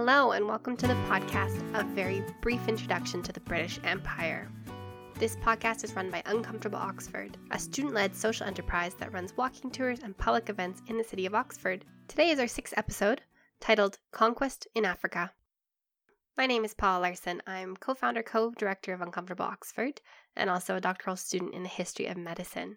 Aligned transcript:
Hello, 0.00 0.30
and 0.30 0.46
welcome 0.46 0.76
to 0.76 0.86
the 0.86 0.94
podcast, 1.10 1.60
a 1.74 1.82
very 1.82 2.22
brief 2.40 2.68
introduction 2.68 3.20
to 3.20 3.32
the 3.32 3.40
British 3.40 3.80
Empire. 3.82 4.48
This 5.14 5.34
podcast 5.34 5.82
is 5.82 5.92
run 5.94 6.08
by 6.08 6.22
Uncomfortable 6.24 6.78
Oxford, 6.78 7.36
a 7.50 7.58
student 7.58 7.94
led 7.94 8.14
social 8.14 8.46
enterprise 8.46 8.94
that 8.94 9.12
runs 9.12 9.36
walking 9.36 9.72
tours 9.72 9.98
and 9.98 10.16
public 10.16 10.50
events 10.50 10.82
in 10.86 10.98
the 10.98 11.02
city 11.02 11.26
of 11.26 11.34
Oxford. 11.34 11.84
Today 12.06 12.30
is 12.30 12.38
our 12.38 12.46
sixth 12.46 12.74
episode, 12.76 13.22
titled 13.58 13.98
Conquest 14.12 14.68
in 14.72 14.84
Africa. 14.84 15.32
My 16.36 16.46
name 16.46 16.64
is 16.64 16.74
Paula 16.74 17.02
Larson. 17.02 17.42
I'm 17.44 17.76
co 17.76 17.92
founder, 17.92 18.22
co 18.22 18.52
director 18.52 18.92
of 18.92 19.00
Uncomfortable 19.00 19.46
Oxford, 19.46 20.00
and 20.36 20.48
also 20.48 20.76
a 20.76 20.80
doctoral 20.80 21.16
student 21.16 21.54
in 21.54 21.64
the 21.64 21.68
history 21.68 22.06
of 22.06 22.16
medicine. 22.16 22.76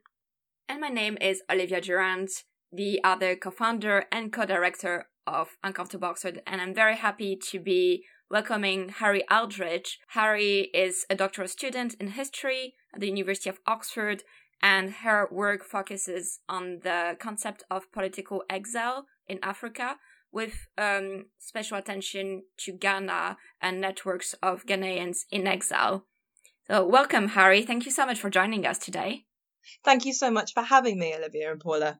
And 0.67 0.81
my 0.81 0.89
name 0.89 1.19
is 1.21 1.43
Olivia 1.51 1.81
Durant, 1.81 2.31
the 2.71 2.99
other 3.03 3.35
co 3.35 3.51
founder 3.51 4.05
and 4.11 4.31
co 4.31 4.45
director 4.45 5.07
of 5.27 5.49
Uncomfortable 5.63 6.07
Oxford, 6.07 6.41
and 6.47 6.61
I'm 6.61 6.73
very 6.73 6.95
happy 6.95 7.35
to 7.49 7.59
be 7.59 8.05
welcoming 8.29 8.89
Harry 8.89 9.23
Aldrich. 9.29 9.99
Harry 10.09 10.71
is 10.73 11.05
a 11.09 11.15
doctoral 11.15 11.47
student 11.47 11.95
in 11.95 12.07
history 12.09 12.75
at 12.93 13.01
the 13.01 13.07
University 13.07 13.49
of 13.49 13.59
Oxford, 13.67 14.23
and 14.61 14.91
her 15.03 15.27
work 15.31 15.63
focuses 15.63 16.39
on 16.47 16.79
the 16.83 17.17
concept 17.19 17.63
of 17.69 17.91
political 17.91 18.43
exile 18.49 19.05
in 19.27 19.39
Africa, 19.43 19.97
with 20.31 20.67
um, 20.77 21.25
special 21.39 21.77
attention 21.77 22.43
to 22.57 22.71
Ghana 22.71 23.37
and 23.61 23.81
networks 23.81 24.33
of 24.41 24.65
Ghanaians 24.65 25.25
in 25.29 25.45
exile. 25.45 26.05
So, 26.67 26.85
welcome, 26.85 27.29
Harry. 27.29 27.63
Thank 27.63 27.85
you 27.85 27.91
so 27.91 28.05
much 28.05 28.19
for 28.19 28.29
joining 28.29 28.65
us 28.65 28.77
today. 28.77 29.25
Thank 29.83 30.05
you 30.05 30.13
so 30.13 30.31
much 30.31 30.53
for 30.53 30.63
having 30.63 30.97
me, 30.97 31.13
Olivia 31.13 31.51
and 31.51 31.59
Paula. 31.59 31.99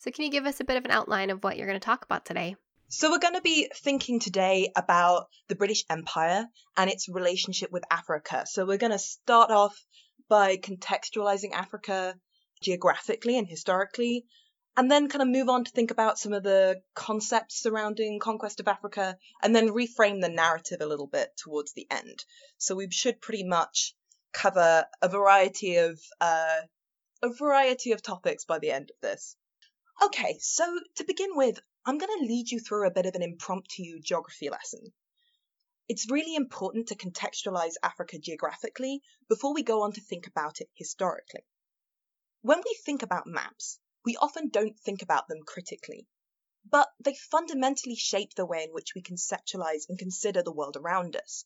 So, 0.00 0.12
can 0.12 0.24
you 0.24 0.30
give 0.30 0.46
us 0.46 0.60
a 0.60 0.64
bit 0.64 0.76
of 0.76 0.84
an 0.84 0.92
outline 0.92 1.30
of 1.30 1.42
what 1.42 1.56
you're 1.56 1.66
going 1.66 1.80
to 1.80 1.84
talk 1.84 2.04
about 2.04 2.24
today? 2.24 2.54
So, 2.86 3.10
we're 3.10 3.18
going 3.18 3.34
to 3.34 3.40
be 3.40 3.68
thinking 3.74 4.20
today 4.20 4.70
about 4.76 5.26
the 5.48 5.56
British 5.56 5.84
Empire 5.90 6.46
and 6.76 6.88
its 6.88 7.08
relationship 7.08 7.72
with 7.72 7.82
Africa. 7.90 8.44
So, 8.46 8.64
we're 8.64 8.78
going 8.78 8.92
to 8.92 8.98
start 8.98 9.50
off 9.50 9.76
by 10.28 10.56
contextualizing 10.56 11.52
Africa 11.52 12.14
geographically 12.62 13.36
and 13.36 13.48
historically, 13.48 14.24
and 14.76 14.88
then 14.88 15.08
kind 15.08 15.20
of 15.20 15.26
move 15.26 15.48
on 15.48 15.64
to 15.64 15.72
think 15.72 15.90
about 15.90 16.16
some 16.16 16.32
of 16.32 16.44
the 16.44 16.80
concepts 16.94 17.60
surrounding 17.60 18.20
conquest 18.20 18.60
of 18.60 18.68
Africa, 18.68 19.16
and 19.42 19.52
then 19.52 19.70
reframe 19.70 20.20
the 20.20 20.28
narrative 20.28 20.80
a 20.80 20.86
little 20.86 21.08
bit 21.08 21.36
towards 21.36 21.72
the 21.72 21.88
end. 21.90 22.24
So, 22.56 22.76
we 22.76 22.88
should 22.92 23.20
pretty 23.20 23.42
much 23.42 23.96
cover 24.32 24.86
a 25.02 25.08
variety 25.08 25.74
of 25.78 26.00
uh, 26.20 26.60
a 27.20 27.30
variety 27.30 27.90
of 27.90 28.00
topics 28.00 28.44
by 28.44 28.60
the 28.60 28.70
end 28.70 28.92
of 28.94 29.00
this. 29.00 29.34
Okay, 30.00 30.38
so 30.40 30.78
to 30.94 31.04
begin 31.04 31.30
with, 31.34 31.58
I'm 31.84 31.98
going 31.98 32.20
to 32.20 32.24
lead 32.24 32.50
you 32.52 32.60
through 32.60 32.86
a 32.86 32.92
bit 32.92 33.06
of 33.06 33.16
an 33.16 33.22
impromptu 33.22 33.98
geography 34.00 34.48
lesson. 34.48 34.92
It's 35.88 36.08
really 36.08 36.36
important 36.36 36.88
to 36.88 36.94
contextualize 36.94 37.74
Africa 37.82 38.18
geographically 38.20 39.02
before 39.28 39.54
we 39.54 39.64
go 39.64 39.82
on 39.82 39.92
to 39.92 40.00
think 40.00 40.28
about 40.28 40.60
it 40.60 40.68
historically. 40.74 41.44
When 42.42 42.58
we 42.58 42.78
think 42.84 43.02
about 43.02 43.26
maps, 43.26 43.80
we 44.04 44.16
often 44.16 44.50
don't 44.50 44.78
think 44.78 45.02
about 45.02 45.26
them 45.26 45.42
critically, 45.44 46.06
but 46.70 46.88
they 47.00 47.14
fundamentally 47.14 47.96
shape 47.96 48.34
the 48.34 48.46
way 48.46 48.62
in 48.62 48.70
which 48.70 48.94
we 48.94 49.02
conceptualize 49.02 49.88
and 49.88 49.98
consider 49.98 50.42
the 50.44 50.52
world 50.52 50.76
around 50.76 51.16
us. 51.16 51.44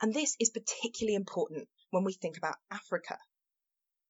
And 0.00 0.14
this 0.14 0.36
is 0.38 0.50
particularly 0.50 1.16
important 1.16 1.68
when 1.90 2.04
we 2.04 2.12
think 2.12 2.36
about 2.36 2.56
Africa. 2.70 3.18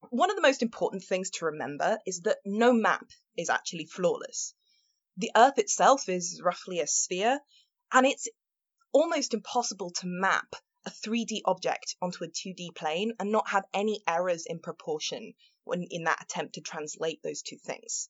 One 0.09 0.31
of 0.31 0.37
the 0.37 0.43
most 0.43 0.63
important 0.63 1.05
things 1.05 1.31
to 1.31 1.45
remember 1.45 1.99
is 2.07 2.21
that 2.23 2.39
no 2.45 2.73
map 2.73 3.07
is 3.41 3.51
actually 3.51 3.87
flawless. 3.87 4.55
The 5.17 5.33
Earth 5.35 5.59
itself 5.59 6.09
is 6.09 6.41
roughly 6.43 6.81
a 6.81 6.87
sphere, 6.87 7.41
and 7.93 8.07
it's 8.07 8.29
almost 8.93 9.35
impossible 9.35 9.91
to 9.91 10.07
map 10.07 10.55
a 10.87 10.91
3D 10.91 11.43
object 11.45 11.97
onto 12.01 12.25
a 12.25 12.29
2D 12.29 12.75
plane 12.75 13.13
and 13.19 13.31
not 13.31 13.49
have 13.51 13.65
any 13.75 14.03
errors 14.07 14.47
in 14.47 14.61
proportion 14.61 15.35
when 15.65 15.83
in 15.91 16.05
that 16.05 16.23
attempt 16.23 16.55
to 16.55 16.61
translate 16.61 17.23
those 17.23 17.43
two 17.43 17.59
things. 17.59 18.09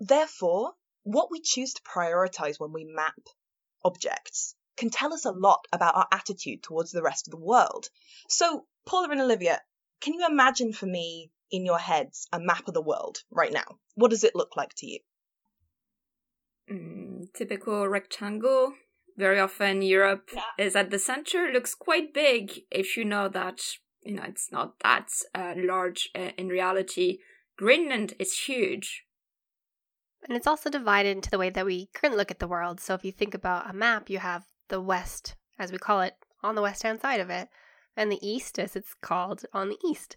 Therefore, 0.00 0.74
what 1.02 1.30
we 1.30 1.40
choose 1.40 1.74
to 1.74 1.82
prioritize 1.82 2.58
when 2.58 2.72
we 2.72 2.84
map 2.84 3.20
objects 3.84 4.54
can 4.76 4.90
tell 4.90 5.12
us 5.12 5.24
a 5.24 5.30
lot 5.30 5.66
about 5.72 5.94
our 5.94 6.08
attitude 6.10 6.62
towards 6.62 6.90
the 6.90 7.02
rest 7.02 7.28
of 7.28 7.32
the 7.32 7.36
world. 7.36 7.88
So, 8.28 8.66
Paula 8.86 9.10
and 9.10 9.20
Olivia, 9.20 9.62
can 10.00 10.14
you 10.14 10.26
imagine 10.26 10.72
for 10.72 10.86
me 10.86 11.30
in 11.50 11.64
your 11.64 11.78
heads 11.78 12.26
a 12.32 12.40
map 12.40 12.68
of 12.68 12.74
the 12.74 12.82
world 12.82 13.18
right 13.30 13.52
now? 13.52 13.78
What 13.94 14.10
does 14.10 14.24
it 14.24 14.36
look 14.36 14.56
like 14.56 14.74
to 14.76 14.86
you? 14.86 14.98
Mm, 16.70 17.32
typical 17.34 17.88
rectangle. 17.88 18.74
Very 19.16 19.40
often, 19.40 19.82
Europe 19.82 20.30
yeah. 20.32 20.42
is 20.58 20.76
at 20.76 20.90
the 20.90 20.98
center. 20.98 21.50
Looks 21.52 21.74
quite 21.74 22.14
big 22.14 22.60
if 22.70 22.96
you 22.96 23.04
know 23.04 23.28
that 23.28 23.60
you 24.02 24.14
know 24.14 24.22
it's 24.26 24.50
not 24.50 24.78
that 24.80 25.08
uh, 25.34 25.54
large 25.56 26.08
uh, 26.14 26.30
in 26.38 26.48
reality. 26.48 27.18
Greenland 27.56 28.14
is 28.18 28.38
huge. 28.46 29.04
And 30.26 30.36
it's 30.36 30.46
also 30.46 30.70
divided 30.70 31.16
into 31.16 31.30
the 31.30 31.38
way 31.38 31.50
that 31.50 31.66
we 31.66 31.88
currently 31.94 32.18
look 32.18 32.30
at 32.30 32.38
the 32.38 32.48
world. 32.48 32.80
So 32.80 32.94
if 32.94 33.04
you 33.04 33.12
think 33.12 33.34
about 33.34 33.68
a 33.68 33.72
map, 33.72 34.08
you 34.10 34.18
have 34.18 34.44
the 34.68 34.80
West, 34.80 35.34
as 35.58 35.72
we 35.72 35.78
call 35.78 36.02
it, 36.02 36.14
on 36.42 36.54
the 36.54 36.62
west 36.62 36.82
hand 36.82 37.00
side 37.00 37.20
of 37.20 37.30
it 37.30 37.48
and 37.96 38.10
the 38.10 38.26
East, 38.26 38.58
as 38.58 38.76
it's 38.76 38.94
called, 38.94 39.44
on 39.52 39.68
the 39.68 39.78
East. 39.86 40.16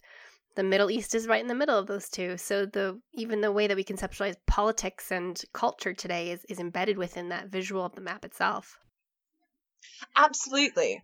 The 0.55 0.63
Middle 0.63 0.91
East 0.91 1.15
is 1.15 1.27
right 1.27 1.41
in 1.41 1.47
the 1.47 1.55
middle 1.55 1.77
of 1.77 1.87
those 1.87 2.09
two. 2.09 2.37
So 2.37 2.65
the 2.65 3.01
even 3.13 3.41
the 3.41 3.51
way 3.51 3.67
that 3.67 3.75
we 3.75 3.83
conceptualize 3.83 4.35
politics 4.45 5.11
and 5.11 5.41
culture 5.51 5.93
today 5.93 6.31
is, 6.31 6.45
is 6.45 6.59
embedded 6.59 6.97
within 6.97 7.29
that 7.29 7.47
visual 7.47 7.83
of 7.83 7.95
the 7.95 8.01
map 8.01 8.23
itself. 8.23 8.77
Absolutely. 10.15 11.03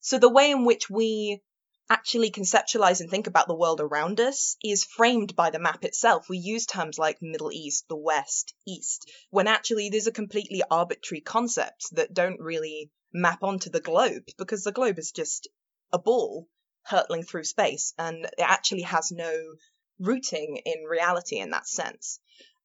So 0.00 0.18
the 0.18 0.32
way 0.32 0.50
in 0.52 0.64
which 0.64 0.88
we 0.88 1.42
actually 1.90 2.30
conceptualize 2.30 3.00
and 3.00 3.10
think 3.10 3.26
about 3.26 3.48
the 3.48 3.56
world 3.56 3.80
around 3.80 4.20
us 4.20 4.56
is 4.62 4.84
framed 4.84 5.34
by 5.36 5.50
the 5.50 5.58
map 5.58 5.84
itself. 5.84 6.28
We 6.28 6.38
use 6.38 6.66
terms 6.66 6.98
like 6.98 7.18
Middle 7.20 7.52
East, 7.52 7.86
the 7.88 7.96
West, 7.96 8.54
East, 8.66 9.10
when 9.30 9.46
actually 9.46 9.90
these 9.90 10.08
are 10.08 10.12
completely 10.12 10.62
arbitrary 10.70 11.20
concepts 11.20 11.90
that 11.90 12.14
don't 12.14 12.40
really 12.40 12.90
map 13.12 13.42
onto 13.42 13.70
the 13.70 13.80
globe 13.80 14.24
because 14.38 14.64
the 14.64 14.72
globe 14.72 14.98
is 14.98 15.12
just 15.12 15.48
a 15.92 15.98
ball 15.98 16.48
hurtling 16.88 17.22
through 17.22 17.44
space, 17.44 17.92
and 17.98 18.24
it 18.24 18.32
actually 18.38 18.82
has 18.82 19.10
no 19.12 19.54
rooting 19.98 20.60
in 20.64 20.84
reality 20.84 21.38
in 21.38 21.50
that 21.50 21.66
sense. 21.66 22.20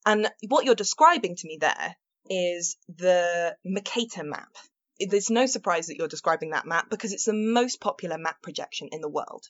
And 0.06 0.30
what 0.48 0.66
you're 0.66 0.76
describing 0.76 1.36
to 1.36 1.48
me 1.48 1.58
there 1.60 1.96
is 2.30 2.78
the 2.88 3.56
Mercator 3.66 4.24
map. 4.24 4.56
There's 5.00 5.30
no 5.30 5.46
surprise 5.46 5.88
that 5.88 5.98
you're 5.98 6.08
describing 6.08 6.52
that 6.52 6.68
map 6.68 6.90
because 6.90 7.14
it's 7.14 7.26
the 7.26 7.34
most 7.34 7.82
popular 7.82 8.18
map 8.18 8.42
projection 8.42 8.90
in 8.92 9.02
the 9.02 9.10
world. 9.10 9.46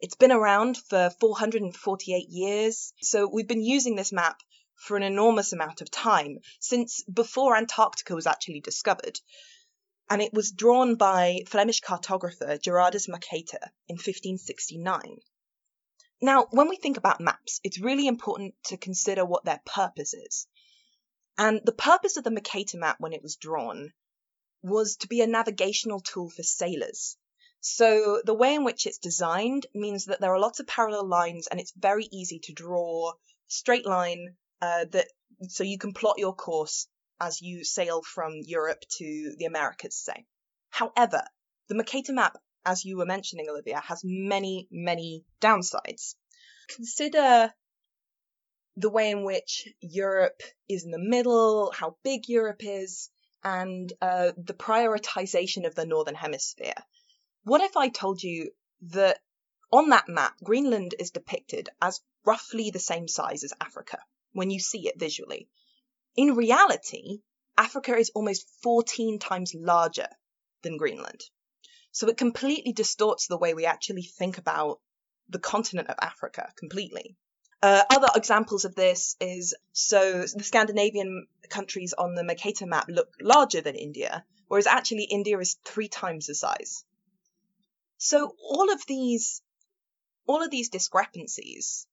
It's 0.00 0.16
been 0.16 0.32
around 0.32 0.76
for 0.76 1.10
448 1.20 2.28
years, 2.28 2.92
so 3.00 3.28
we've 3.32 3.48
been 3.48 3.64
using 3.64 3.96
this 3.96 4.12
map 4.12 4.40
for 4.74 4.96
an 4.96 5.02
enormous 5.02 5.52
amount 5.52 5.80
of 5.80 5.90
time, 5.90 6.38
since 6.60 7.02
before 7.04 7.56
Antarctica 7.56 8.14
was 8.14 8.26
actually 8.26 8.60
discovered 8.60 9.18
and 10.08 10.22
it 10.22 10.32
was 10.32 10.52
drawn 10.52 10.94
by 10.94 11.40
Flemish 11.46 11.80
cartographer 11.80 12.60
Gerardus 12.60 13.08
Mercator 13.08 13.72
in 13.88 13.96
1569. 13.96 15.20
Now, 16.22 16.46
when 16.50 16.68
we 16.68 16.76
think 16.76 16.96
about 16.96 17.20
maps, 17.20 17.60
it's 17.64 17.80
really 17.80 18.06
important 18.06 18.54
to 18.66 18.76
consider 18.76 19.24
what 19.24 19.44
their 19.44 19.60
purpose 19.66 20.14
is. 20.14 20.46
And 21.36 21.60
the 21.64 21.72
purpose 21.72 22.16
of 22.16 22.24
the 22.24 22.30
Mercator 22.30 22.78
map 22.78 22.96
when 23.00 23.12
it 23.12 23.22
was 23.22 23.36
drawn 23.36 23.92
was 24.62 24.96
to 24.98 25.08
be 25.08 25.20
a 25.20 25.26
navigational 25.26 26.00
tool 26.00 26.30
for 26.30 26.42
sailors. 26.42 27.16
So 27.60 28.22
the 28.24 28.34
way 28.34 28.54
in 28.54 28.64
which 28.64 28.86
it's 28.86 28.98
designed 28.98 29.66
means 29.74 30.06
that 30.06 30.20
there 30.20 30.32
are 30.32 30.38
lots 30.38 30.60
of 30.60 30.66
parallel 30.66 31.06
lines 31.06 31.48
and 31.48 31.60
it's 31.60 31.72
very 31.76 32.08
easy 32.12 32.38
to 32.44 32.52
draw 32.52 33.12
straight 33.48 33.84
line 33.84 34.36
uh, 34.62 34.86
that 34.92 35.08
so 35.48 35.64
you 35.64 35.78
can 35.78 35.92
plot 35.92 36.18
your 36.18 36.34
course 36.34 36.88
as 37.20 37.40
you 37.40 37.64
sail 37.64 38.02
from 38.02 38.40
Europe 38.44 38.82
to 38.98 39.34
the 39.38 39.46
Americas, 39.46 39.96
say. 39.96 40.26
However, 40.70 41.22
the 41.68 41.74
Mercator 41.74 42.12
map, 42.12 42.36
as 42.64 42.84
you 42.84 42.96
were 42.96 43.06
mentioning, 43.06 43.48
Olivia, 43.48 43.80
has 43.80 44.02
many, 44.04 44.68
many 44.70 45.24
downsides. 45.40 46.14
Consider 46.68 47.52
the 48.76 48.90
way 48.90 49.10
in 49.10 49.24
which 49.24 49.68
Europe 49.80 50.42
is 50.68 50.84
in 50.84 50.90
the 50.90 50.98
middle, 50.98 51.72
how 51.72 51.96
big 52.02 52.28
Europe 52.28 52.62
is, 52.62 53.10
and 53.42 53.92
uh, 54.02 54.32
the 54.36 54.54
prioritization 54.54 55.66
of 55.66 55.74
the 55.74 55.86
Northern 55.86 56.14
Hemisphere. 56.14 56.74
What 57.44 57.62
if 57.62 57.76
I 57.76 57.88
told 57.88 58.22
you 58.22 58.50
that 58.82 59.18
on 59.72 59.90
that 59.90 60.08
map, 60.08 60.34
Greenland 60.42 60.94
is 60.98 61.10
depicted 61.10 61.68
as 61.80 62.00
roughly 62.24 62.70
the 62.70 62.78
same 62.78 63.08
size 63.08 63.44
as 63.44 63.52
Africa 63.60 63.98
when 64.32 64.50
you 64.50 64.58
see 64.58 64.88
it 64.88 64.98
visually? 64.98 65.48
In 66.16 66.34
reality, 66.34 67.20
Africa 67.58 67.94
is 67.96 68.10
almost 68.14 68.48
14 68.62 69.18
times 69.18 69.54
larger 69.54 70.08
than 70.62 70.78
Greenland. 70.78 71.22
So 71.92 72.08
it 72.08 72.16
completely 72.16 72.72
distorts 72.72 73.26
the 73.26 73.38
way 73.38 73.54
we 73.54 73.66
actually 73.66 74.02
think 74.02 74.38
about 74.38 74.80
the 75.28 75.38
continent 75.38 75.88
of 75.88 75.96
Africa 76.00 76.52
completely. 76.56 77.16
Uh, 77.62 77.82
other 77.90 78.08
examples 78.14 78.64
of 78.64 78.74
this 78.74 79.16
is 79.20 79.54
so 79.72 80.22
the 80.22 80.44
Scandinavian 80.44 81.26
countries 81.48 81.94
on 81.94 82.14
the 82.14 82.24
Mercator 82.24 82.66
map 82.66 82.86
look 82.88 83.08
larger 83.20 83.60
than 83.60 83.74
India, 83.74 84.24
whereas 84.48 84.66
actually 84.66 85.04
India 85.04 85.38
is 85.38 85.56
three 85.64 85.88
times 85.88 86.26
the 86.26 86.34
size. 86.34 86.84
So 87.98 88.36
all 88.42 88.70
of 88.70 88.84
these, 88.86 89.40
all 90.26 90.42
of 90.42 90.50
these 90.50 90.68
discrepancies, 90.68 91.86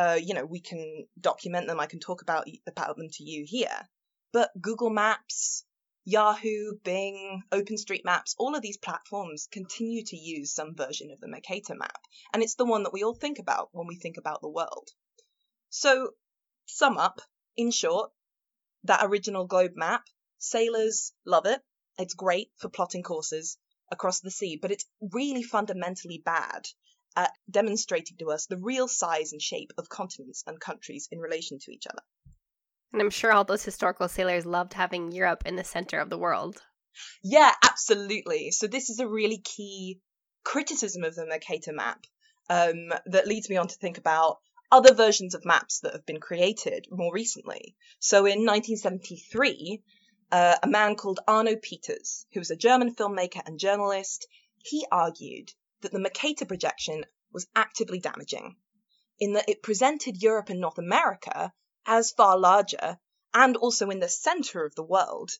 uh, 0.00 0.14
you 0.14 0.32
know, 0.32 0.46
we 0.46 0.60
can 0.60 1.06
document 1.20 1.66
them. 1.66 1.78
I 1.78 1.84
can 1.84 2.00
talk 2.00 2.22
about 2.22 2.46
about 2.66 2.96
them 2.96 3.08
to 3.10 3.22
you 3.22 3.44
here. 3.46 3.88
But 4.32 4.50
Google 4.58 4.88
Maps, 4.88 5.66
Yahoo, 6.04 6.78
Bing, 6.82 7.42
OpenStreetMaps, 7.52 8.34
all 8.38 8.54
of 8.54 8.62
these 8.62 8.78
platforms 8.78 9.46
continue 9.52 10.02
to 10.06 10.16
use 10.16 10.54
some 10.54 10.74
version 10.74 11.10
of 11.10 11.20
the 11.20 11.28
Mercator 11.28 11.74
map, 11.74 12.00
and 12.32 12.42
it's 12.42 12.54
the 12.54 12.64
one 12.64 12.84
that 12.84 12.94
we 12.94 13.02
all 13.04 13.14
think 13.14 13.38
about 13.38 13.68
when 13.72 13.86
we 13.86 13.96
think 13.96 14.16
about 14.16 14.40
the 14.40 14.48
world. 14.48 14.88
So, 15.68 16.12
sum 16.64 16.96
up, 16.96 17.20
in 17.58 17.70
short, 17.70 18.10
that 18.84 19.04
original 19.04 19.46
globe 19.46 19.72
map, 19.74 20.04
sailors 20.38 21.12
love 21.26 21.44
it. 21.44 21.60
It's 21.98 22.14
great 22.14 22.50
for 22.56 22.70
plotting 22.70 23.02
courses 23.02 23.58
across 23.92 24.20
the 24.20 24.30
sea, 24.30 24.56
but 24.56 24.70
it's 24.70 24.86
really 25.12 25.42
fundamentally 25.42 26.22
bad 26.24 26.68
at 27.16 27.32
demonstrating 27.50 28.16
to 28.18 28.30
us 28.30 28.46
the 28.46 28.58
real 28.58 28.88
size 28.88 29.32
and 29.32 29.42
shape 29.42 29.72
of 29.78 29.88
continents 29.88 30.44
and 30.46 30.60
countries 30.60 31.08
in 31.10 31.18
relation 31.18 31.58
to 31.58 31.72
each 31.72 31.86
other. 31.86 32.02
And 32.92 33.00
I'm 33.00 33.10
sure 33.10 33.32
all 33.32 33.44
those 33.44 33.64
historical 33.64 34.08
sailors 34.08 34.46
loved 34.46 34.74
having 34.74 35.12
Europe 35.12 35.44
in 35.46 35.56
the 35.56 35.64
center 35.64 36.00
of 36.00 36.10
the 36.10 36.18
world. 36.18 36.60
Yeah, 37.22 37.52
absolutely. 37.62 38.50
So 38.50 38.66
this 38.66 38.90
is 38.90 38.98
a 38.98 39.08
really 39.08 39.38
key 39.38 40.00
criticism 40.44 41.04
of 41.04 41.14
the 41.14 41.26
Mercator 41.26 41.72
map 41.72 42.04
um, 42.48 42.92
that 43.06 43.28
leads 43.28 43.48
me 43.48 43.56
on 43.56 43.68
to 43.68 43.76
think 43.76 43.98
about 43.98 44.38
other 44.72 44.94
versions 44.94 45.34
of 45.34 45.44
maps 45.44 45.80
that 45.80 45.92
have 45.92 46.06
been 46.06 46.20
created 46.20 46.86
more 46.90 47.12
recently. 47.12 47.76
So 47.98 48.18
in 48.18 48.44
1973, 48.44 49.82
uh, 50.32 50.56
a 50.62 50.68
man 50.68 50.94
called 50.94 51.20
Arno 51.26 51.56
Peters, 51.56 52.26
who 52.32 52.40
was 52.40 52.50
a 52.50 52.56
German 52.56 52.94
filmmaker 52.94 53.42
and 53.44 53.58
journalist, 53.58 54.26
he 54.58 54.86
argued 54.90 55.52
that 55.82 55.92
the 55.92 55.98
Mercator 55.98 56.44
projection 56.44 57.04
was 57.32 57.46
actively 57.54 58.00
damaging 58.00 58.56
in 59.18 59.34
that 59.34 59.48
it 59.48 59.62
presented 59.62 60.22
Europe 60.22 60.48
and 60.48 60.60
North 60.60 60.78
America 60.78 61.52
as 61.86 62.10
far 62.10 62.38
larger 62.38 62.98
and 63.34 63.56
also 63.56 63.90
in 63.90 64.00
the 64.00 64.08
center 64.08 64.64
of 64.64 64.74
the 64.74 64.82
world 64.82 65.30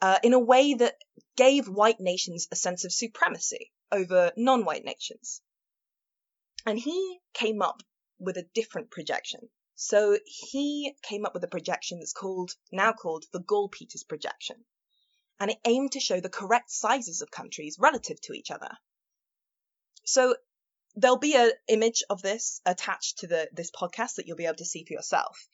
uh, 0.00 0.18
in 0.22 0.32
a 0.32 0.38
way 0.38 0.74
that 0.74 0.96
gave 1.36 1.68
white 1.68 2.00
nations 2.00 2.46
a 2.50 2.56
sense 2.56 2.84
of 2.84 2.92
supremacy 2.92 3.72
over 3.90 4.32
non 4.36 4.64
white 4.64 4.84
nations. 4.84 5.40
And 6.66 6.78
he 6.78 7.20
came 7.32 7.62
up 7.62 7.82
with 8.18 8.36
a 8.36 8.48
different 8.54 8.90
projection. 8.90 9.48
So 9.74 10.18
he 10.24 10.94
came 11.02 11.24
up 11.24 11.34
with 11.34 11.44
a 11.44 11.48
projection 11.48 11.98
that's 11.98 12.12
called, 12.12 12.52
now 12.70 12.92
called 12.92 13.24
the 13.32 13.40
Gall 13.40 13.68
Peters 13.68 14.04
projection. 14.04 14.64
And 15.40 15.50
it 15.50 15.58
aimed 15.64 15.92
to 15.92 16.00
show 16.00 16.20
the 16.20 16.28
correct 16.28 16.70
sizes 16.70 17.20
of 17.20 17.30
countries 17.30 17.78
relative 17.80 18.20
to 18.22 18.32
each 18.32 18.50
other. 18.50 18.70
So 20.04 20.36
there'll 20.94 21.18
be 21.18 21.36
an 21.36 21.52
image 21.68 22.02
of 22.10 22.22
this 22.22 22.60
attached 22.66 23.18
to 23.18 23.26
the 23.26 23.48
this 23.52 23.70
podcast 23.70 24.16
that 24.16 24.26
you'll 24.26 24.36
be 24.36 24.46
able 24.46 24.56
to 24.56 24.64
see 24.64 24.84
for 24.84 24.92
yourself. 24.92 25.48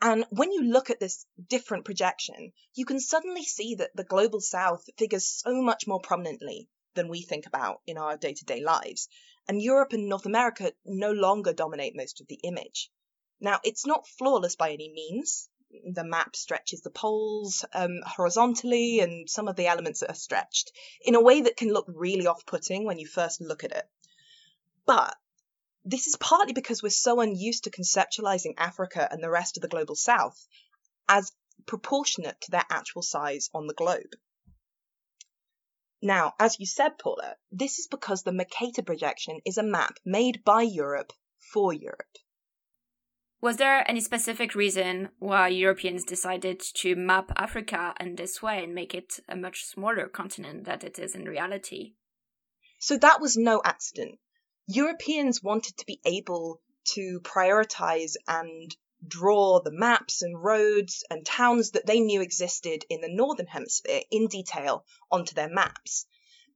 And 0.00 0.24
when 0.30 0.50
you 0.50 0.64
look 0.64 0.90
at 0.90 0.98
this 0.98 1.26
different 1.48 1.84
projection, 1.84 2.52
you 2.74 2.84
can 2.84 2.98
suddenly 2.98 3.44
see 3.44 3.76
that 3.76 3.94
the 3.94 4.04
global 4.04 4.40
south 4.40 4.84
figures 4.98 5.26
so 5.26 5.62
much 5.62 5.86
more 5.86 6.00
prominently 6.00 6.68
than 6.94 7.08
we 7.08 7.22
think 7.22 7.46
about 7.46 7.80
in 7.86 7.96
our 7.98 8.16
day 8.16 8.34
to 8.34 8.44
day 8.44 8.60
lives. 8.60 9.08
And 9.48 9.62
Europe 9.62 9.92
and 9.92 10.08
North 10.08 10.26
America 10.26 10.72
no 10.84 11.12
longer 11.12 11.52
dominate 11.52 11.96
most 11.96 12.20
of 12.20 12.26
the 12.26 12.40
image. 12.42 12.90
Now, 13.40 13.60
it's 13.64 13.86
not 13.86 14.06
flawless 14.06 14.56
by 14.56 14.72
any 14.72 14.92
means. 14.92 15.48
The 15.92 16.04
map 16.04 16.36
stretches 16.36 16.82
the 16.82 16.90
poles 16.90 17.64
um, 17.72 18.00
horizontally, 18.04 19.00
and 19.00 19.28
some 19.28 19.48
of 19.48 19.56
the 19.56 19.66
elements 19.66 20.02
are 20.02 20.14
stretched 20.14 20.72
in 21.00 21.14
a 21.14 21.20
way 21.20 21.40
that 21.42 21.56
can 21.56 21.72
look 21.72 21.86
really 21.88 22.26
off 22.26 22.44
putting 22.46 22.84
when 22.84 22.98
you 22.98 23.06
first 23.06 23.40
look 23.40 23.64
at 23.64 23.72
it. 23.72 23.88
But 24.84 25.16
this 25.84 26.06
is 26.06 26.16
partly 26.16 26.52
because 26.52 26.82
we're 26.82 26.90
so 26.90 27.20
unused 27.20 27.64
to 27.64 27.70
conceptualizing 27.70 28.54
Africa 28.56 29.08
and 29.10 29.22
the 29.22 29.30
rest 29.30 29.56
of 29.56 29.62
the 29.62 29.68
global 29.68 29.96
south 29.96 30.46
as 31.08 31.32
proportionate 31.66 32.40
to 32.42 32.50
their 32.50 32.64
actual 32.70 33.02
size 33.02 33.50
on 33.54 33.66
the 33.66 33.74
globe. 33.74 34.14
Now, 36.00 36.34
as 36.38 36.58
you 36.58 36.66
said, 36.66 36.98
Paula, 36.98 37.36
this 37.50 37.78
is 37.78 37.86
because 37.86 38.22
the 38.22 38.32
Mercator 38.32 38.82
projection 38.82 39.40
is 39.44 39.58
a 39.58 39.62
map 39.62 39.98
made 40.04 40.44
by 40.44 40.62
Europe 40.62 41.12
for 41.38 41.72
Europe. 41.72 42.18
Was 43.42 43.56
there 43.56 43.84
any 43.90 44.00
specific 44.00 44.54
reason 44.54 45.08
why 45.18 45.48
Europeans 45.48 46.04
decided 46.04 46.60
to 46.74 46.94
map 46.94 47.32
Africa 47.36 47.92
in 47.98 48.14
this 48.14 48.40
way 48.40 48.62
and 48.62 48.72
make 48.72 48.94
it 48.94 49.18
a 49.28 49.34
much 49.34 49.64
smaller 49.64 50.06
continent 50.06 50.62
than 50.64 50.78
it 50.82 51.00
is 51.00 51.16
in 51.16 51.24
reality? 51.24 51.94
So 52.78 52.96
that 52.98 53.20
was 53.20 53.36
no 53.36 53.60
accident. 53.64 54.20
Europeans 54.68 55.42
wanted 55.42 55.76
to 55.78 55.86
be 55.86 56.00
able 56.04 56.60
to 56.94 57.18
prioritize 57.24 58.14
and 58.28 58.76
draw 59.04 59.60
the 59.60 59.72
maps 59.72 60.22
and 60.22 60.40
roads 60.40 61.02
and 61.10 61.26
towns 61.26 61.72
that 61.72 61.84
they 61.84 61.98
knew 61.98 62.22
existed 62.22 62.84
in 62.88 63.00
the 63.00 63.12
Northern 63.12 63.48
Hemisphere 63.48 64.02
in 64.12 64.28
detail 64.28 64.84
onto 65.10 65.34
their 65.34 65.50
maps. 65.50 66.06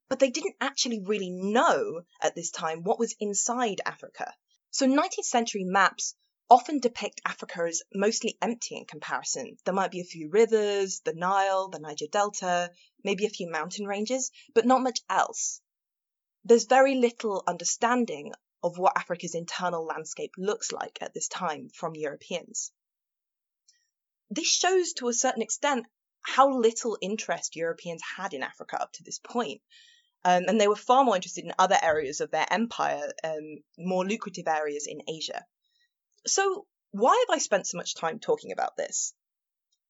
But 0.08 0.20
they 0.20 0.30
didn't 0.30 0.54
actually 0.60 1.02
really 1.04 1.30
know 1.30 2.02
at 2.22 2.36
this 2.36 2.52
time 2.52 2.84
what 2.84 3.00
was 3.00 3.16
inside 3.18 3.80
Africa. 3.84 4.32
So 4.70 4.86
19th 4.86 5.24
century 5.24 5.64
maps 5.64 6.14
often 6.48 6.78
depict 6.78 7.20
Africa 7.24 7.64
as 7.68 7.82
mostly 7.94 8.38
empty 8.40 8.76
in 8.76 8.84
comparison. 8.84 9.56
There 9.64 9.74
might 9.74 9.90
be 9.90 10.00
a 10.00 10.04
few 10.04 10.30
rivers, 10.30 11.00
the 11.04 11.12
Nile, 11.12 11.68
the 11.68 11.78
Niger 11.78 12.06
Delta, 12.10 12.70
maybe 13.02 13.26
a 13.26 13.30
few 13.30 13.50
mountain 13.50 13.86
ranges, 13.86 14.30
but 14.54 14.66
not 14.66 14.82
much 14.82 15.00
else 15.10 15.60
there's 16.46 16.66
very 16.66 16.94
little 16.94 17.42
understanding 17.46 18.32
of 18.62 18.78
what 18.78 18.96
Africa's 18.96 19.34
internal 19.34 19.84
landscape 19.84 20.30
looks 20.38 20.70
like 20.70 20.98
at 21.00 21.12
this 21.12 21.26
time 21.26 21.68
from 21.74 21.96
Europeans. 21.96 22.72
This 24.30 24.46
shows 24.46 24.92
to 24.94 25.08
a 25.08 25.12
certain 25.12 25.42
extent 25.42 25.86
how 26.22 26.56
little 26.56 26.98
interest 27.00 27.56
Europeans 27.56 28.00
had 28.16 28.32
in 28.32 28.44
Africa 28.44 28.80
up 28.80 28.92
to 28.92 29.02
this 29.02 29.18
point. 29.18 29.60
Um, 30.24 30.44
and 30.48 30.60
they 30.60 30.68
were 30.68 30.76
far 30.76 31.04
more 31.04 31.16
interested 31.16 31.44
in 31.44 31.52
other 31.58 31.78
areas 31.80 32.20
of 32.20 32.30
their 32.30 32.46
empire, 32.50 33.12
um, 33.22 33.58
more 33.78 34.04
lucrative 34.04 34.48
areas 34.48 34.86
in 34.88 35.02
Asia. 35.08 35.44
So, 36.26 36.66
why 36.90 37.24
have 37.28 37.36
I 37.36 37.38
spent 37.38 37.66
so 37.66 37.76
much 37.76 37.94
time 37.94 38.18
talking 38.18 38.52
about 38.52 38.76
this? 38.76 39.14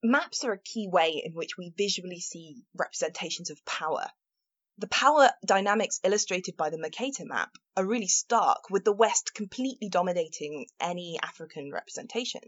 Maps 0.02 0.45
are 0.45 0.52
a 0.52 0.59
key 0.59 0.88
way 0.88 1.23
in 1.25 1.33
which 1.33 1.57
we 1.57 1.73
visually 1.76 2.21
see 2.21 2.64
representations 2.75 3.50
of 3.50 3.64
power 3.64 4.11
the 4.78 4.88
power 4.88 5.31
dynamics 5.45 6.00
illustrated 6.05 6.57
by 6.57 6.69
the 6.69 6.78
Mercator 6.78 7.25
map 7.25 7.57
are 7.76 7.87
really 7.87 8.09
stark, 8.09 8.69
with 8.69 8.85
the 8.85 8.93
West 8.93 9.33
completely 9.35 9.88
dominating 9.88 10.66
any 10.78 11.19
African 11.23 11.73
representation. 11.73 12.43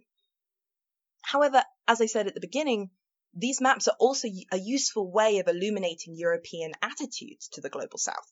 However, 1.23 1.64
as 1.87 2.00
I 2.00 2.07
said 2.07 2.26
at 2.26 2.35
the 2.35 2.40
beginning, 2.40 2.90
these 3.35 3.61
maps 3.61 3.88
are 3.88 3.97
also 3.99 4.28
a 4.52 4.59
useful 4.59 5.11
way 5.11 5.38
of 5.38 5.49
illuminating 5.49 6.16
European 6.16 6.73
attitudes 6.83 7.49
to 7.52 7.61
the 7.61 7.71
global 7.71 7.99
South. 7.99 8.30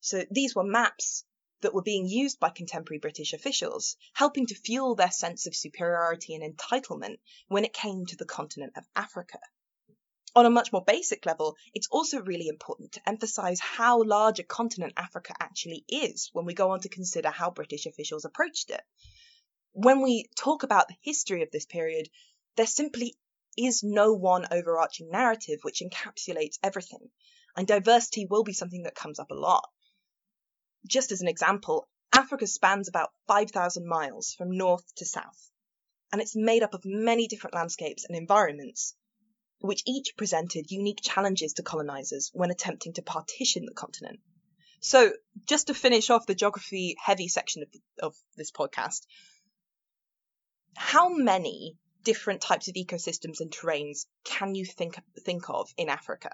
So 0.00 0.24
these 0.30 0.54
were 0.54 0.64
maps 0.64 1.24
that 1.60 1.74
were 1.74 1.82
being 1.82 2.06
used 2.06 2.38
by 2.38 2.50
contemporary 2.50 2.98
British 2.98 3.32
officials, 3.32 3.96
helping 4.12 4.46
to 4.46 4.54
fuel 4.54 4.94
their 4.94 5.10
sense 5.10 5.46
of 5.46 5.56
superiority 5.56 6.34
and 6.34 6.56
entitlement 6.56 7.18
when 7.48 7.64
it 7.64 7.72
came 7.72 8.06
to 8.06 8.16
the 8.16 8.24
continent 8.24 8.72
of 8.76 8.84
Africa 8.94 9.38
on 10.36 10.44
a 10.44 10.50
much 10.50 10.70
more 10.70 10.84
basic 10.84 11.24
level, 11.24 11.56
it's 11.72 11.88
also 11.90 12.20
really 12.20 12.46
important 12.46 12.92
to 12.92 13.08
emphasize 13.08 13.58
how 13.58 14.02
large 14.02 14.38
a 14.38 14.44
continent 14.44 14.92
Africa 14.94 15.34
actually 15.40 15.82
is 15.88 16.28
when 16.34 16.44
we 16.44 16.52
go 16.52 16.72
on 16.72 16.80
to 16.80 16.90
consider 16.90 17.30
how 17.30 17.50
British 17.50 17.86
officials 17.86 18.26
approached 18.26 18.70
it. 18.70 18.82
When 19.72 20.02
we 20.02 20.28
talk 20.36 20.62
about 20.62 20.88
the 20.88 20.96
history 21.00 21.42
of 21.42 21.50
this 21.50 21.64
period, 21.64 22.10
there 22.56 22.66
simply 22.66 23.16
is 23.56 23.82
no 23.82 24.12
one 24.12 24.46
overarching 24.50 25.08
narrative 25.10 25.60
which 25.62 25.80
encapsulates 25.80 26.58
everything, 26.62 27.10
and 27.56 27.66
diversity 27.66 28.26
will 28.26 28.44
be 28.44 28.52
something 28.52 28.82
that 28.82 28.94
comes 28.94 29.18
up 29.18 29.30
a 29.30 29.34
lot. 29.34 29.66
Just 30.86 31.10
as 31.12 31.20
an 31.20 31.28
example, 31.28 31.88
Africa 32.12 32.46
spans 32.46 32.88
about 32.88 33.12
5,000 33.26 33.86
miles 33.86 34.34
from 34.34 34.56
north 34.56 34.84
to 34.96 35.04
south, 35.04 35.50
and 36.12 36.20
it's 36.22 36.36
made 36.36 36.62
up 36.62 36.74
of 36.74 36.84
many 36.84 37.26
different 37.26 37.54
landscapes 37.54 38.04
and 38.04 38.16
environments, 38.16 38.94
which 39.58 39.82
each 39.86 40.16
presented 40.16 40.70
unique 40.70 41.00
challenges 41.02 41.54
to 41.54 41.62
colonizers 41.62 42.30
when 42.32 42.50
attempting 42.50 42.92
to 42.94 43.02
partition 43.02 43.66
the 43.66 43.74
continent. 43.74 44.20
So, 44.80 45.12
just 45.46 45.66
to 45.66 45.74
finish 45.74 46.10
off 46.10 46.26
the 46.26 46.34
geography 46.34 46.94
heavy 47.02 47.28
section 47.28 47.62
of, 47.62 47.68
of 48.00 48.16
this 48.36 48.52
podcast, 48.52 49.06
how 50.76 51.08
many 51.08 51.76
different 52.04 52.40
types 52.40 52.68
of 52.68 52.74
ecosystems 52.74 53.40
and 53.40 53.50
terrains 53.50 54.06
can 54.24 54.54
you 54.54 54.64
think 54.64 55.00
think 55.24 55.50
of 55.50 55.68
in 55.76 55.88
Africa? 55.88 56.30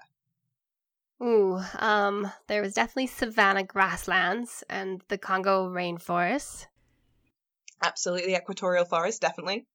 Ooh, 1.23 1.61
um, 1.79 2.29
there 2.47 2.61
was 2.61 2.73
definitely 2.73 3.07
savanna 3.07 3.63
grasslands 3.63 4.63
and 4.69 5.01
the 5.07 5.17
Congo 5.17 5.69
rainforest. 5.69 6.67
Absolutely, 7.81 8.35
equatorial 8.35 8.85
forest, 8.85 9.21
definitely. 9.21 9.65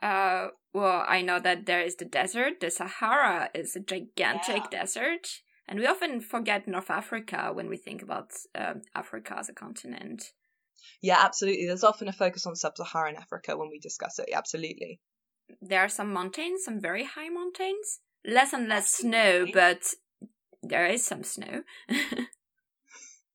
Uh, 0.00 0.48
well, 0.72 1.04
I 1.06 1.22
know 1.22 1.38
that 1.40 1.66
there 1.66 1.82
is 1.82 1.96
the 1.96 2.04
desert. 2.04 2.60
The 2.60 2.70
Sahara 2.70 3.50
is 3.54 3.76
a 3.76 3.80
gigantic 3.80 4.70
Yeah. 4.70 4.80
desert. 4.80 5.40
And 5.66 5.78
we 5.78 5.86
often 5.86 6.20
forget 6.20 6.66
North 6.66 6.90
Africa 6.90 7.50
when 7.52 7.68
we 7.68 7.76
think 7.76 8.02
about 8.02 8.30
um, 8.54 8.82
Africa 8.94 9.36
as 9.38 9.50
a 9.50 9.52
continent. 9.52 10.32
Yeah, 11.02 11.18
absolutely. 11.18 11.66
There's 11.66 11.84
often 11.84 12.08
a 12.08 12.12
focus 12.12 12.46
on 12.46 12.56
sub-Saharan 12.56 13.16
Africa 13.16 13.56
when 13.56 13.68
we 13.68 13.78
discuss 13.78 14.18
it. 14.18 14.30
Absolutely. 14.32 15.00
There 15.60 15.80
are 15.80 15.88
some 15.88 16.12
mountains, 16.12 16.64
some 16.64 16.80
very 16.80 17.04
high 17.04 17.28
mountains. 17.28 18.00
Less 18.24 18.52
and 18.52 18.68
less 18.68 18.88
snow, 18.90 19.46
but 19.52 19.94
there 20.62 20.86
is 20.86 21.04
some 21.04 21.22
snow. 21.22 21.62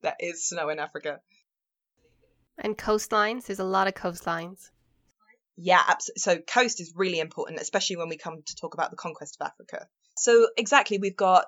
There 0.04 0.16
is 0.20 0.44
snow 0.44 0.70
in 0.70 0.80
Africa. 0.80 1.22
And 2.58 2.78
coastlines, 2.78 3.46
there's 3.46 3.60
a 3.60 3.64
lot 3.64 3.88
of 3.88 3.96
coastlines. 3.96 4.70
Yeah, 5.56 5.82
absolutely. 5.88 6.20
So 6.20 6.38
coast 6.40 6.82
is 6.82 6.94
really 6.96 7.20
important, 7.20 7.60
especially 7.60 7.96
when 7.96 8.10
we 8.10 8.18
come 8.18 8.42
to 8.46 8.56
talk 8.56 8.74
about 8.74 8.92
the 8.92 8.98
conquest 8.98 9.38
of 9.40 9.48
Africa. 9.48 9.88
So 10.18 10.50
exactly, 10.58 11.00
we've 11.00 11.16
got 11.16 11.46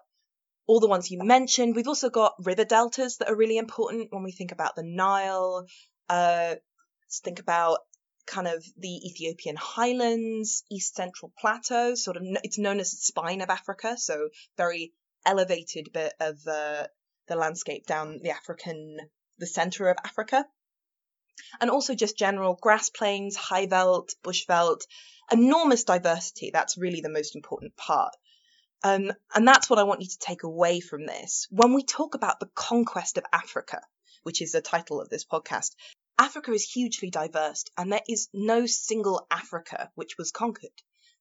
all 0.68 0.80
the 0.80 0.88
ones 0.88 1.12
you 1.12 1.20
mentioned. 1.22 1.76
We've 1.76 1.88
also 1.88 2.10
got 2.10 2.34
river 2.44 2.64
deltas 2.64 3.18
that 3.18 3.30
are 3.30 3.36
really 3.36 3.58
important 3.58 4.08
when 4.12 4.24
we 4.24 4.32
think 4.32 4.52
about 4.52 4.76
the 4.76 4.84
Nile. 4.84 5.68
Uh, 6.10 6.56
let's 7.04 7.20
think 7.20 7.40
about 7.40 7.80
kind 8.26 8.48
of 8.48 8.64
the 8.78 9.08
Ethiopian 9.08 9.58
highlands, 9.58 10.64
East 10.72 10.96
Central 10.96 11.34
Plateau. 11.38 11.94
Sort 11.96 12.18
of, 12.18 12.24
it's 12.44 12.58
known 12.58 12.80
as 12.80 12.92
the 12.92 12.98
spine 12.98 13.42
of 13.42 13.50
Africa. 13.50 13.98
So 13.98 14.30
very 14.58 14.94
elevated 15.26 15.90
bit 15.94 16.14
of 16.20 16.38
uh, 16.48 16.88
the 17.28 17.36
landscape 17.36 17.86
down 17.86 18.20
the 18.22 18.32
African, 18.32 18.98
the 19.40 19.48
center 19.48 19.90
of 19.90 19.98
Africa 20.04 20.46
and 21.60 21.70
also 21.70 21.96
just 21.96 22.18
general 22.18 22.58
grass 22.62 22.90
plains, 22.90 23.36
high 23.36 23.66
veld, 23.66 24.12
bush 24.24 24.46
veld, 24.46 24.84
enormous 25.32 25.84
diversity. 25.84 26.52
That's 26.52 26.78
really 26.78 27.02
the 27.02 27.10
most 27.10 27.36
important 27.36 27.76
part. 27.76 28.16
Um, 28.84 29.12
and 29.34 29.48
that's 29.48 29.70
what 29.70 29.80
I 29.80 29.84
want 29.84 30.02
you 30.02 30.08
to 30.08 30.20
take 30.20 30.44
away 30.44 30.80
from 30.80 31.06
this. 31.06 31.48
When 31.50 31.74
we 31.74 31.84
talk 31.84 32.16
about 32.16 32.40
the 32.40 32.50
conquest 32.54 33.18
of 33.18 33.26
Africa, 33.34 33.82
which 34.24 34.42
is 34.42 34.52
the 34.52 34.62
title 34.62 35.02
of 35.02 35.10
this 35.10 35.26
podcast, 35.26 35.72
Africa 36.18 36.52
is 36.52 36.70
hugely 36.70 37.10
diverse 37.10 37.66
and 37.78 37.92
there 37.92 38.02
is 38.08 38.30
no 38.34 38.66
single 38.66 39.26
Africa 39.32 39.90
which 39.96 40.18
was 40.18 40.32
conquered. 40.32 40.70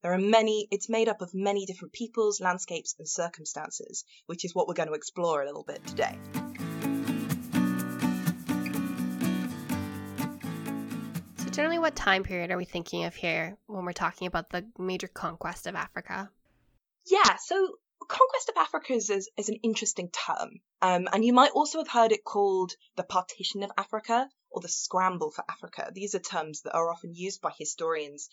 There 0.04 0.12
are 0.12 0.18
many, 0.18 0.68
it's 0.70 0.90
made 0.90 1.08
up 1.08 1.23
of 1.23 1.32
many 1.32 1.64
different 1.64 1.94
peoples, 1.94 2.38
landscapes, 2.38 2.94
and 2.99 3.08
circumstances, 3.08 4.04
which 4.26 4.44
is 4.44 4.54
what 4.54 4.68
we're 4.68 4.75
going 4.75 4.90
to 4.90 4.94
explore 4.94 5.40
a 5.40 5.46
little 5.46 5.62
bit 5.62 5.82
today. 5.87 6.18
So, 11.38 11.49
generally, 11.50 11.78
what 11.78 11.96
time 11.96 12.23
period 12.23 12.50
are 12.50 12.58
we 12.58 12.66
thinking 12.66 13.04
of 13.04 13.14
here 13.14 13.56
when 13.66 13.87
we're 13.87 13.92
talking 13.92 14.26
about 14.26 14.50
the 14.50 14.66
major 14.78 15.08
conquest 15.08 15.66
of 15.66 15.75
Africa? 15.75 16.28
Yeah, 17.06 17.37
so 17.42 17.78
conquest 18.06 18.50
of 18.50 18.58
Africa 18.58 18.92
is, 18.92 19.08
is, 19.08 19.30
is 19.38 19.49
an 19.49 19.56
interesting 19.62 20.11
term. 20.11 20.61
Um, 20.82 21.08
and 21.14 21.25
you 21.25 21.32
might 21.32 21.52
also 21.52 21.78
have 21.78 21.88
heard 21.88 22.12
it 22.12 22.25
called 22.25 22.73
the 22.96 23.04
partition 23.04 23.62
of 23.62 23.70
Africa 23.78 24.28
or 24.50 24.61
the 24.61 24.68
scramble 24.68 25.30
for 25.30 25.44
Africa. 25.49 25.90
These 25.92 26.14
are 26.14 26.20
terms 26.20 26.61
that 26.62 26.75
are 26.75 26.90
often 26.90 27.14
used 27.14 27.40
by 27.40 27.52
historians 27.58 28.28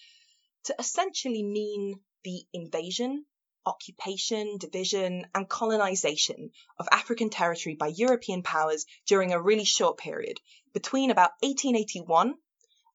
to 0.65 0.75
essentially 0.80 1.44
mean 1.44 2.00
the 2.24 2.44
invasion, 2.53 3.25
occupation, 3.65 4.58
division, 4.58 5.25
and 5.34 5.50
colonization 5.50 6.51
of 6.80 6.88
African 6.91 7.30
territory 7.30 7.75
by 7.75 7.88
European 7.88 8.44
powers 8.44 8.86
during 9.06 9.34
a 9.34 9.41
really 9.41 9.65
short 9.65 9.98
period 9.98 10.39
between 10.74 11.12
about 11.12 11.32
1881 11.41 12.27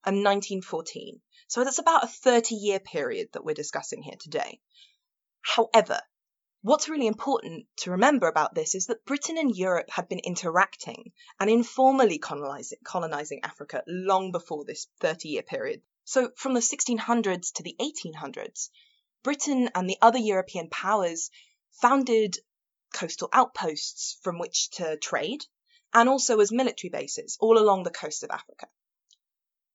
and 0.05 0.25
1914. 0.25 1.21
So 1.49 1.63
that's 1.63 1.79
about 1.79 2.05
a 2.05 2.09
30 2.09 2.55
year 2.55 2.81
period 2.81 3.29
that 3.33 3.45
we're 3.45 3.55
discussing 3.55 4.03
here 4.03 4.17
today. 4.19 4.61
However, 5.43 6.01
what's 6.63 6.89
really 6.89 7.07
important 7.07 7.67
to 7.77 7.93
remember 7.93 8.27
about 8.27 8.55
this 8.55 8.75
is 8.75 8.87
that 8.87 9.05
Britain 9.05 9.39
and 9.39 9.55
Europe 9.55 9.89
had 9.91 10.09
been 10.09 10.19
interacting 10.19 11.13
and 11.39 11.49
informally 11.49 12.19
colonizing, 12.19 12.79
colonizing 12.85 13.41
Africa 13.45 13.85
long 13.87 14.33
before 14.33 14.65
this 14.65 14.89
30 14.99 15.29
year 15.29 15.43
period. 15.43 15.83
So, 16.09 16.31
from 16.37 16.55
the 16.55 16.61
1600s 16.61 17.53
to 17.55 17.65
the 17.65 17.75
1800s, 17.81 18.71
Britain 19.25 19.71
and 19.75 19.91
the 19.91 19.99
other 20.01 20.21
European 20.21 20.71
powers 20.71 21.31
founded 21.83 22.39
coastal 22.95 23.29
outposts 23.33 24.17
from 24.23 24.39
which 24.39 24.71
to 24.71 24.97
trade 24.99 25.45
and 25.93 26.09
also 26.09 26.39
as 26.39 26.53
military 26.53 26.91
bases 26.91 27.37
all 27.41 27.59
along 27.59 27.83
the 27.83 27.91
coast 27.91 28.23
of 28.23 28.31
Africa. 28.31 28.69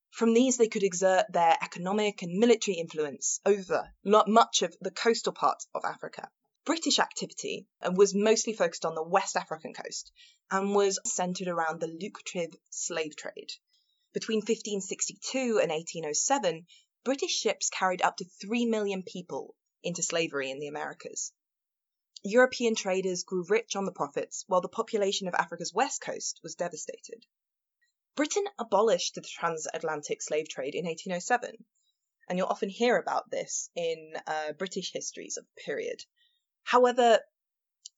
From 0.09 0.33
these, 0.33 0.55
they 0.55 0.69
could 0.69 0.83
exert 0.83 1.25
their 1.33 1.57
economic 1.61 2.21
and 2.21 2.39
military 2.39 2.77
influence 2.77 3.41
over 3.45 3.93
much 4.05 4.61
of 4.61 4.73
the 4.79 4.91
coastal 4.91 5.33
parts 5.33 5.67
of 5.75 5.83
Africa. 5.83 6.31
British 6.63 6.99
activity 6.99 7.67
uh, 7.81 7.91
was 7.93 8.15
mostly 8.15 8.53
focused 8.53 8.85
on 8.85 8.95
the 8.95 9.03
West 9.03 9.35
African 9.35 9.73
coast 9.73 10.13
and 10.49 10.73
was 10.73 10.97
centered 11.03 11.49
around 11.49 11.81
the 11.81 11.87
lucrative 11.87 12.55
slave 12.69 13.17
trade. 13.17 13.51
Between 14.13 14.39
1562 14.39 15.59
and 15.61 15.71
1807, 15.71 16.67
British 17.03 17.31
ships 17.31 17.69
carried 17.69 18.01
up 18.01 18.17
to 18.17 18.25
3 18.25 18.65
million 18.65 19.03
people 19.03 19.55
into 19.83 20.03
slavery 20.03 20.51
in 20.51 20.59
the 20.59 20.67
Americas. 20.67 21.31
European 22.23 22.75
traders 22.75 23.23
grew 23.23 23.43
rich 23.47 23.75
on 23.75 23.85
the 23.85 23.91
profits 23.91 24.43
while 24.47 24.61
the 24.61 24.67
population 24.67 25.27
of 25.27 25.33
Africa's 25.33 25.73
west 25.73 26.01
coast 26.01 26.39
was 26.43 26.55
devastated. 26.55 27.25
Britain 28.15 28.45
abolished 28.59 29.15
the 29.15 29.21
transatlantic 29.21 30.21
slave 30.21 30.49
trade 30.49 30.75
in 30.75 30.85
1807, 30.85 31.65
and 32.27 32.37
you'll 32.37 32.47
often 32.47 32.69
hear 32.69 32.97
about 32.97 33.31
this 33.31 33.69
in 33.75 34.13
uh, 34.27 34.51
British 34.53 34.91
histories 34.91 35.37
of 35.37 35.45
the 35.45 35.61
period. 35.61 36.03
However, 36.63 37.21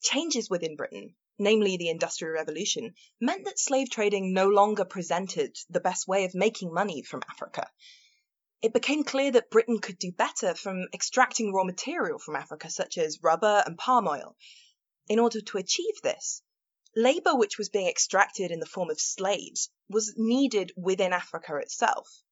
changes 0.02 0.50
within 0.50 0.76
Britain, 0.76 1.16
namely 1.38 1.78
the 1.78 1.90
Industrial 1.90 2.34
Revolution, 2.34 2.94
meant 3.20 3.46
that 3.46 3.60
slave 3.60 3.90
trading 3.90 4.34
no 4.34 4.48
longer 4.48 4.86
presented 4.86 5.58
the 5.70 5.80
best 5.80 6.08
way 6.08 6.26
of 6.26 6.36
making 6.36 6.74
money 6.74 7.02
from 7.02 7.22
Africa. 7.30 7.70
It 8.62 8.74
became 8.74 9.04
clear 9.04 9.32
that 9.32 9.50
Britain 9.50 9.80
could 9.80 10.00
do 10.00 10.12
better 10.12 10.56
from 10.56 10.88
extracting 10.94 11.52
raw 11.52 11.64
material 11.64 12.18
from 12.18 12.36
Africa, 12.36 12.70
such 12.70 12.98
as 12.98 13.22
rubber 13.22 13.62
and 13.66 13.78
palm 13.78 14.08
oil. 14.08 14.38
In 15.08 15.20
order 15.20 15.42
to 15.42 15.58
achieve 15.58 16.02
this, 16.02 16.42
labour 16.96 17.36
which 17.36 17.58
was 17.58 17.70
being 17.70 17.88
extracted 17.88 18.52
in 18.52 18.60
the 18.60 18.66
form 18.66 18.90
of 18.90 19.02
slaves 19.02 19.70
was 19.90 20.14
needed 20.16 20.72
within 20.78 21.12
Africa 21.12 21.58
itself. 21.58 22.24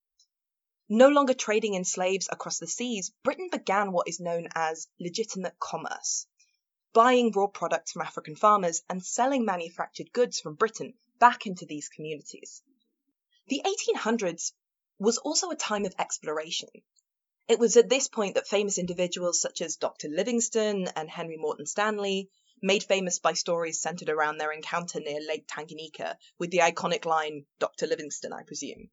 No 0.87 1.09
longer 1.09 1.33
trading 1.33 1.73
in 1.73 1.83
slaves 1.83 2.29
across 2.31 2.59
the 2.59 2.67
seas, 2.67 3.11
Britain 3.23 3.49
began 3.51 3.91
what 3.91 4.07
is 4.07 4.19
known 4.19 4.47
as 4.55 4.87
legitimate 4.99 5.57
commerce, 5.59 6.27
buying 6.93 7.31
raw 7.31 7.47
products 7.47 7.91
from 7.91 8.01
African 8.01 8.35
farmers 8.35 8.83
and 8.89 9.03
selling 9.03 9.45
manufactured 9.45 10.11
goods 10.11 10.39
from 10.39 10.55
Britain 10.55 10.93
back 11.19 11.45
into 11.45 11.65
these 11.65 11.89
communities. 11.89 12.61
The 13.47 13.61
1800s 13.65 14.53
was 14.99 15.17
also 15.17 15.49
a 15.49 15.55
time 15.55 15.85
of 15.85 15.95
exploration. 15.97 16.69
It 17.47 17.59
was 17.59 17.75
at 17.77 17.89
this 17.89 18.07
point 18.07 18.35
that 18.35 18.47
famous 18.47 18.77
individuals 18.77 19.41
such 19.41 19.61
as 19.61 19.75
Dr. 19.75 20.07
Livingstone 20.09 20.87
and 20.95 21.09
Henry 21.09 21.37
Morton 21.37 21.65
Stanley, 21.65 22.29
made 22.61 22.83
famous 22.83 23.19
by 23.19 23.33
stories 23.33 23.81
centered 23.81 24.09
around 24.09 24.37
their 24.37 24.51
encounter 24.51 24.99
near 24.99 25.19
Lake 25.19 25.47
Tanganyika 25.47 26.15
with 26.37 26.51
the 26.51 26.59
iconic 26.59 27.05
line, 27.05 27.45
Dr. 27.59 27.87
Livingstone, 27.87 28.33
I 28.33 28.43
presume. 28.43 28.89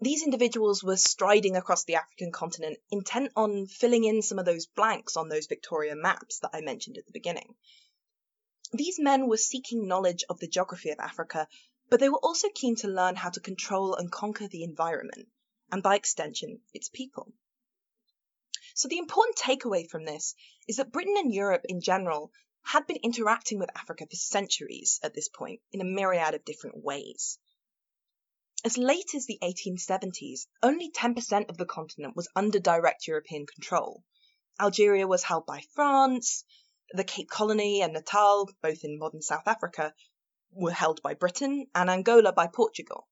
These 0.00 0.24
individuals 0.24 0.84
were 0.84 0.98
striding 0.98 1.56
across 1.56 1.84
the 1.84 1.94
African 1.94 2.30
continent, 2.30 2.78
intent 2.90 3.32
on 3.34 3.66
filling 3.66 4.04
in 4.04 4.20
some 4.20 4.38
of 4.38 4.44
those 4.44 4.66
blanks 4.66 5.16
on 5.16 5.28
those 5.28 5.46
Victoria 5.46 5.96
maps 5.96 6.40
that 6.40 6.50
I 6.52 6.60
mentioned 6.60 6.98
at 6.98 7.06
the 7.06 7.12
beginning. 7.12 7.54
These 8.72 8.98
men 8.98 9.26
were 9.26 9.38
seeking 9.38 9.88
knowledge 9.88 10.24
of 10.28 10.38
the 10.38 10.48
geography 10.48 10.90
of 10.90 10.98
Africa, 10.98 11.48
but 11.88 11.98
they 11.98 12.10
were 12.10 12.18
also 12.18 12.48
keen 12.50 12.76
to 12.76 12.88
learn 12.88 13.16
how 13.16 13.30
to 13.30 13.40
control 13.40 13.94
and 13.94 14.12
conquer 14.12 14.48
the 14.48 14.64
environment, 14.64 15.28
and 15.72 15.82
by 15.82 15.96
extension, 15.96 16.60
its 16.74 16.90
people. 16.90 17.32
So 18.74 18.88
the 18.88 18.98
important 18.98 19.38
takeaway 19.38 19.88
from 19.88 20.04
this 20.04 20.34
is 20.68 20.76
that 20.76 20.92
Britain 20.92 21.16
and 21.16 21.32
Europe 21.32 21.64
in 21.66 21.80
general 21.80 22.32
had 22.62 22.86
been 22.86 22.98
interacting 23.02 23.58
with 23.58 23.70
Africa 23.74 24.06
for 24.10 24.16
centuries 24.16 25.00
at 25.02 25.14
this 25.14 25.30
point 25.30 25.62
in 25.72 25.80
a 25.80 25.84
myriad 25.84 26.34
of 26.34 26.44
different 26.44 26.84
ways. 26.84 27.38
As 28.66 28.76
late 28.76 29.14
as 29.14 29.26
the 29.26 29.38
1870s, 29.44 30.48
only 30.60 30.90
10% 30.90 31.48
of 31.48 31.56
the 31.56 31.66
continent 31.66 32.16
was 32.16 32.28
under 32.34 32.58
direct 32.58 33.06
European 33.06 33.46
control. 33.46 34.02
Algeria 34.58 35.06
was 35.06 35.22
held 35.22 35.46
by 35.46 35.60
France, 35.72 36.42
the 36.90 37.04
Cape 37.04 37.30
Colony 37.30 37.80
and 37.80 37.92
Natal, 37.92 38.50
both 38.62 38.82
in 38.82 38.98
modern 38.98 39.22
South 39.22 39.46
Africa, 39.46 39.94
were 40.50 40.72
held 40.72 41.00
by 41.00 41.14
Britain, 41.14 41.70
and 41.76 41.88
Angola 41.88 42.32
by 42.32 42.48
Portugal. 42.48 43.06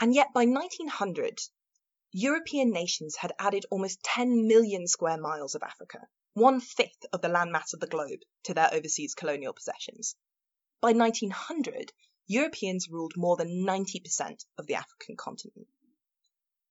And 0.00 0.14
yet 0.14 0.32
by 0.32 0.44
1900, 0.44 1.40
European 2.12 2.70
nations 2.70 3.16
had 3.16 3.32
added 3.40 3.66
almost 3.72 4.04
10 4.04 4.46
million 4.46 4.86
square 4.86 5.18
miles 5.18 5.56
of 5.56 5.64
Africa, 5.64 6.06
one 6.34 6.60
fifth 6.60 7.06
of 7.12 7.22
the 7.22 7.28
landmass 7.28 7.74
of 7.74 7.80
the 7.80 7.88
globe, 7.88 8.20
to 8.44 8.54
their 8.54 8.72
overseas 8.72 9.16
colonial 9.16 9.52
possessions. 9.52 10.14
By 10.80 10.92
1900, 10.92 11.92
Europeans 12.30 12.88
ruled 12.88 13.14
more 13.16 13.36
than 13.36 13.66
90% 13.66 14.44
of 14.56 14.66
the 14.68 14.76
African 14.76 15.16
continent. 15.16 15.66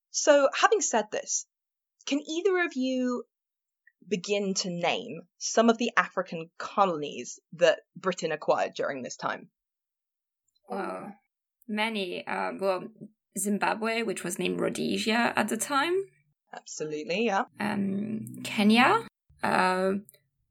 So, 0.09 0.47
having 0.55 0.79
said 0.79 1.11
this, 1.11 1.45
Can 2.05 2.21
either 2.21 2.63
of 2.65 2.75
you 2.75 3.25
begin 4.07 4.53
to 4.53 4.69
name 4.69 5.23
some 5.37 5.69
of 5.69 5.77
the 5.77 5.91
African 5.97 6.49
colonies 6.57 7.39
that 7.53 7.81
Britain 7.95 8.31
acquired 8.31 8.73
during 8.73 9.03
this 9.03 9.17
time? 9.17 9.49
Well, 10.69 11.13
many. 11.67 12.25
Uh, 12.25 12.51
well, 12.57 12.87
Zimbabwe, 13.37 14.03
which 14.03 14.23
was 14.23 14.39
named 14.39 14.61
Rhodesia 14.61 15.33
at 15.35 15.49
the 15.49 15.57
time. 15.57 16.05
Absolutely, 16.55 17.25
yeah. 17.25 17.43
Um, 17.59 18.37
Kenya 18.45 19.05
uh, 19.43 19.91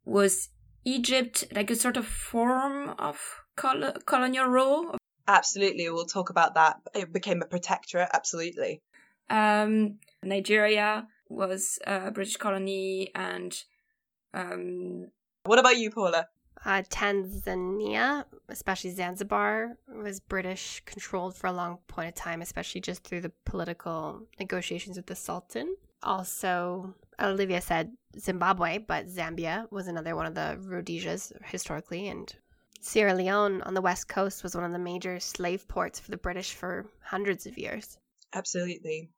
was 0.05 0.50
Egypt 0.85 1.45
like 1.53 1.71
a 1.71 1.77
sort 1.77 1.97
of 1.97 2.07
form 2.07 2.91
of 2.99 3.19
col- 3.59 3.93
colonial 4.07 4.47
rule? 4.47 4.97
Absolutely, 5.27 5.91
we'll 5.91 6.07
talk 6.07 6.31
about 6.31 6.55
that. 6.55 6.81
It 6.95 7.12
became 7.12 7.43
a 7.43 7.47
protectorate, 7.47 8.09
absolutely. 8.15 8.81
Um, 9.29 9.99
Nigeria 10.23 11.07
was 11.29 11.79
a 11.87 12.11
British 12.11 12.38
colony, 12.38 13.11
and 13.15 13.55
um, 14.33 15.09
what 15.45 15.59
about 15.59 15.77
you, 15.77 15.91
Paula? 15.91 16.29
Uh, 16.65 16.83
Tanzania, 16.91 18.25
especially 18.49 18.91
Zanzibar, 18.91 19.77
was 20.03 20.19
British 20.19 20.83
controlled 20.87 21.37
for 21.37 21.47
a 21.47 21.53
long 21.53 21.79
point 21.87 22.09
of 22.09 22.15
time, 22.15 22.41
especially 22.43 22.81
just 22.81 23.05
through 23.05 23.21
the 23.21 23.33
political 23.45 24.23
negotiations 24.41 24.97
with 24.97 25.07
the 25.07 25.15
Sultan. 25.15 25.77
Also, 26.03 26.95
Olivia 27.21 27.61
said 27.61 27.93
Zimbabwe, 28.19 28.79
but 28.79 29.07
Zambia 29.07 29.71
was 29.71 29.88
another 29.88 30.17
one 30.17 30.27
of 30.27 30.35
the 30.35 30.59
Rhodesias 30.61 31.33
historically, 31.45 32.09
and 32.09 32.35
Sierra 32.80 33.14
Leone 33.14 33.62
on 33.62 33.75
the 33.75 33.80
west 33.80 34.08
coast 34.08 34.42
was 34.42 34.54
one 34.54 34.64
of 34.64 34.73
the 34.73 34.78
major 34.78 35.20
slave 35.20 35.66
ports 35.68 35.99
for 36.00 36.11
the 36.11 36.16
British 36.16 36.54
for 36.54 36.87
hundreds 37.02 37.47
of 37.47 37.58
years. 37.58 37.99
Absolutely. 38.32 39.11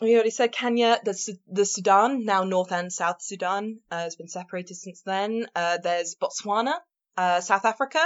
We 0.00 0.14
already 0.14 0.30
said 0.30 0.52
Kenya, 0.52 1.00
the, 1.02 1.38
the 1.48 1.64
Sudan, 1.64 2.26
now 2.26 2.44
North 2.44 2.70
and 2.70 2.92
South 2.92 3.22
Sudan, 3.22 3.80
uh, 3.90 4.00
has 4.00 4.16
been 4.16 4.28
separated 4.28 4.74
since 4.74 5.00
then. 5.00 5.46
Uh, 5.54 5.78
there's 5.78 6.16
Botswana, 6.16 6.74
uh, 7.16 7.40
South 7.40 7.64
Africa. 7.64 8.00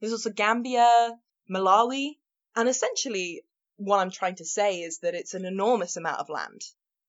There's 0.00 0.12
also 0.12 0.30
Gambia, 0.30 1.16
Malawi. 1.50 2.18
And 2.54 2.68
essentially, 2.68 3.44
what 3.76 3.98
I'm 3.98 4.10
trying 4.10 4.36
to 4.36 4.44
say 4.44 4.80
is 4.80 4.98
that 4.98 5.14
it's 5.14 5.32
an 5.32 5.46
enormous 5.46 5.96
amount 5.96 6.20
of 6.20 6.28
land. 6.28 6.60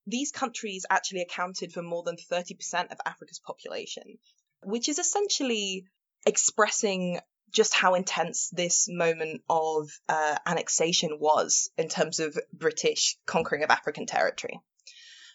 These 0.07 0.31
countries 0.31 0.85
actually 0.89 1.21
accounted 1.21 1.73
for 1.73 1.81
more 1.81 2.03
than 2.03 2.15
30% 2.15 2.91
of 2.91 3.00
Africa's 3.05 3.39
population, 3.39 4.19
which 4.63 4.88
is 4.88 5.00
essentially 5.00 5.85
expressing 6.25 7.19
just 7.53 7.74
how 7.74 7.93
intense 7.93 8.50
this 8.50 8.88
moment 8.89 9.41
of 9.50 9.89
uh, 10.10 10.36
annexation 10.45 11.17
was 11.19 11.69
in 11.77 11.88
terms 11.88 12.19
of 12.19 12.38
British 12.51 13.17
conquering 13.25 13.63
of 13.63 13.69
African 13.69 14.05
territory. 14.05 14.60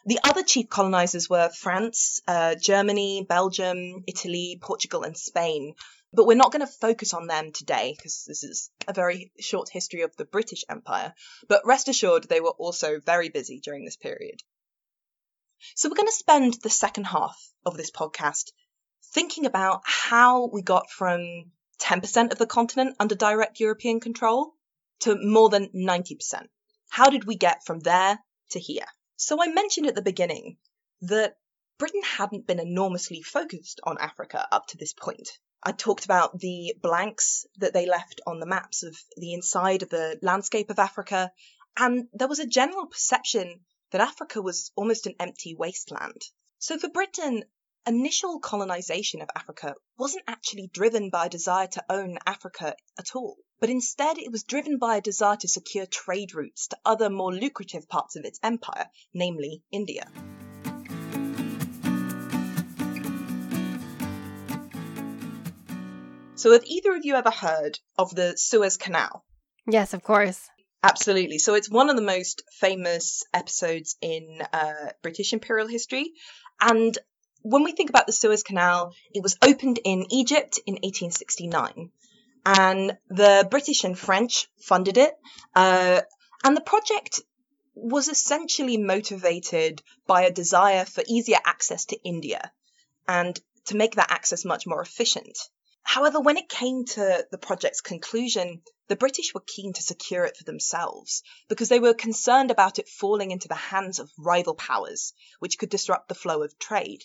The 0.05 0.21
other 0.25 0.43
chief 0.43 0.69
colonizers 0.69 1.29
were 1.29 1.49
France, 1.49 2.21
uh, 2.27 2.55
Germany, 2.55 3.27
Belgium, 3.29 4.05
Italy, 4.07 4.59
Portugal, 4.61 5.03
and 5.03 5.17
Spain. 5.17 5.75
But 6.13 6.27
we're 6.27 6.37
not 6.37 6.53
going 6.53 6.67
to 6.67 6.73
focus 6.73 7.13
on 7.13 7.27
them 7.27 7.53
today 7.53 7.95
because 7.95 8.25
this 8.27 8.43
is 8.43 8.71
a 8.87 8.95
very 8.95 9.31
short 9.39 9.69
history 9.69 10.03
of 10.03 10.17
the 10.17 10.25
British 10.25 10.65
Empire. 10.69 11.13
But 11.49 11.67
rest 11.67 11.89
assured, 11.89 12.25
they 12.25 12.41
were 12.41 12.57
also 12.59 13.01
very 13.01 13.29
busy 13.29 13.61
during 13.61 13.85
this 13.85 13.97
period. 13.97 14.43
So 15.75 15.89
we're 15.89 15.97
going 15.97 16.09
to 16.09 16.13
spend 16.13 16.55
the 16.63 16.71
second 16.71 17.05
half 17.05 17.37
of 17.67 17.77
this 17.77 17.91
podcast 17.91 18.53
thinking 19.13 19.45
about 19.45 19.83
how 19.85 20.47
we 20.47 20.63
got 20.63 20.91
from 20.91 21.51
10% 21.81 22.33
of 22.33 22.39
the 22.39 22.47
continent 22.47 22.97
under 22.99 23.15
direct 23.15 23.61
European 23.61 24.01
control 24.01 24.55
to 25.01 25.17
more 25.21 25.49
than 25.49 25.69
90%. 25.69 26.49
How 26.89 27.11
did 27.11 27.25
we 27.25 27.37
get 27.37 27.65
from 27.65 27.81
there 27.81 28.19
to 28.51 28.59
here? 28.59 28.87
So 29.17 29.43
I 29.43 29.49
mentioned 29.49 29.87
at 29.87 29.95
the 29.95 30.03
beginning 30.03 30.57
that 31.03 31.37
Britain 31.79 32.03
hadn't 32.03 32.47
been 32.47 32.59
enormously 32.59 33.23
focused 33.23 33.81
on 33.85 33.99
Africa 33.99 34.47
up 34.51 34.67
to 34.69 34.77
this 34.77 34.93
point. 34.93 35.29
I 35.63 35.73
talked 35.73 36.05
about 36.05 36.39
the 36.39 36.75
blanks 36.81 37.47
that 37.59 37.73
they 37.73 37.87
left 37.87 38.21
on 38.27 38.41
the 38.41 38.47
maps 38.47 38.83
of 38.83 38.97
the 39.17 39.35
inside 39.35 39.83
of 39.83 39.89
the 39.89 40.19
landscape 40.23 40.71
of 40.71 40.79
Africa, 40.79 41.33
and 41.77 42.09
there 42.13 42.29
was 42.29 42.39
a 42.39 42.47
general 42.47 42.87
perception 42.87 43.61
that 43.91 44.01
Africa 44.01 44.43
was 44.43 44.71
almost 44.77 45.07
an 45.07 45.15
empty 45.19 45.55
wasteland. 45.55 46.23
So 46.59 46.79
for 46.79 46.89
Britain, 46.89 47.45
initial 47.89 48.39
colonization 48.39 49.23
of 49.23 49.31
Africa 49.35 49.75
wasn't 49.97 50.25
actually 50.29 50.71
driven 50.73 51.09
by 51.09 51.27
a 51.27 51.31
desire 51.31 51.67
to 51.69 51.85
own 51.89 52.19
Africa 52.27 52.77
at 52.99 53.17
all, 53.17 53.39
but 53.61 53.71
instead 53.71 54.19
it 54.19 54.31
was 54.31 54.45
driven 54.45 54.79
by 54.79 54.97
a 54.97 55.01
desire 55.01 55.37
to 55.37 55.49
secure 55.49 55.87
trade 55.87 56.35
routes 56.35 56.69
to 56.69 56.77
other 56.85 57.09
more 57.09 57.33
lucrative 57.33 57.89
parts 57.89 58.15
of 58.15 58.27
its 58.27 58.39
empire, 58.43 58.87
namely 59.15 59.63
India. 59.73 60.07
So, 66.35 66.53
have 66.53 66.65
either 66.67 66.95
of 66.95 67.05
you 67.05 67.17
ever 67.17 67.31
heard 67.31 67.81
of 67.97 68.15
the 68.15 68.37
Suez 68.37 68.77
Canal? 68.77 69.25
Yes, 69.67 69.95
of 69.95 70.05
course. 70.05 70.49
Absolutely. 70.85 71.39
So 71.39 71.55
it's 71.55 71.69
one 71.69 71.91
of 71.91 71.97
the 71.97 72.03
most 72.03 72.45
famous 72.53 73.25
episodes 73.35 73.97
in 74.01 74.41
uh, 74.53 74.91
British 75.03 75.33
imperial 75.33 75.67
history. 75.67 76.13
And 76.61 76.97
when 77.51 77.65
we 77.65 77.73
think 77.73 77.89
about 77.89 78.07
the 78.07 78.13
Suez 78.13 78.43
Canal, 78.43 78.93
it 79.15 79.23
was 79.23 79.39
opened 79.43 79.81
in 79.83 80.13
Egypt 80.13 80.61
in 80.67 80.75
1869, 80.75 81.91
and 82.45 82.99
the 83.09 83.49
British 83.51 83.85
and 83.85 83.99
French 83.99 84.49
funded 84.61 84.99
it. 84.99 85.15
Uh, 85.55 86.03
and 86.45 86.55
the 86.55 86.61
project 86.61 87.21
was 87.75 88.09
essentially 88.09 88.77
motivated 88.77 89.83
by 90.07 90.23
a 90.23 90.31
desire 90.31 90.85
for 90.85 91.03
easier 91.09 91.39
access 91.47 91.87
to 91.87 91.99
India 92.05 92.53
and 93.07 93.41
to 93.65 93.77
make 93.77 93.95
that 93.95 94.11
access 94.11 94.45
much 94.45 94.67
more 94.67 94.83
efficient. 94.83 95.39
However, 95.83 96.21
when 96.21 96.37
it 96.37 96.51
came 96.51 96.85
to 96.85 97.27
the 97.31 97.39
project's 97.39 97.81
conclusion, 97.81 98.61
the 98.89 98.97
British 98.97 99.33
were 99.33 99.45
keen 99.47 99.73
to 99.73 99.83
secure 99.83 100.25
it 100.25 100.37
for 100.37 100.45
themselves 100.45 101.23
because 101.49 101.71
they 101.71 101.81
were 101.81 101.95
concerned 101.95 102.51
about 102.51 102.79
it 102.79 102.91
falling 102.91 103.31
into 103.31 103.49
the 103.49 103.55
hands 103.55 103.99
of 103.99 104.11
rival 104.19 104.55
powers, 104.55 105.15
which 105.39 105.57
could 105.59 105.71
disrupt 105.71 106.09
the 106.09 106.15
flow 106.15 106.43
of 106.43 106.59
trade. 106.59 107.05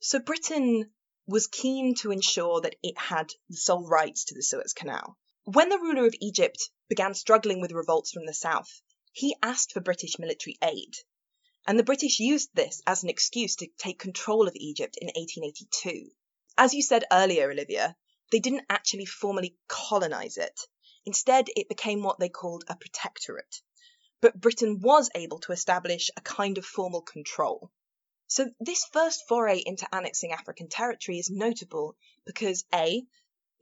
So 0.00 0.18
Britain 0.18 0.92
was 1.26 1.46
keen 1.46 1.94
to 1.96 2.12
ensure 2.12 2.60
that 2.60 2.76
it 2.82 2.98
had 2.98 3.32
the 3.48 3.56
sole 3.56 3.88
rights 3.88 4.26
to 4.26 4.34
the 4.34 4.42
Suez 4.42 4.72
Canal. 4.72 5.16
When 5.44 5.68
the 5.68 5.78
ruler 5.78 6.06
of 6.06 6.14
Egypt 6.20 6.70
began 6.88 7.14
struggling 7.14 7.60
with 7.60 7.72
revolts 7.72 8.12
from 8.12 8.26
the 8.26 8.34
south, 8.34 8.82
he 9.12 9.36
asked 9.42 9.72
for 9.72 9.80
British 9.80 10.18
military 10.18 10.58
aid. 10.62 10.96
And 11.66 11.78
the 11.78 11.82
British 11.82 12.20
used 12.20 12.50
this 12.54 12.82
as 12.86 13.02
an 13.02 13.08
excuse 13.08 13.56
to 13.56 13.68
take 13.78 13.98
control 13.98 14.46
of 14.46 14.54
Egypt 14.54 14.98
in 15.00 15.06
1882. 15.06 16.10
As 16.58 16.74
you 16.74 16.82
said 16.82 17.04
earlier, 17.10 17.50
Olivia, 17.50 17.96
they 18.30 18.38
didn't 18.38 18.66
actually 18.68 19.06
formally 19.06 19.56
colonize 19.66 20.36
it. 20.36 20.60
Instead, 21.04 21.48
it 21.56 21.68
became 21.68 22.02
what 22.02 22.18
they 22.18 22.28
called 22.28 22.64
a 22.68 22.76
protectorate. 22.76 23.62
But 24.20 24.40
Britain 24.40 24.80
was 24.80 25.10
able 25.14 25.38
to 25.40 25.52
establish 25.52 26.10
a 26.16 26.20
kind 26.20 26.58
of 26.58 26.66
formal 26.66 27.02
control. 27.02 27.70
So 28.28 28.50
this 28.58 28.84
first 28.84 29.28
foray 29.28 29.62
into 29.64 29.86
annexing 29.94 30.32
African 30.32 30.68
territory 30.68 31.18
is 31.18 31.30
notable 31.30 31.96
because 32.24 32.64
A, 32.74 33.06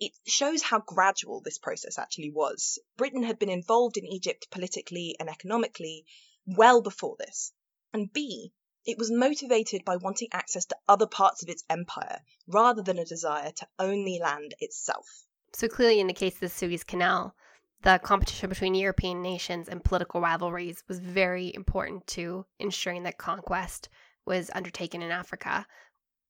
it 0.00 0.12
shows 0.26 0.62
how 0.62 0.80
gradual 0.80 1.40
this 1.40 1.58
process 1.58 1.98
actually 1.98 2.30
was. 2.30 2.78
Britain 2.96 3.22
had 3.22 3.38
been 3.38 3.50
involved 3.50 3.96
in 3.96 4.06
Egypt 4.06 4.48
politically 4.50 5.16
and 5.20 5.28
economically 5.28 6.06
well 6.46 6.80
before 6.80 7.16
this. 7.18 7.52
And 7.92 8.12
B, 8.12 8.52
it 8.86 8.98
was 8.98 9.10
motivated 9.10 9.84
by 9.84 9.96
wanting 9.96 10.28
access 10.32 10.64
to 10.66 10.76
other 10.88 11.06
parts 11.06 11.42
of 11.42 11.48
its 11.48 11.64
empire 11.70 12.20
rather 12.46 12.82
than 12.82 12.98
a 12.98 13.04
desire 13.04 13.52
to 13.52 13.68
own 13.78 14.04
the 14.04 14.18
land 14.20 14.54
itself. 14.60 15.26
So 15.52 15.68
clearly, 15.68 16.00
in 16.00 16.06
the 16.06 16.12
case 16.12 16.34
of 16.34 16.40
the 16.40 16.48
Suez 16.48 16.84
Canal, 16.84 17.34
the 17.82 18.00
competition 18.02 18.48
between 18.48 18.74
European 18.74 19.22
nations 19.22 19.68
and 19.68 19.84
political 19.84 20.20
rivalries 20.20 20.82
was 20.88 20.98
very 20.98 21.54
important 21.54 22.06
to 22.08 22.46
ensuring 22.58 23.02
that 23.04 23.18
conquest 23.18 23.88
was 24.26 24.50
undertaken 24.54 25.02
in 25.02 25.10
Africa. 25.10 25.66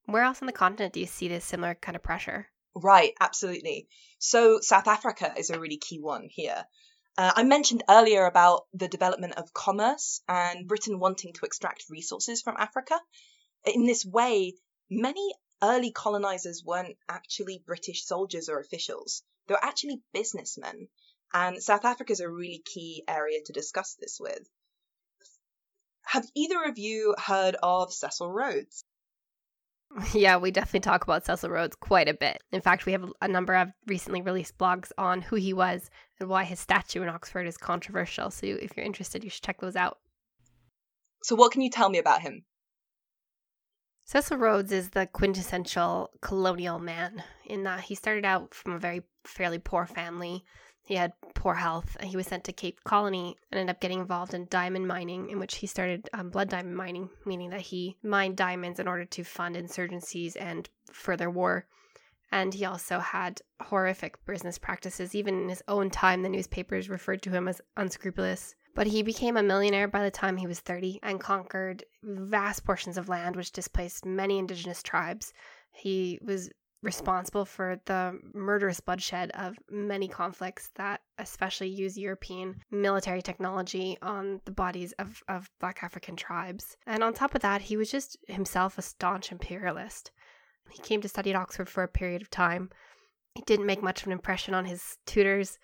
Where 0.06 0.22
else 0.22 0.42
on 0.42 0.46
the 0.46 0.52
continent 0.52 0.92
do 0.92 1.00
you 1.00 1.06
see 1.06 1.28
this 1.28 1.44
similar 1.44 1.74
kind 1.74 1.96
of 1.96 2.02
pressure? 2.02 2.48
Right, 2.74 3.14
absolutely. 3.20 3.88
So 4.18 4.60
South 4.60 4.88
Africa 4.88 5.32
is 5.36 5.50
a 5.50 5.60
really 5.60 5.78
key 5.78 6.00
one 6.00 6.28
here. 6.28 6.64
Uh, 7.16 7.32
I 7.36 7.44
mentioned 7.44 7.84
earlier 7.88 8.26
about 8.26 8.66
the 8.72 8.88
development 8.88 9.34
of 9.34 9.54
commerce 9.54 10.20
and 10.28 10.66
Britain 10.66 10.98
wanting 10.98 11.32
to 11.34 11.46
extract 11.46 11.84
resources 11.88 12.42
from 12.42 12.56
Africa. 12.58 13.00
In 13.64 13.86
this 13.86 14.04
way, 14.04 14.54
many 14.90 15.32
early 15.62 15.92
colonizers 15.92 16.64
weren't 16.64 16.96
actually 17.08 17.62
British 17.64 18.04
soldiers 18.04 18.48
or 18.48 18.58
officials. 18.58 19.22
They 19.46 19.54
were 19.54 19.64
actually 19.64 20.02
businessmen. 20.12 20.88
And 21.32 21.62
South 21.62 21.84
Africa 21.84 22.12
is 22.12 22.20
a 22.20 22.28
really 22.28 22.62
key 22.64 23.04
area 23.08 23.40
to 23.46 23.52
discuss 23.52 23.94
this 23.94 24.18
with. 24.20 24.48
Have 26.14 26.30
either 26.36 26.62
of 26.62 26.78
you 26.78 27.12
heard 27.18 27.56
of 27.60 27.92
Cecil 27.92 28.30
Rhodes? 28.30 28.84
Yeah, 30.12 30.36
we 30.36 30.52
definitely 30.52 30.78
talk 30.78 31.02
about 31.02 31.26
Cecil 31.26 31.50
Rhodes 31.50 31.74
quite 31.74 32.08
a 32.08 32.14
bit. 32.14 32.40
In 32.52 32.60
fact, 32.60 32.86
we 32.86 32.92
have 32.92 33.04
a 33.20 33.26
number 33.26 33.56
of 33.56 33.72
recently 33.88 34.22
released 34.22 34.56
blogs 34.56 34.92
on 34.96 35.22
who 35.22 35.34
he 35.34 35.52
was 35.52 35.90
and 36.20 36.28
why 36.28 36.44
his 36.44 36.60
statue 36.60 37.02
in 37.02 37.08
Oxford 37.08 37.48
is 37.48 37.56
controversial. 37.56 38.30
So 38.30 38.46
if 38.46 38.76
you're 38.76 38.86
interested, 38.86 39.24
you 39.24 39.30
should 39.30 39.42
check 39.42 39.60
those 39.60 39.74
out. 39.74 39.98
So, 41.24 41.34
what 41.34 41.50
can 41.50 41.62
you 41.62 41.70
tell 41.70 41.88
me 41.88 41.98
about 41.98 42.22
him? 42.22 42.44
Cecil 44.04 44.36
Rhodes 44.36 44.70
is 44.70 44.90
the 44.90 45.08
quintessential 45.08 46.10
colonial 46.20 46.78
man 46.78 47.24
in 47.44 47.64
that 47.64 47.80
he 47.80 47.96
started 47.96 48.24
out 48.24 48.54
from 48.54 48.74
a 48.74 48.78
very 48.78 49.02
fairly 49.24 49.58
poor 49.58 49.84
family. 49.84 50.44
He 50.84 50.94
had 50.94 51.12
poor 51.34 51.54
health. 51.54 51.96
And 51.98 52.08
he 52.08 52.16
was 52.16 52.26
sent 52.26 52.44
to 52.44 52.52
Cape 52.52 52.84
Colony 52.84 53.36
and 53.50 53.58
ended 53.58 53.74
up 53.74 53.80
getting 53.80 54.00
involved 54.00 54.34
in 54.34 54.46
diamond 54.50 54.86
mining, 54.86 55.30
in 55.30 55.38
which 55.38 55.56
he 55.56 55.66
started 55.66 56.08
um, 56.12 56.30
blood 56.30 56.48
diamond 56.48 56.76
mining, 56.76 57.10
meaning 57.24 57.50
that 57.50 57.60
he 57.60 57.96
mined 58.02 58.36
diamonds 58.36 58.78
in 58.78 58.88
order 58.88 59.04
to 59.04 59.24
fund 59.24 59.56
insurgencies 59.56 60.36
and 60.38 60.68
further 60.92 61.30
war. 61.30 61.66
And 62.30 62.52
he 62.52 62.64
also 62.64 62.98
had 62.98 63.40
horrific 63.60 64.24
business 64.26 64.58
practices. 64.58 65.14
Even 65.14 65.42
in 65.42 65.48
his 65.48 65.62
own 65.68 65.90
time, 65.90 66.22
the 66.22 66.28
newspapers 66.28 66.88
referred 66.88 67.22
to 67.22 67.30
him 67.30 67.48
as 67.48 67.60
unscrupulous. 67.76 68.54
But 68.74 68.88
he 68.88 69.02
became 69.02 69.36
a 69.36 69.42
millionaire 69.42 69.86
by 69.86 70.02
the 70.02 70.10
time 70.10 70.36
he 70.36 70.48
was 70.48 70.60
30 70.60 70.98
and 71.02 71.20
conquered 71.20 71.84
vast 72.02 72.64
portions 72.64 72.98
of 72.98 73.08
land, 73.08 73.36
which 73.36 73.52
displaced 73.52 74.04
many 74.04 74.38
indigenous 74.38 74.82
tribes. 74.82 75.32
He 75.72 76.18
was 76.22 76.50
responsible 76.84 77.44
for 77.44 77.80
the 77.86 78.18
murderous 78.34 78.78
bloodshed 78.80 79.30
of 79.34 79.56
many 79.70 80.06
conflicts 80.06 80.70
that 80.76 81.00
especially 81.18 81.68
use 81.68 81.98
European 81.98 82.60
military 82.70 83.22
technology 83.22 83.96
on 84.02 84.40
the 84.44 84.52
bodies 84.52 84.92
of, 84.98 85.22
of 85.28 85.50
Black 85.60 85.82
African 85.82 86.14
tribes. 86.14 86.76
And 86.86 87.02
on 87.02 87.14
top 87.14 87.34
of 87.34 87.40
that, 87.42 87.62
he 87.62 87.76
was 87.76 87.90
just 87.90 88.18
himself 88.28 88.78
a 88.78 88.82
staunch 88.82 89.32
imperialist. 89.32 90.12
He 90.70 90.82
came 90.82 91.00
to 91.00 91.08
study 91.08 91.30
at 91.30 91.36
Oxford 91.36 91.68
for 91.68 91.82
a 91.82 91.88
period 91.88 92.22
of 92.22 92.30
time. 92.30 92.70
He 93.34 93.42
didn't 93.42 93.66
make 93.66 93.82
much 93.82 94.02
of 94.02 94.06
an 94.06 94.12
impression 94.12 94.54
on 94.54 94.64
his 94.64 94.96
tutors. 95.06 95.58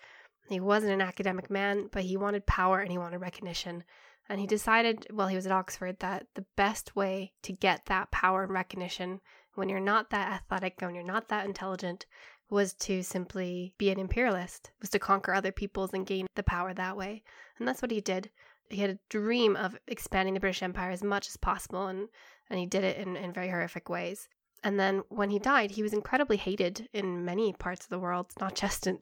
He 0.49 0.59
wasn't 0.59 0.93
an 0.93 1.01
academic 1.01 1.49
man, 1.49 1.87
but 1.91 2.03
he 2.03 2.17
wanted 2.17 2.45
power 2.45 2.79
and 2.79 2.91
he 2.91 2.97
wanted 2.97 3.19
recognition. 3.19 3.83
And 4.27 4.39
he 4.39 4.47
decided 4.47 5.07
while 5.11 5.27
he 5.27 5.35
was 5.35 5.45
at 5.45 5.51
Oxford 5.51 5.99
that 5.99 6.27
the 6.35 6.45
best 6.55 6.95
way 6.95 7.33
to 7.43 7.53
get 7.53 7.85
that 7.85 8.11
power 8.11 8.43
and 8.43 8.51
recognition 8.51 9.19
when 9.55 9.69
you're 9.69 9.79
not 9.79 10.09
that 10.09 10.31
athletic, 10.31 10.79
when 10.79 10.95
you're 10.95 11.03
not 11.03 11.27
that 11.29 11.45
intelligent, 11.45 12.05
was 12.49 12.73
to 12.73 13.01
simply 13.01 13.73
be 13.77 13.89
an 13.89 13.99
imperialist, 13.99 14.71
was 14.81 14.89
to 14.89 14.99
conquer 14.99 15.33
other 15.33 15.51
peoples 15.51 15.93
and 15.93 16.05
gain 16.05 16.27
the 16.35 16.43
power 16.43 16.73
that 16.73 16.97
way. 16.97 17.23
And 17.57 17.67
that's 17.67 17.81
what 17.81 17.91
he 17.91 18.01
did. 18.01 18.29
He 18.69 18.81
had 18.81 18.89
a 18.89 18.99
dream 19.09 19.55
of 19.55 19.77
expanding 19.87 20.33
the 20.33 20.39
British 20.39 20.61
Empire 20.61 20.91
as 20.91 21.03
much 21.03 21.27
as 21.27 21.37
possible, 21.37 21.87
and, 21.87 22.09
and 22.49 22.59
he 22.59 22.65
did 22.65 22.83
it 22.83 22.97
in, 22.97 23.15
in 23.15 23.33
very 23.33 23.49
horrific 23.49 23.89
ways. 23.89 24.27
And 24.63 24.79
then 24.79 25.03
when 25.09 25.29
he 25.29 25.39
died, 25.39 25.71
he 25.71 25.83
was 25.83 25.93
incredibly 25.93 26.37
hated 26.37 26.87
in 26.93 27.25
many 27.25 27.51
parts 27.53 27.85
of 27.85 27.89
the 27.89 27.99
world, 27.99 28.27
not 28.39 28.55
just 28.55 28.85
in, 28.85 28.99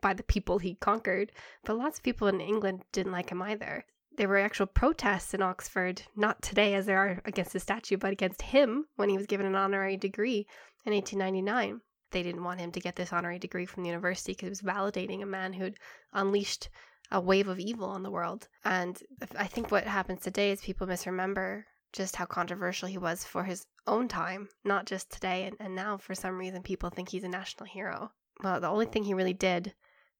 by 0.00 0.14
the 0.14 0.22
people 0.22 0.58
he 0.58 0.74
conquered, 0.76 1.32
but 1.64 1.76
lots 1.76 1.98
of 1.98 2.04
people 2.04 2.28
in 2.28 2.40
England 2.40 2.84
didn't 2.92 3.12
like 3.12 3.30
him 3.30 3.42
either. 3.42 3.84
There 4.16 4.28
were 4.28 4.38
actual 4.38 4.66
protests 4.66 5.34
in 5.34 5.42
Oxford, 5.42 6.02
not 6.16 6.40
today 6.40 6.74
as 6.74 6.86
there 6.86 6.98
are 6.98 7.22
against 7.26 7.52
the 7.52 7.60
statue, 7.60 7.98
but 7.98 8.12
against 8.12 8.40
him 8.40 8.86
when 8.96 9.10
he 9.10 9.16
was 9.16 9.26
given 9.26 9.44
an 9.44 9.54
honorary 9.54 9.98
degree 9.98 10.46
in 10.86 10.94
1899. 10.94 11.82
They 12.12 12.22
didn't 12.22 12.44
want 12.44 12.60
him 12.60 12.72
to 12.72 12.80
get 12.80 12.96
this 12.96 13.12
honorary 13.12 13.38
degree 13.38 13.66
from 13.66 13.82
the 13.82 13.90
university 13.90 14.32
because 14.32 14.46
it 14.46 14.50
was 14.50 14.62
validating 14.62 15.22
a 15.22 15.26
man 15.26 15.52
who'd 15.52 15.78
unleashed 16.14 16.70
a 17.10 17.20
wave 17.20 17.46
of 17.46 17.58
evil 17.58 17.88
on 17.88 18.02
the 18.02 18.10
world. 18.10 18.48
And 18.64 18.98
I 19.36 19.46
think 19.46 19.70
what 19.70 19.84
happens 19.84 20.22
today 20.22 20.50
is 20.50 20.62
people 20.62 20.86
misremember 20.86 21.66
just 21.92 22.16
how 22.16 22.24
controversial 22.24 22.88
he 22.88 22.98
was 22.98 23.24
for 23.24 23.44
his 23.44 23.66
own 23.86 24.08
time, 24.08 24.48
not 24.64 24.86
just 24.86 25.10
today. 25.10 25.44
And, 25.44 25.56
and 25.60 25.74
now, 25.74 25.98
for 25.98 26.14
some 26.14 26.38
reason, 26.38 26.62
people 26.62 26.90
think 26.90 27.10
he's 27.10 27.24
a 27.24 27.28
national 27.28 27.66
hero. 27.66 28.12
Well, 28.42 28.60
the 28.60 28.68
only 28.68 28.86
thing 28.86 29.04
he 29.04 29.14
really 29.14 29.34
did 29.34 29.74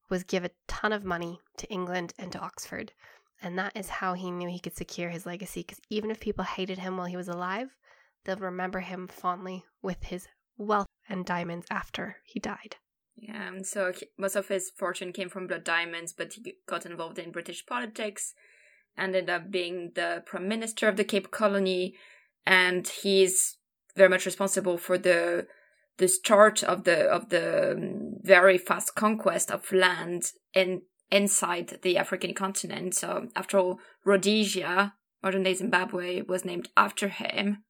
was 0.09 0.23
give 0.23 0.45
a 0.45 0.51
ton 0.67 0.93
of 0.93 1.03
money 1.03 1.39
to 1.57 1.67
England 1.67 2.13
and 2.17 2.31
to 2.31 2.39
Oxford. 2.39 2.93
And 3.41 3.57
that 3.57 3.75
is 3.75 3.89
how 3.89 4.13
he 4.13 4.31
knew 4.31 4.49
he 4.49 4.59
could 4.59 4.75
secure 4.75 5.09
his 5.09 5.25
legacy. 5.25 5.61
Because 5.61 5.79
even 5.89 6.09
if 6.09 6.19
people 6.19 6.43
hated 6.43 6.79
him 6.79 6.97
while 6.97 7.05
he 7.05 7.17
was 7.17 7.27
alive, 7.27 7.75
they'll 8.25 8.37
remember 8.37 8.79
him 8.79 9.07
fondly 9.07 9.63
with 9.81 10.03
his 10.05 10.27
wealth 10.57 10.87
and 11.07 11.25
diamonds 11.25 11.67
after 11.69 12.17
he 12.23 12.39
died. 12.39 12.77
Yeah, 13.15 13.47
and 13.47 13.65
so 13.65 13.93
most 14.17 14.35
of 14.35 14.47
his 14.47 14.71
fortune 14.75 15.11
came 15.11 15.29
from 15.29 15.47
blood 15.47 15.63
diamonds, 15.63 16.13
but 16.13 16.33
he 16.33 16.55
got 16.67 16.85
involved 16.85 17.17
in 17.17 17.31
British 17.31 17.65
politics, 17.65 18.33
ended 18.97 19.29
up 19.29 19.49
being 19.49 19.91
the 19.95 20.23
prime 20.25 20.47
minister 20.47 20.87
of 20.87 20.97
the 20.97 21.03
Cape 21.03 21.31
Colony, 21.31 21.95
and 22.45 22.87
he's 22.87 23.57
very 23.95 24.09
much 24.09 24.25
responsible 24.25 24.77
for 24.77 24.97
the 24.97 25.47
the 25.97 26.07
start 26.07 26.63
of 26.63 26.83
the 26.83 27.05
of 27.05 27.29
the 27.29 27.71
um, 27.71 28.17
very 28.21 28.57
fast 28.57 28.93
conquest 28.93 29.51
of 29.51 29.71
land 29.71 30.31
in 30.53 30.83
inside 31.11 31.79
the 31.81 31.97
African 31.97 32.33
continent. 32.33 32.95
So 32.95 33.29
after 33.35 33.57
all, 33.57 33.79
Rhodesia, 34.05 34.93
modern 35.23 35.43
day 35.43 35.53
Zimbabwe, 35.53 36.21
was 36.21 36.45
named 36.45 36.69
after 36.75 37.07
him. 37.07 37.63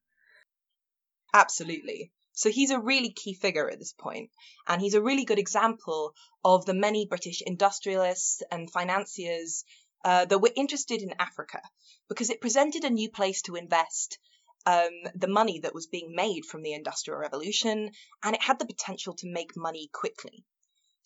Absolutely. 1.34 2.12
So 2.34 2.50
he's 2.50 2.72
a 2.72 2.80
really 2.80 3.12
key 3.12 3.34
figure 3.34 3.70
at 3.70 3.80
this 3.80 3.94
point, 3.94 4.30
and 4.68 4.80
he's 4.80 4.94
a 4.94 5.02
really 5.02 5.26
good 5.26 5.40
example 5.40 6.14
of 6.46 6.66
the 6.66 6.74
many 6.76 7.08
British 7.08 7.42
industrialists 7.44 8.44
and 8.52 8.72
financiers 8.72 9.64
uh, 10.06 10.26
that 10.26 10.40
were 10.40 10.52
interested 10.56 11.02
in 11.02 11.16
Africa 11.20 11.62
because 12.08 12.30
it 12.30 12.40
presented 12.40 12.84
a 12.84 12.92
new 12.92 13.10
place 13.10 13.42
to 13.44 13.56
invest 13.56 14.20
um, 14.68 14.92
the 15.16 15.28
money 15.28 15.62
that 15.62 15.74
was 15.74 15.88
being 15.88 16.14
made 16.14 16.46
from 16.46 16.62
the 16.62 16.74
Industrial 16.74 17.20
Revolution, 17.20 17.90
and 18.24 18.36
it 18.36 18.42
had 18.42 18.60
the 18.60 18.66
potential 18.66 19.14
to 19.16 19.32
make 19.32 19.56
money 19.56 19.90
quickly. 19.94 20.44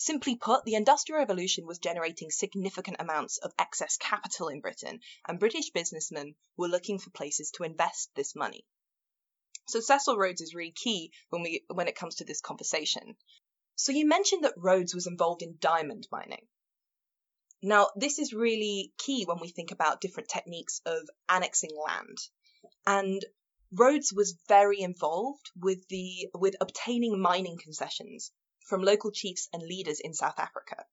Simply 0.04 0.36
put, 0.36 0.66
the 0.66 0.74
Industrial 0.74 1.20
Revolution 1.20 1.68
was 1.68 1.78
generating 1.78 2.32
significant 2.32 2.98
amounts 3.00 3.38
of 3.38 3.54
excess 3.60 3.98
capital 3.98 4.48
in 4.48 4.60
Britain, 4.60 5.00
and 5.28 5.40
British 5.40 5.70
businessmen 5.70 6.34
were 6.58 6.68
looking 6.68 6.98
for 6.98 7.12
places 7.12 7.52
to 7.52 7.64
invest 7.64 8.10
this 8.16 8.34
money. 8.34 8.66
So 9.68 9.80
Cecil 9.80 10.18
Rhodes 10.18 10.42
is 10.42 10.56
really 10.56 10.72
key 10.72 11.12
when 11.30 11.44
we 11.44 11.64
when 11.68 11.88
it 11.88 11.96
comes 11.96 12.16
to 12.16 12.26
this 12.26 12.42
conversation. 12.42 13.16
So 13.76 13.92
you 13.92 14.08
mentioned 14.08 14.44
that 14.44 14.58
Rhodes 14.58 14.96
was 14.96 15.06
involved 15.06 15.44
in 15.44 15.60
diamond 15.60 16.08
mining. 16.12 16.48
Now, 17.62 17.92
this 17.96 18.18
is 18.18 18.34
really 18.34 18.94
key 18.98 19.26
when 19.26 19.40
we 19.40 19.50
think 19.50 19.70
about 19.70 20.02
different 20.02 20.30
techniques 20.30 20.82
of 20.84 21.08
annexing 21.30 21.78
land. 21.78 22.18
And 22.88 23.24
Rhodes 23.72 24.12
was 24.12 24.36
very 24.48 24.80
involved 24.80 25.52
with 25.56 25.88
the 25.90 26.32
with 26.34 26.56
obtaining 26.60 27.22
mining 27.22 27.60
concessions 27.60 28.32
from 28.66 28.82
local 28.82 29.12
chiefs 29.12 29.50
and 29.54 29.62
leaders 29.62 30.00
in 30.00 30.14
South 30.14 30.40
Africa. 30.40 30.86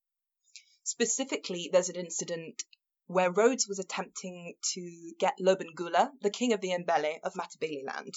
Specifically, 0.84 1.68
there's 1.72 1.88
an 1.88 1.96
incident 1.96 2.64
where 3.06 3.30
Rhodes 3.30 3.66
was 3.66 3.78
attempting 3.78 4.54
to 4.74 5.12
get 5.18 5.38
Lobengula, 5.40 6.10
the 6.20 6.30
king 6.30 6.52
of 6.52 6.60
the 6.60 6.70
Ndebele 6.70 7.20
of 7.22 7.34
Matabeleland, 7.34 8.14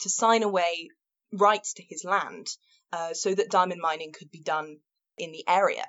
to 0.00 0.10
sign 0.10 0.42
away 0.42 0.90
rights 1.32 1.74
to 1.74 1.82
his 1.82 2.04
land 2.04 2.46
uh, 2.92 3.14
so 3.14 3.34
that 3.34 3.50
diamond 3.50 3.80
mining 3.80 4.12
could 4.12 4.30
be 4.30 4.40
done 4.40 4.78
in 5.16 5.32
the 5.32 5.46
area. 5.48 5.86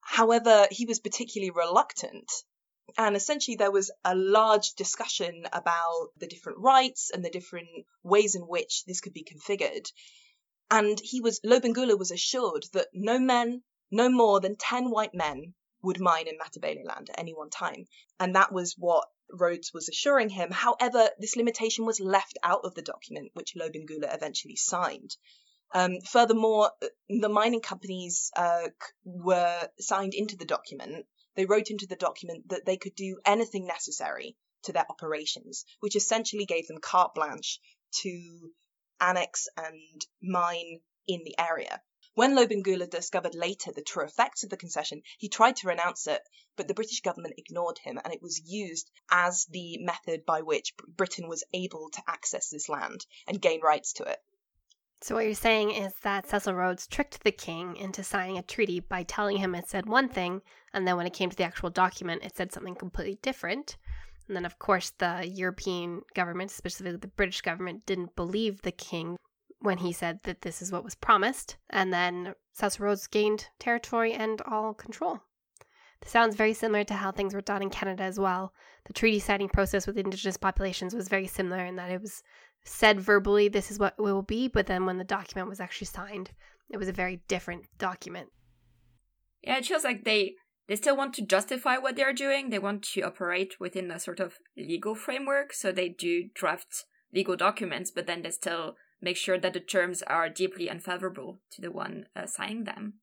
However, 0.00 0.66
he 0.70 0.86
was 0.86 0.98
particularly 0.98 1.50
reluctant 1.50 2.30
and 2.98 3.16
essentially, 3.16 3.56
there 3.56 3.70
was 3.70 3.90
a 4.04 4.14
large 4.14 4.72
discussion 4.72 5.46
about 5.52 6.08
the 6.16 6.26
different 6.26 6.58
rights 6.58 7.10
and 7.10 7.24
the 7.24 7.30
different 7.30 7.68
ways 8.02 8.34
in 8.34 8.42
which 8.42 8.84
this 8.84 9.00
could 9.00 9.12
be 9.12 9.24
configured. 9.24 9.90
And 10.70 10.98
he 11.00 11.20
was, 11.20 11.40
Lobengula 11.44 11.98
was 11.98 12.10
assured 12.10 12.66
that 12.72 12.88
no 12.92 13.18
men, 13.18 13.62
no 13.90 14.08
more 14.08 14.40
than 14.40 14.56
10 14.56 14.90
white 14.90 15.14
men 15.14 15.54
would 15.82 16.00
mine 16.00 16.28
in 16.28 16.38
Matabeleland 16.38 17.10
at 17.10 17.18
any 17.18 17.34
one 17.34 17.50
time. 17.50 17.86
And 18.18 18.36
that 18.36 18.52
was 18.52 18.74
what 18.78 19.08
Rhodes 19.32 19.72
was 19.72 19.88
assuring 19.88 20.28
him. 20.28 20.50
However, 20.50 21.08
this 21.18 21.36
limitation 21.36 21.86
was 21.86 22.00
left 22.00 22.38
out 22.42 22.64
of 22.64 22.74
the 22.74 22.82
document, 22.82 23.30
which 23.34 23.54
Lobengula 23.56 24.14
eventually 24.14 24.56
signed. 24.56 25.16
Um, 25.72 26.00
furthermore, 26.00 26.72
the 27.08 27.28
mining 27.28 27.60
companies 27.60 28.30
uh, 28.36 28.68
were 29.04 29.68
signed 29.78 30.14
into 30.14 30.36
the 30.36 30.44
document 30.44 31.06
they 31.36 31.46
wrote 31.46 31.70
into 31.70 31.86
the 31.86 31.96
document 31.96 32.48
that 32.48 32.66
they 32.66 32.76
could 32.76 32.94
do 32.94 33.18
anything 33.24 33.66
necessary 33.66 34.36
to 34.64 34.72
their 34.72 34.84
operations, 34.90 35.64
which 35.78 35.96
essentially 35.96 36.44
gave 36.44 36.66
them 36.66 36.78
carte 36.78 37.14
blanche 37.14 37.60
to 38.02 38.52
annex 39.00 39.48
and 39.56 40.06
mine 40.22 40.80
in 41.06 41.24
the 41.24 41.38
area. 41.38 41.82
When 42.14 42.34
Lobengula 42.34 42.90
discovered 42.90 43.34
later 43.34 43.72
the 43.72 43.82
true 43.82 44.04
effects 44.04 44.42
of 44.42 44.50
the 44.50 44.56
concession, 44.56 45.02
he 45.18 45.28
tried 45.28 45.56
to 45.56 45.68
renounce 45.68 46.06
it, 46.06 46.20
but 46.56 46.66
the 46.68 46.74
British 46.74 47.00
government 47.00 47.34
ignored 47.38 47.78
him, 47.78 47.98
and 48.02 48.12
it 48.12 48.20
was 48.20 48.42
used 48.44 48.90
as 49.10 49.46
the 49.46 49.78
method 49.78 50.26
by 50.26 50.42
which 50.42 50.74
Britain 50.76 51.28
was 51.28 51.44
able 51.54 51.88
to 51.90 52.02
access 52.08 52.50
this 52.50 52.68
land 52.68 53.06
and 53.26 53.40
gain 53.40 53.60
rights 53.60 53.92
to 53.94 54.04
it. 54.04 54.18
So, 55.02 55.14
what 55.14 55.24
you're 55.24 55.34
saying 55.34 55.70
is 55.70 55.94
that 56.02 56.28
Cecil 56.28 56.52
Rhodes 56.52 56.86
tricked 56.86 57.24
the 57.24 57.32
king 57.32 57.76
into 57.76 58.02
signing 58.02 58.36
a 58.36 58.42
treaty 58.42 58.80
by 58.80 59.02
telling 59.02 59.38
him 59.38 59.54
it 59.54 59.68
said 59.68 59.86
one 59.86 60.10
thing, 60.10 60.42
and 60.74 60.86
then 60.86 60.96
when 60.96 61.06
it 61.06 61.14
came 61.14 61.30
to 61.30 61.36
the 61.36 61.44
actual 61.44 61.70
document, 61.70 62.22
it 62.22 62.36
said 62.36 62.52
something 62.52 62.74
completely 62.74 63.18
different. 63.22 63.78
And 64.30 64.36
then, 64.36 64.46
of 64.46 64.60
course, 64.60 64.90
the 64.90 65.26
European 65.26 66.02
government, 66.14 66.52
specifically 66.52 66.96
the 66.96 67.08
British 67.08 67.40
government, 67.40 67.84
didn't 67.84 68.14
believe 68.14 68.62
the 68.62 68.70
king 68.70 69.16
when 69.58 69.78
he 69.78 69.92
said 69.92 70.20
that 70.22 70.42
this 70.42 70.62
is 70.62 70.70
what 70.70 70.84
was 70.84 70.94
promised. 70.94 71.56
And 71.68 71.92
then 71.92 72.34
Rhodes 72.78 73.08
gained 73.08 73.48
territory 73.58 74.12
and 74.12 74.40
all 74.42 74.72
control. 74.72 75.18
This 76.00 76.12
sounds 76.12 76.36
very 76.36 76.54
similar 76.54 76.84
to 76.84 76.94
how 76.94 77.10
things 77.10 77.34
were 77.34 77.40
done 77.40 77.60
in 77.60 77.70
Canada 77.70 78.04
as 78.04 78.20
well. 78.20 78.54
The 78.84 78.92
treaty 78.92 79.18
signing 79.18 79.48
process 79.48 79.84
with 79.84 79.98
Indigenous 79.98 80.36
populations 80.36 80.94
was 80.94 81.08
very 81.08 81.26
similar 81.26 81.64
in 81.64 81.74
that 81.74 81.90
it 81.90 82.00
was 82.00 82.22
said 82.62 83.00
verbally 83.00 83.48
this 83.48 83.72
is 83.72 83.80
what 83.80 83.96
it 83.98 84.02
will 84.02 84.22
be, 84.22 84.46
but 84.46 84.68
then 84.68 84.86
when 84.86 84.98
the 84.98 85.02
document 85.02 85.48
was 85.48 85.58
actually 85.58 85.88
signed, 85.88 86.30
it 86.70 86.76
was 86.76 86.86
a 86.86 86.92
very 86.92 87.20
different 87.26 87.64
document. 87.78 88.28
Yeah, 89.42 89.56
it 89.56 89.66
feels 89.66 89.82
like 89.82 90.04
they 90.04 90.34
they 90.70 90.76
still 90.76 90.96
want 90.96 91.12
to 91.14 91.26
justify 91.26 91.78
what 91.78 91.96
they're 91.96 92.12
doing. 92.12 92.50
They 92.50 92.60
want 92.60 92.84
to 92.92 93.00
operate 93.02 93.58
within 93.58 93.90
a 93.90 93.98
sort 93.98 94.20
of 94.20 94.38
legal 94.56 94.94
framework, 94.94 95.52
so 95.52 95.72
they 95.72 95.88
do 95.88 96.30
draft 96.32 96.84
legal 97.12 97.34
documents, 97.34 97.90
but 97.90 98.06
then 98.06 98.22
they 98.22 98.30
still 98.30 98.76
make 99.02 99.16
sure 99.16 99.36
that 99.36 99.52
the 99.52 99.58
terms 99.58 100.00
are 100.02 100.28
deeply 100.28 100.70
unfavorable 100.70 101.40
to 101.50 101.60
the 101.60 101.72
one 101.72 102.06
uh, 102.14 102.26
signing 102.26 102.62
them. 102.62 102.94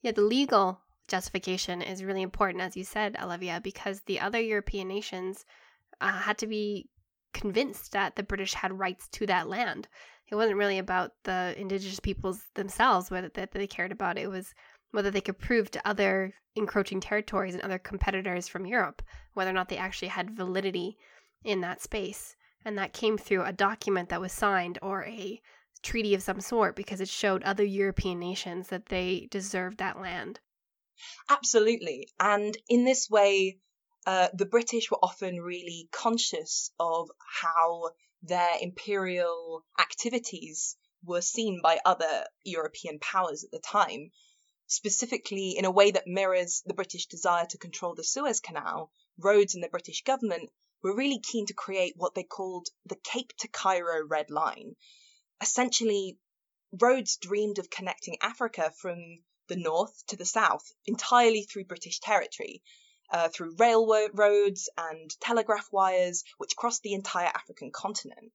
Yeah, 0.00 0.12
the 0.12 0.22
legal 0.22 0.78
justification 1.08 1.82
is 1.82 2.04
really 2.04 2.22
important, 2.22 2.62
as 2.62 2.76
you 2.76 2.84
said, 2.84 3.16
Olivia, 3.20 3.60
because 3.60 4.02
the 4.02 4.20
other 4.20 4.40
European 4.40 4.86
nations 4.86 5.44
uh, 6.00 6.12
had 6.12 6.38
to 6.38 6.46
be 6.46 6.88
convinced 7.34 7.90
that 7.92 8.14
the 8.14 8.22
British 8.22 8.54
had 8.54 8.78
rights 8.78 9.08
to 9.08 9.26
that 9.26 9.48
land. 9.48 9.88
It 10.30 10.36
wasn't 10.36 10.56
really 10.56 10.78
about 10.78 11.14
the 11.24 11.52
indigenous 11.58 11.98
peoples 11.98 12.44
themselves 12.54 13.08
that 13.08 13.50
they 13.50 13.66
cared 13.66 13.90
about. 13.90 14.18
It 14.18 14.30
was 14.30 14.54
whether 14.92 15.10
they 15.10 15.20
could 15.20 15.38
prove 15.38 15.70
to 15.70 15.86
other 15.86 16.32
encroaching 16.54 17.00
territories 17.00 17.54
and 17.54 17.62
other 17.62 17.78
competitors 17.78 18.46
from 18.46 18.66
Europe 18.66 19.02
whether 19.34 19.50
or 19.50 19.54
not 19.54 19.68
they 19.68 19.76
actually 19.76 20.08
had 20.08 20.30
validity 20.30 20.96
in 21.44 21.60
that 21.62 21.80
space. 21.80 22.36
And 22.64 22.78
that 22.78 22.92
came 22.92 23.18
through 23.18 23.42
a 23.44 23.52
document 23.52 24.10
that 24.10 24.20
was 24.20 24.32
signed 24.32 24.78
or 24.82 25.04
a 25.04 25.40
treaty 25.82 26.14
of 26.14 26.22
some 26.22 26.40
sort 26.40 26.76
because 26.76 27.00
it 27.00 27.08
showed 27.08 27.42
other 27.42 27.64
European 27.64 28.20
nations 28.20 28.68
that 28.68 28.86
they 28.86 29.26
deserved 29.30 29.78
that 29.78 30.00
land. 30.00 30.38
Absolutely. 31.28 32.08
And 32.20 32.56
in 32.68 32.84
this 32.84 33.10
way, 33.10 33.58
uh, 34.06 34.28
the 34.34 34.46
British 34.46 34.90
were 34.90 35.02
often 35.02 35.40
really 35.40 35.88
conscious 35.90 36.70
of 36.78 37.10
how 37.42 37.90
their 38.22 38.50
imperial 38.60 39.64
activities 39.80 40.76
were 41.04 41.20
seen 41.22 41.60
by 41.62 41.80
other 41.84 42.24
European 42.44 43.00
powers 43.00 43.42
at 43.42 43.50
the 43.50 43.58
time, 43.58 44.12
specifically 44.72 45.50
in 45.56 45.64
a 45.64 45.70
way 45.70 45.90
that 45.90 46.06
mirrors 46.06 46.62
the 46.64 46.74
British 46.74 47.06
desire 47.06 47.46
to 47.46 47.58
control 47.58 47.94
the 47.94 48.04
Suez 48.04 48.40
Canal. 48.40 48.90
Rhodes 49.18 49.54
and 49.54 49.62
the 49.62 49.68
British 49.68 50.02
government 50.02 50.50
were 50.82 50.96
really 50.96 51.20
keen 51.20 51.46
to 51.46 51.54
create 51.54 51.94
what 51.96 52.14
they 52.14 52.24
called 52.24 52.68
the 52.86 52.96
Cape 52.96 53.32
to 53.38 53.48
Cairo 53.48 54.06
Red 54.06 54.30
Line. 54.30 54.74
Essentially, 55.40 56.18
Rhodes 56.72 57.18
dreamed 57.18 57.58
of 57.58 57.68
connecting 57.68 58.16
Africa 58.22 58.72
from 58.80 59.22
the 59.48 59.56
north 59.56 60.06
to 60.06 60.16
the 60.16 60.24
south 60.24 60.72
entirely 60.86 61.42
through 61.42 61.64
British 61.64 62.00
territory, 62.00 62.62
uh, 63.10 63.28
through 63.28 63.56
railroads 63.58 64.70
and 64.78 65.10
telegraph 65.20 65.68
wires, 65.70 66.24
which 66.38 66.56
crossed 66.56 66.82
the 66.82 66.94
entire 66.94 67.28
African 67.28 67.70
continent, 67.70 68.32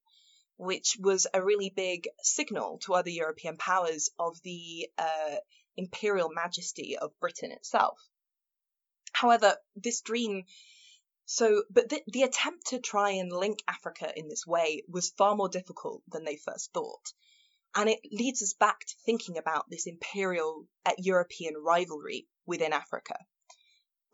which 0.58 0.98
was 1.00 1.26
a 1.34 1.44
really 1.44 1.72
big 1.72 2.08
signal 2.22 2.78
to 2.84 2.94
other 2.94 3.10
European 3.10 3.58
powers 3.58 4.10
of 4.20 4.40
the 4.44 4.88
uh, 4.98 5.38
imperial 5.78 6.30
majesty 6.30 6.98
of 6.98 7.18
Britain 7.20 7.52
itself. 7.52 8.00
However, 9.14 9.58
this 9.76 10.02
dream 10.02 10.46
so, 11.30 11.64
but 11.70 11.90
the, 11.90 12.02
the 12.08 12.24
attempt 12.24 12.68
to 12.68 12.80
try 12.80 13.12
and 13.12 13.30
link 13.30 13.62
Africa 13.68 14.14
in 14.16 14.30
this 14.30 14.48
way 14.48 14.84
was 14.88 15.10
far 15.10 15.36
more 15.36 15.50
difficult 15.50 16.02
than 16.08 16.24
they 16.24 16.38
first 16.38 16.72
thought. 16.72 17.12
And 17.76 17.90
it 17.90 18.00
leads 18.10 18.42
us 18.42 18.54
back 18.54 18.80
to 18.80 18.96
thinking 19.06 19.38
about 19.38 19.70
this 19.70 19.88
imperial 19.88 20.68
uh, 20.86 20.94
European 20.98 21.56
rivalry 21.58 22.30
within 22.46 22.72
Africa. 22.72 23.18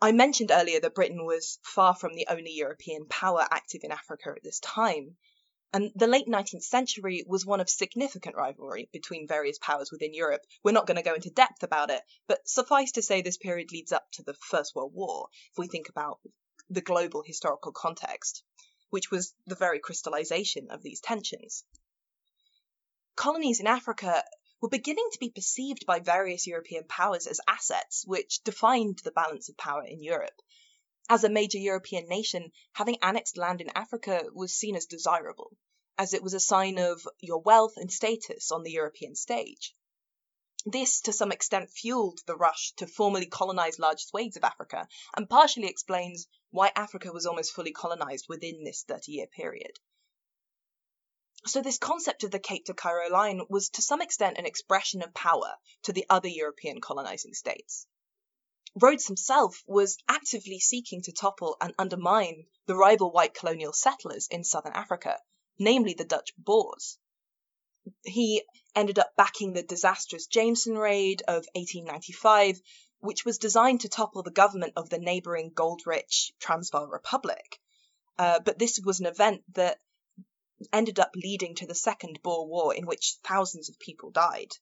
I 0.02 0.10
mentioned 0.10 0.50
earlier 0.50 0.80
that 0.80 0.96
Britain 0.96 1.24
was 1.24 1.60
far 1.62 1.94
from 1.94 2.14
the 2.14 2.26
only 2.28 2.50
European 2.50 3.06
power 3.06 3.46
active 3.48 3.82
in 3.84 3.92
Africa 3.92 4.32
at 4.36 4.42
this 4.42 4.58
time, 4.58 5.16
and 5.74 5.90
the 5.96 6.06
late 6.06 6.28
19th 6.28 6.62
century 6.62 7.24
was 7.26 7.44
one 7.44 7.60
of 7.60 7.68
significant 7.68 8.36
rivalry 8.36 8.88
between 8.92 9.26
various 9.26 9.58
powers 9.58 9.90
within 9.90 10.14
Europe. 10.14 10.42
We're 10.62 10.70
not 10.70 10.86
going 10.86 10.98
to 10.98 11.02
go 11.02 11.14
into 11.14 11.30
depth 11.30 11.64
about 11.64 11.90
it, 11.90 12.00
but 12.28 12.48
suffice 12.48 12.92
to 12.92 13.02
say 13.02 13.22
this 13.22 13.38
period 13.38 13.72
leads 13.72 13.90
up 13.90 14.06
to 14.12 14.22
the 14.22 14.34
First 14.34 14.76
World 14.76 14.92
War, 14.94 15.26
if 15.50 15.58
we 15.58 15.66
think 15.66 15.88
about 15.88 16.20
the 16.70 16.80
global 16.80 17.24
historical 17.26 17.72
context, 17.72 18.44
which 18.90 19.10
was 19.10 19.34
the 19.48 19.56
very 19.56 19.80
crystallization 19.80 20.68
of 20.70 20.80
these 20.80 21.00
tensions. 21.00 21.64
Colonies 23.16 23.58
in 23.58 23.66
Africa 23.66 24.22
were 24.60 24.68
beginning 24.68 25.08
to 25.10 25.18
be 25.18 25.30
perceived 25.30 25.86
by 25.86 25.98
various 25.98 26.46
European 26.46 26.84
powers 26.84 27.26
as 27.26 27.40
assets 27.48 28.04
which 28.06 28.44
defined 28.44 29.00
the 29.02 29.10
balance 29.10 29.48
of 29.48 29.56
power 29.56 29.84
in 29.84 30.04
Europe. 30.04 30.40
As 31.08 31.22
a 31.22 31.28
major 31.28 31.58
European 31.58 32.08
nation, 32.08 32.50
having 32.72 32.96
annexed 33.02 33.36
land 33.36 33.60
in 33.60 33.68
Africa 33.74 34.24
was 34.32 34.56
seen 34.56 34.74
as 34.74 34.86
desirable, 34.86 35.54
as 35.98 36.14
it 36.14 36.22
was 36.22 36.32
a 36.32 36.40
sign 36.40 36.78
of 36.78 37.06
your 37.20 37.40
wealth 37.40 37.76
and 37.76 37.92
status 37.92 38.50
on 38.50 38.62
the 38.62 38.72
European 38.72 39.14
stage. 39.14 39.76
This, 40.64 41.02
to 41.02 41.12
some 41.12 41.30
extent, 41.30 41.70
fueled 41.70 42.20
the 42.24 42.36
rush 42.36 42.72
to 42.76 42.86
formally 42.86 43.26
colonize 43.26 43.78
large 43.78 44.02
swathes 44.02 44.38
of 44.38 44.44
Africa, 44.44 44.88
and 45.14 45.28
partially 45.28 45.66
explains 45.66 46.26
why 46.50 46.72
Africa 46.74 47.12
was 47.12 47.26
almost 47.26 47.52
fully 47.52 47.72
colonized 47.72 48.24
within 48.30 48.64
this 48.64 48.82
30 48.84 49.12
year 49.12 49.26
period. 49.26 49.78
So, 51.44 51.60
this 51.60 51.76
concept 51.76 52.24
of 52.24 52.30
the 52.30 52.38
Cape 52.38 52.64
to 52.64 52.72
Cairo 52.72 53.10
line 53.10 53.42
was 53.50 53.68
to 53.68 53.82
some 53.82 54.00
extent 54.00 54.38
an 54.38 54.46
expression 54.46 55.02
of 55.02 55.12
power 55.12 55.58
to 55.82 55.92
the 55.92 56.06
other 56.08 56.28
European 56.28 56.80
colonizing 56.80 57.34
states. 57.34 57.86
Rhodes 58.80 59.06
himself 59.06 59.62
was 59.66 59.98
actively 60.08 60.58
seeking 60.58 61.02
to 61.02 61.12
topple 61.12 61.56
and 61.60 61.74
undermine 61.78 62.46
the 62.66 62.76
rival 62.76 63.12
white 63.12 63.34
colonial 63.34 63.72
settlers 63.72 64.26
in 64.28 64.44
southern 64.44 64.72
Africa, 64.72 65.18
namely 65.58 65.94
the 65.94 66.04
Dutch 66.04 66.32
Boers 66.36 66.98
he 68.02 68.42
ended 68.74 68.98
up 68.98 69.14
backing 69.14 69.52
the 69.52 69.62
disastrous 69.62 70.26
Jameson 70.26 70.78
raid 70.78 71.20
of 71.28 71.46
1895, 71.54 72.62
which 73.00 73.26
was 73.26 73.36
designed 73.36 73.82
to 73.82 73.90
topple 73.90 74.22
the 74.22 74.30
government 74.30 74.72
of 74.76 74.88
the 74.88 74.98
neighboring 74.98 75.50
gold 75.52 75.82
rich 75.84 76.32
Transvaal 76.38 76.86
Republic. 76.86 77.60
Uh, 78.18 78.40
but 78.40 78.58
this 78.58 78.80
was 78.82 79.00
an 79.00 79.06
event 79.06 79.42
that 79.52 79.78
ended 80.72 80.98
up 80.98 81.10
leading 81.14 81.54
to 81.56 81.66
the 81.66 81.74
Second 81.74 82.22
Boer 82.22 82.46
War, 82.46 82.74
in 82.74 82.86
which 82.86 83.18
thousands 83.22 83.68
of 83.68 83.78
people 83.78 84.10
died. 84.10 84.52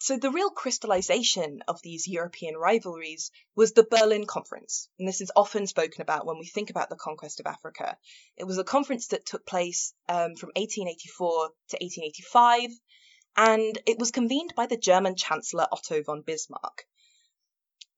So 0.00 0.16
the 0.16 0.30
real 0.30 0.50
crystallization 0.50 1.64
of 1.66 1.82
these 1.82 2.06
European 2.06 2.56
rivalries 2.56 3.32
was 3.56 3.72
the 3.72 3.82
Berlin 3.82 4.26
Conference, 4.26 4.88
and 4.96 5.08
this 5.08 5.20
is 5.20 5.32
often 5.34 5.66
spoken 5.66 6.02
about 6.02 6.24
when 6.24 6.38
we 6.38 6.46
think 6.46 6.70
about 6.70 6.88
the 6.88 6.94
conquest 6.94 7.40
of 7.40 7.46
Africa. 7.46 7.98
It 8.36 8.44
was 8.44 8.58
a 8.58 8.64
conference 8.64 9.08
that 9.08 9.26
took 9.26 9.44
place 9.44 9.92
um, 10.08 10.36
from 10.36 10.50
1884 10.54 11.48
to 11.70 11.76
1885, 11.80 12.70
and 13.36 13.82
it 13.86 13.98
was 13.98 14.12
convened 14.12 14.54
by 14.54 14.66
the 14.66 14.76
German 14.76 15.16
Chancellor 15.16 15.66
Otto 15.72 16.00
von 16.04 16.22
Bismarck. 16.22 16.86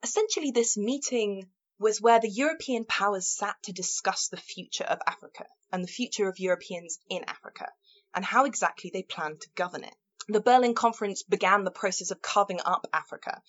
Essentially, 0.03 0.53
this 0.53 0.79
meeting 0.79 1.51
was 1.79 2.01
where 2.01 2.19
the 2.19 2.31
European 2.31 2.87
powers 2.87 3.29
sat 3.29 3.63
to 3.65 3.75
discuss 3.75 4.29
the 4.29 4.39
future 4.39 4.85
of 4.85 5.03
Africa 5.07 5.45
and 5.71 5.85
the 5.85 5.89
future 5.89 6.31
of 6.31 6.39
Europeans 6.39 6.99
in 7.11 7.25
Africa, 7.25 7.71
and 8.15 8.25
how 8.25 8.47
exactly 8.47 8.89
they 8.91 9.03
planned 9.03 9.43
to 9.43 9.51
govern 9.55 9.85
it 9.85 9.95
the 10.29 10.41
Berlin 10.41 10.75
Conference 10.75 11.23
began 11.23 11.65
the 11.65 11.71
process 11.71 12.11
of 12.11 12.23
carving 12.23 12.61
up 12.65 12.87
Africa. 12.93 13.41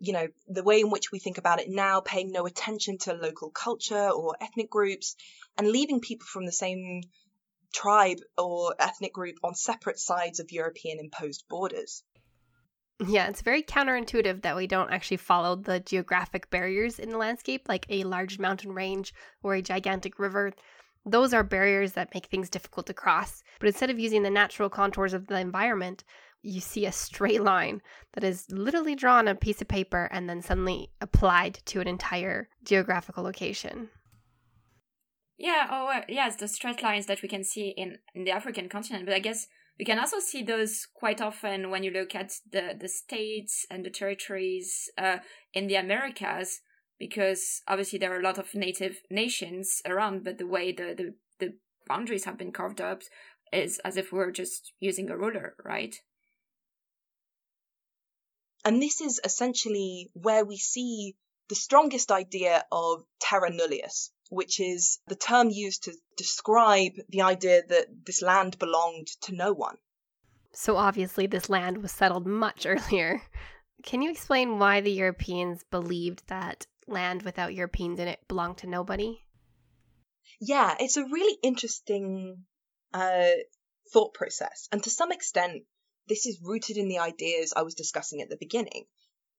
You 0.00 0.12
know, 0.12 0.26
the 0.48 0.62
way 0.62 0.80
in 0.80 0.90
which 0.90 1.10
we 1.12 1.18
think 1.18 1.38
about 1.38 1.60
it 1.60 1.68
now, 1.68 2.00
paying 2.00 2.32
no 2.32 2.46
attention 2.46 2.98
to 2.98 3.14
local 3.14 3.50
culture 3.50 4.10
or 4.10 4.36
ethnic 4.40 4.70
groups, 4.70 5.16
and 5.56 5.68
leaving 5.68 6.00
people 6.00 6.26
from 6.26 6.46
the 6.46 6.52
same 6.52 7.02
tribe 7.72 8.18
or 8.38 8.74
ethnic 8.78 9.12
group 9.12 9.36
on 9.42 9.54
separate 9.54 9.98
sides 9.98 10.40
of 10.40 10.52
European 10.52 10.98
imposed 10.98 11.44
borders. 11.48 12.02
Yeah, 13.04 13.28
it's 13.28 13.42
very 13.42 13.62
counterintuitive 13.62 14.42
that 14.42 14.56
we 14.56 14.68
don't 14.68 14.92
actually 14.92 15.16
follow 15.16 15.56
the 15.56 15.80
geographic 15.80 16.48
barriers 16.50 17.00
in 17.00 17.10
the 17.10 17.18
landscape, 17.18 17.68
like 17.68 17.86
a 17.88 18.04
large 18.04 18.38
mountain 18.38 18.72
range 18.72 19.12
or 19.42 19.54
a 19.54 19.62
gigantic 19.62 20.18
river. 20.18 20.52
Those 21.06 21.34
are 21.34 21.42
barriers 21.42 21.92
that 21.92 22.14
make 22.14 22.26
things 22.26 22.48
difficult 22.48 22.86
to 22.86 22.94
cross. 22.94 23.42
But 23.58 23.68
instead 23.68 23.90
of 23.90 23.98
using 23.98 24.22
the 24.22 24.30
natural 24.30 24.70
contours 24.70 25.12
of 25.12 25.26
the 25.26 25.38
environment, 25.38 26.04
you 26.42 26.60
see 26.60 26.86
a 26.86 26.92
straight 26.92 27.42
line 27.42 27.82
that 28.12 28.24
is 28.24 28.46
literally 28.50 28.94
drawn 28.94 29.28
on 29.28 29.28
a 29.28 29.34
piece 29.34 29.60
of 29.60 29.68
paper 29.68 30.08
and 30.12 30.28
then 30.28 30.42
suddenly 30.42 30.90
applied 31.00 31.54
to 31.66 31.80
an 31.80 31.88
entire 31.88 32.48
geographical 32.62 33.24
location. 33.24 33.88
Yeah, 35.36 35.66
oh, 35.70 35.88
uh, 35.88 36.02
yes, 36.08 36.36
the 36.36 36.48
straight 36.48 36.82
lines 36.82 37.06
that 37.06 37.22
we 37.22 37.28
can 37.28 37.44
see 37.44 37.70
in, 37.76 37.98
in 38.14 38.24
the 38.24 38.30
African 38.30 38.68
continent. 38.68 39.04
But 39.04 39.14
I 39.14 39.18
guess 39.18 39.46
we 39.78 39.84
can 39.84 39.98
also 39.98 40.20
see 40.20 40.42
those 40.42 40.86
quite 40.94 41.20
often 41.20 41.70
when 41.70 41.82
you 41.82 41.90
look 41.90 42.14
at 42.14 42.32
the, 42.50 42.76
the 42.78 42.88
states 42.88 43.66
and 43.70 43.84
the 43.84 43.90
territories 43.90 44.90
uh, 44.96 45.18
in 45.52 45.66
the 45.66 45.74
Americas 45.74 46.60
because 47.04 47.60
obviously 47.68 47.98
there 47.98 48.14
are 48.14 48.18
a 48.18 48.22
lot 48.22 48.38
of 48.38 48.54
native 48.54 49.02
nations 49.10 49.82
around, 49.84 50.24
but 50.24 50.38
the 50.38 50.46
way 50.46 50.72
the, 50.72 50.94
the, 50.96 51.14
the 51.38 51.52
boundaries 51.86 52.24
have 52.24 52.38
been 52.38 52.50
carved 52.50 52.80
up 52.80 53.02
is 53.52 53.78
as 53.84 53.98
if 53.98 54.10
we're 54.10 54.30
just 54.30 54.72
using 54.80 55.10
a 55.10 55.16
ruler, 55.18 55.54
right? 55.62 55.94
And 58.64 58.80
this 58.80 59.02
is 59.02 59.20
essentially 59.22 60.12
where 60.14 60.46
we 60.46 60.56
see 60.56 61.14
the 61.50 61.54
strongest 61.54 62.10
idea 62.10 62.64
of 62.72 63.04
terra 63.20 63.50
nullius, 63.50 64.10
which 64.30 64.58
is 64.58 64.98
the 65.06 65.14
term 65.14 65.50
used 65.50 65.84
to 65.84 65.92
describe 66.16 66.92
the 67.10 67.20
idea 67.20 67.60
that 67.68 67.88
this 68.06 68.22
land 68.22 68.58
belonged 68.58 69.08
to 69.20 69.34
no 69.34 69.52
one. 69.52 69.76
So 70.54 70.78
obviously, 70.78 71.26
this 71.26 71.50
land 71.50 71.82
was 71.82 71.92
settled 71.92 72.26
much 72.26 72.64
earlier. 72.66 73.20
Can 73.82 74.00
you 74.00 74.10
explain 74.10 74.58
why 74.58 74.80
the 74.80 74.90
Europeans 74.90 75.64
believed 75.70 76.22
that 76.28 76.66
land 76.86 77.22
without 77.22 77.54
Europeans 77.54 77.98
in 77.98 78.08
it 78.08 78.26
belonged 78.28 78.58
to 78.58 78.66
nobody? 78.66 79.22
Yeah, 80.40 80.74
it's 80.78 80.96
a 80.96 81.04
really 81.04 81.38
interesting 81.42 82.44
uh, 82.92 83.30
thought 83.92 84.14
process. 84.14 84.68
And 84.72 84.82
to 84.82 84.90
some 84.90 85.12
extent, 85.12 85.64
this 86.08 86.26
is 86.26 86.40
rooted 86.42 86.76
in 86.76 86.88
the 86.88 86.98
ideas 86.98 87.52
I 87.56 87.62
was 87.62 87.74
discussing 87.74 88.20
at 88.20 88.28
the 88.28 88.36
beginning. 88.36 88.86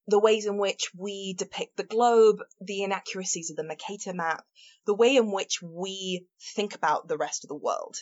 The 0.08 0.20
ways 0.20 0.46
in 0.46 0.58
which 0.58 0.92
we 0.96 1.34
depict 1.34 1.78
the 1.78 1.84
globe, 1.84 2.44
the 2.62 2.84
inaccuracies 2.84 3.50
of 3.50 3.56
the 3.56 3.64
Mercator 3.64 4.14
map, 4.14 4.46
the 4.86 4.94
way 4.94 5.16
in 5.16 5.32
which 5.32 5.62
we 5.62 6.28
think 6.56 6.76
about 6.76 7.08
the 7.08 7.18
rest 7.18 7.44
of 7.44 7.50
the 7.50 7.56
world. 7.56 7.98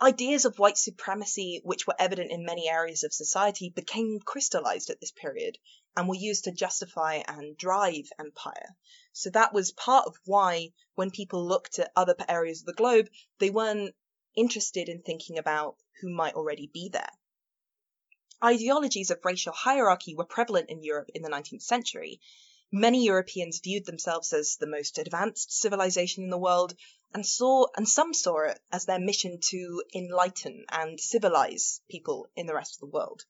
Ideas 0.00 0.44
of 0.44 0.58
white 0.58 0.76
supremacy, 0.76 1.60
which 1.64 1.86
were 1.86 1.94
evident 1.98 2.30
in 2.30 2.44
many 2.44 2.68
areas 2.68 3.02
of 3.04 3.14
society, 3.14 3.70
became 3.70 4.18
crystallized 4.24 4.90
at 4.90 5.00
this 5.00 5.12
period 5.12 5.58
and 5.96 6.08
were 6.08 6.14
used 6.14 6.44
to 6.44 6.52
justify 6.52 7.22
and 7.26 7.56
drive 7.56 8.10
empire. 8.18 8.76
So 9.12 9.30
that 9.30 9.54
was 9.54 9.72
part 9.72 10.06
of 10.06 10.16
why, 10.26 10.72
when 10.94 11.10
people 11.10 11.46
looked 11.46 11.78
at 11.78 11.92
other 11.96 12.14
areas 12.28 12.60
of 12.60 12.66
the 12.66 12.74
globe, 12.74 13.08
they 13.38 13.50
weren't 13.50 13.94
interested 14.36 14.88
in 14.88 15.02
thinking 15.02 15.38
about 15.38 15.76
who 16.00 16.10
might 16.10 16.34
already 16.34 16.70
be 16.72 16.90
there. 16.90 17.08
Ideologies 18.44 19.10
of 19.10 19.24
racial 19.24 19.54
hierarchy 19.54 20.14
were 20.14 20.26
prevalent 20.26 20.68
in 20.68 20.82
Europe 20.82 21.08
in 21.14 21.22
the 21.22 21.30
19th 21.30 21.62
century. 21.62 22.20
Many 22.70 23.04
Europeans 23.04 23.60
viewed 23.60 23.86
themselves 23.86 24.34
as 24.34 24.56
the 24.56 24.66
most 24.66 24.98
advanced 24.98 25.52
civilization 25.52 26.24
in 26.24 26.30
the 26.30 26.36
world 26.36 26.74
and 27.14 27.24
saw 27.24 27.66
and 27.76 27.88
some 27.88 28.12
saw 28.12 28.40
it 28.40 28.60
as 28.70 28.84
their 28.84 28.98
mission 28.98 29.38
to 29.40 29.82
enlighten 29.94 30.66
and 30.68 31.00
civilize 31.00 31.80
people 31.88 32.28
in 32.36 32.46
the 32.46 32.54
rest 32.54 32.74
of 32.74 32.80
the 32.80 32.94
world. 32.94 33.24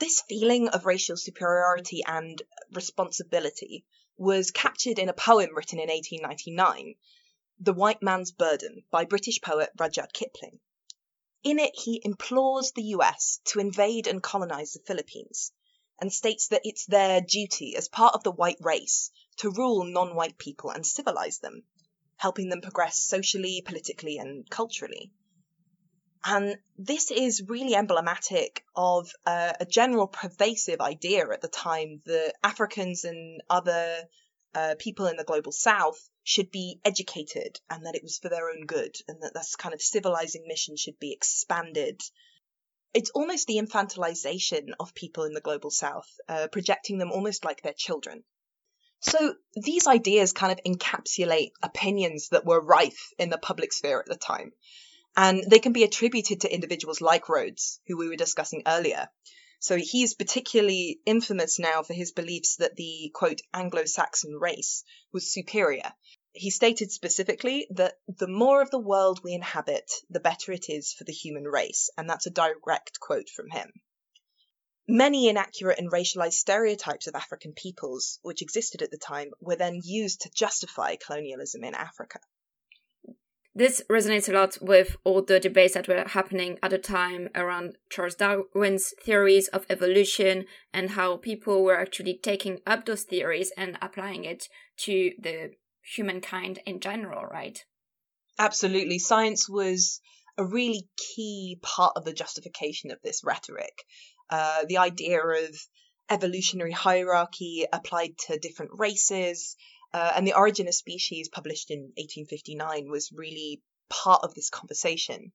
This 0.00 0.20
feeling 0.20 0.68
of 0.68 0.86
racial 0.86 1.16
superiority 1.16 2.04
and 2.06 2.40
responsibility 2.70 3.84
was 4.16 4.52
captured 4.52 4.96
in 4.96 5.08
a 5.08 5.12
poem 5.12 5.52
written 5.56 5.80
in 5.80 5.88
1899, 5.88 6.94
The 7.58 7.72
White 7.72 8.00
Man's 8.00 8.30
Burden 8.30 8.84
by 8.92 9.06
British 9.06 9.40
poet 9.40 9.72
Rudyard 9.76 10.12
Kipling. 10.12 10.60
In 11.42 11.58
it, 11.58 11.74
he 11.74 12.00
implores 12.04 12.70
the 12.70 12.94
US 12.94 13.40
to 13.46 13.58
invade 13.58 14.06
and 14.06 14.22
colonize 14.22 14.72
the 14.72 14.84
Philippines 14.86 15.50
and 16.00 16.12
states 16.12 16.46
that 16.46 16.62
it's 16.62 16.86
their 16.86 17.20
duty 17.20 17.74
as 17.74 17.88
part 17.88 18.14
of 18.14 18.22
the 18.22 18.30
white 18.30 18.60
race 18.60 19.10
to 19.38 19.50
rule 19.50 19.82
non 19.82 20.14
white 20.14 20.38
people 20.38 20.70
and 20.70 20.86
civilize 20.86 21.40
them, 21.40 21.64
helping 22.18 22.50
them 22.50 22.60
progress 22.60 23.00
socially, 23.00 23.62
politically, 23.62 24.18
and 24.18 24.48
culturally. 24.48 25.10
And 26.24 26.56
this 26.76 27.10
is 27.10 27.44
really 27.48 27.74
emblematic 27.74 28.64
of 28.74 29.10
uh, 29.24 29.52
a 29.60 29.64
general 29.64 30.08
pervasive 30.08 30.80
idea 30.80 31.28
at 31.30 31.40
the 31.40 31.48
time 31.48 32.00
that 32.06 32.34
Africans 32.42 33.04
and 33.04 33.40
other 33.48 34.08
uh, 34.54 34.74
people 34.78 35.06
in 35.06 35.16
the 35.16 35.24
global 35.24 35.52
south 35.52 35.98
should 36.24 36.50
be 36.50 36.80
educated 36.84 37.58
and 37.70 37.86
that 37.86 37.94
it 37.94 38.02
was 38.02 38.18
for 38.18 38.28
their 38.28 38.50
own 38.50 38.66
good 38.66 38.94
and 39.06 39.22
that 39.22 39.32
this 39.34 39.56
kind 39.56 39.74
of 39.74 39.80
civilizing 39.80 40.44
mission 40.46 40.76
should 40.76 40.98
be 40.98 41.12
expanded. 41.12 42.00
It's 42.92 43.10
almost 43.10 43.46
the 43.46 43.58
infantilization 43.58 44.70
of 44.80 44.94
people 44.94 45.24
in 45.24 45.34
the 45.34 45.40
global 45.40 45.70
south, 45.70 46.08
uh, 46.28 46.48
projecting 46.50 46.98
them 46.98 47.12
almost 47.12 47.44
like 47.44 47.62
their 47.62 47.74
children. 47.76 48.24
So 49.00 49.34
these 49.54 49.86
ideas 49.86 50.32
kind 50.32 50.52
of 50.52 50.60
encapsulate 50.64 51.52
opinions 51.62 52.30
that 52.30 52.44
were 52.44 52.60
rife 52.60 53.12
in 53.18 53.30
the 53.30 53.38
public 53.38 53.72
sphere 53.72 54.00
at 54.00 54.06
the 54.06 54.16
time. 54.16 54.52
And 55.20 55.42
they 55.50 55.58
can 55.58 55.72
be 55.72 55.82
attributed 55.82 56.42
to 56.42 56.54
individuals 56.54 57.00
like 57.00 57.28
Rhodes, 57.28 57.80
who 57.88 57.96
we 57.96 58.08
were 58.08 58.14
discussing 58.14 58.62
earlier. 58.68 59.08
So 59.58 59.74
he's 59.74 60.14
particularly 60.14 61.00
infamous 61.04 61.58
now 61.58 61.82
for 61.82 61.92
his 61.92 62.12
beliefs 62.12 62.54
that 62.58 62.76
the 62.76 63.10
quote 63.12 63.40
Anglo 63.52 63.84
Saxon 63.84 64.36
race 64.36 64.84
was 65.12 65.32
superior. 65.32 65.92
He 66.30 66.50
stated 66.50 66.92
specifically 66.92 67.66
that 67.70 67.98
the 68.06 68.28
more 68.28 68.62
of 68.62 68.70
the 68.70 68.78
world 68.78 69.18
we 69.24 69.34
inhabit, 69.34 69.90
the 70.08 70.20
better 70.20 70.52
it 70.52 70.68
is 70.68 70.92
for 70.92 71.02
the 71.02 71.12
human 71.12 71.48
race. 71.48 71.90
And 71.98 72.08
that's 72.08 72.26
a 72.26 72.30
direct 72.30 73.00
quote 73.00 73.28
from 73.28 73.50
him. 73.50 73.72
Many 74.86 75.28
inaccurate 75.28 75.80
and 75.80 75.90
racialized 75.90 76.34
stereotypes 76.34 77.08
of 77.08 77.16
African 77.16 77.54
peoples, 77.54 78.20
which 78.22 78.40
existed 78.40 78.82
at 78.82 78.92
the 78.92 78.98
time, 78.98 79.32
were 79.40 79.56
then 79.56 79.80
used 79.82 80.20
to 80.20 80.30
justify 80.30 80.94
colonialism 80.94 81.64
in 81.64 81.74
Africa. 81.74 82.20
This 83.58 83.82
resonates 83.90 84.28
a 84.28 84.32
lot 84.32 84.56
with 84.60 84.96
all 85.02 85.20
the 85.20 85.40
debates 85.40 85.74
that 85.74 85.88
were 85.88 86.04
happening 86.06 86.60
at 86.62 86.70
the 86.70 86.78
time 86.78 87.28
around 87.34 87.74
Charles 87.90 88.14
Darwin's 88.14 88.94
theories 89.02 89.48
of 89.48 89.66
evolution 89.68 90.44
and 90.72 90.90
how 90.90 91.16
people 91.16 91.64
were 91.64 91.76
actually 91.76 92.20
taking 92.22 92.60
up 92.68 92.86
those 92.86 93.02
theories 93.02 93.50
and 93.56 93.76
applying 93.82 94.24
it 94.24 94.44
to 94.84 95.10
the 95.20 95.50
humankind 95.82 96.60
in 96.66 96.78
general, 96.78 97.24
right? 97.24 97.58
Absolutely. 98.38 99.00
Science 99.00 99.48
was 99.48 100.00
a 100.38 100.44
really 100.44 100.86
key 100.96 101.58
part 101.60 101.94
of 101.96 102.04
the 102.04 102.12
justification 102.12 102.92
of 102.92 102.98
this 103.02 103.22
rhetoric. 103.24 103.82
Uh, 104.30 104.66
the 104.68 104.78
idea 104.78 105.20
of 105.20 105.56
evolutionary 106.08 106.70
hierarchy 106.70 107.66
applied 107.72 108.16
to 108.28 108.38
different 108.38 108.70
races, 108.76 109.56
uh, 109.92 110.12
and 110.16 110.26
The 110.26 110.36
Origin 110.36 110.68
of 110.68 110.74
Species, 110.74 111.28
published 111.28 111.70
in 111.70 111.92
1859, 111.96 112.90
was 112.90 113.12
really 113.12 113.62
part 113.88 114.20
of 114.22 114.34
this 114.34 114.50
conversation. 114.50 115.32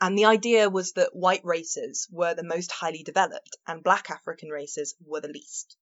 And 0.00 0.18
the 0.18 0.26
idea 0.26 0.68
was 0.68 0.92
that 0.92 1.14
white 1.14 1.44
races 1.44 2.08
were 2.10 2.34
the 2.34 2.42
most 2.42 2.70
highly 2.70 3.02
developed 3.02 3.56
and 3.66 3.82
black 3.82 4.10
African 4.10 4.48
races 4.50 4.94
were 5.04 5.20
the 5.20 5.28
least. 5.28 5.76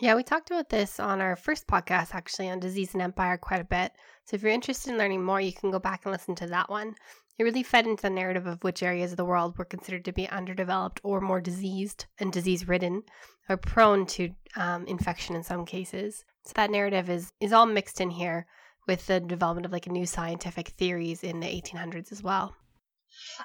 Yeah, 0.00 0.14
we 0.14 0.22
talked 0.22 0.50
about 0.50 0.68
this 0.68 1.00
on 1.00 1.20
our 1.20 1.34
first 1.34 1.66
podcast, 1.66 2.14
actually, 2.14 2.48
on 2.48 2.60
disease 2.60 2.92
and 2.92 3.02
empire 3.02 3.36
quite 3.36 3.60
a 3.60 3.64
bit. 3.64 3.92
So 4.26 4.36
if 4.36 4.42
you're 4.42 4.52
interested 4.52 4.90
in 4.90 4.98
learning 4.98 5.24
more, 5.24 5.40
you 5.40 5.52
can 5.52 5.72
go 5.72 5.80
back 5.80 6.04
and 6.04 6.12
listen 6.12 6.36
to 6.36 6.46
that 6.46 6.70
one. 6.70 6.94
It 7.36 7.42
really 7.42 7.64
fed 7.64 7.86
into 7.86 8.02
the 8.02 8.10
narrative 8.10 8.46
of 8.46 8.62
which 8.62 8.82
areas 8.82 9.10
of 9.10 9.16
the 9.16 9.24
world 9.24 9.58
were 9.58 9.64
considered 9.64 10.04
to 10.04 10.12
be 10.12 10.28
underdeveloped 10.28 11.00
or 11.02 11.20
more 11.20 11.40
diseased 11.40 12.06
and 12.18 12.32
disease 12.32 12.68
ridden, 12.68 13.02
or 13.48 13.56
prone 13.56 14.06
to 14.06 14.30
um, 14.54 14.86
infection 14.86 15.34
in 15.34 15.42
some 15.42 15.64
cases. 15.64 16.24
So 16.48 16.52
that 16.56 16.70
narrative 16.70 17.10
is 17.10 17.30
is 17.40 17.52
all 17.52 17.66
mixed 17.66 18.00
in 18.00 18.08
here 18.08 18.46
with 18.86 19.06
the 19.06 19.20
development 19.20 19.66
of 19.66 19.72
like 19.72 19.86
new 19.86 20.06
scientific 20.06 20.68
theories 20.68 21.22
in 21.22 21.40
the 21.40 21.46
1800s 21.46 22.10
as 22.10 22.22
well. 22.22 22.56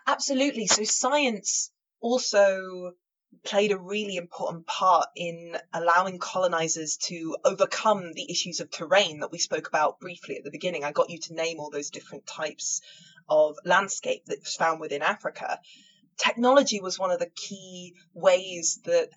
Absolutely. 0.07 0.67
So 0.67 0.85
science 0.85 1.69
also 1.99 2.93
played 3.43 3.73
a 3.73 3.77
really 3.77 4.15
important 4.15 4.65
part 4.67 5.07
in 5.17 5.57
allowing 5.73 6.17
colonizers 6.17 6.95
to 7.07 7.35
overcome 7.43 8.13
the 8.13 8.31
issues 8.31 8.61
of 8.61 8.71
terrain 8.71 9.19
that 9.19 9.33
we 9.33 9.37
spoke 9.37 9.67
about 9.67 9.99
briefly 9.99 10.37
at 10.37 10.45
the 10.45 10.51
beginning. 10.51 10.85
I 10.85 10.93
got 10.93 11.09
you 11.09 11.19
to 11.23 11.33
name 11.33 11.59
all 11.59 11.71
those 11.71 11.89
different 11.89 12.25
types 12.25 12.79
of 13.27 13.57
landscape 13.65 14.23
that 14.27 14.39
was 14.39 14.55
found 14.55 14.79
within 14.79 15.01
Africa. 15.01 15.59
Technology 16.17 16.79
was 16.79 16.97
one 16.97 17.11
of 17.11 17.19
the 17.19 17.31
key 17.35 17.95
ways 18.13 18.79
that 18.85 19.09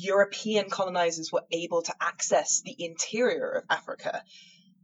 European 0.00 0.70
colonizers 0.70 1.32
were 1.32 1.44
able 1.50 1.82
to 1.82 1.94
access 2.00 2.60
the 2.60 2.76
interior 2.78 3.50
of 3.50 3.64
Africa. 3.68 4.22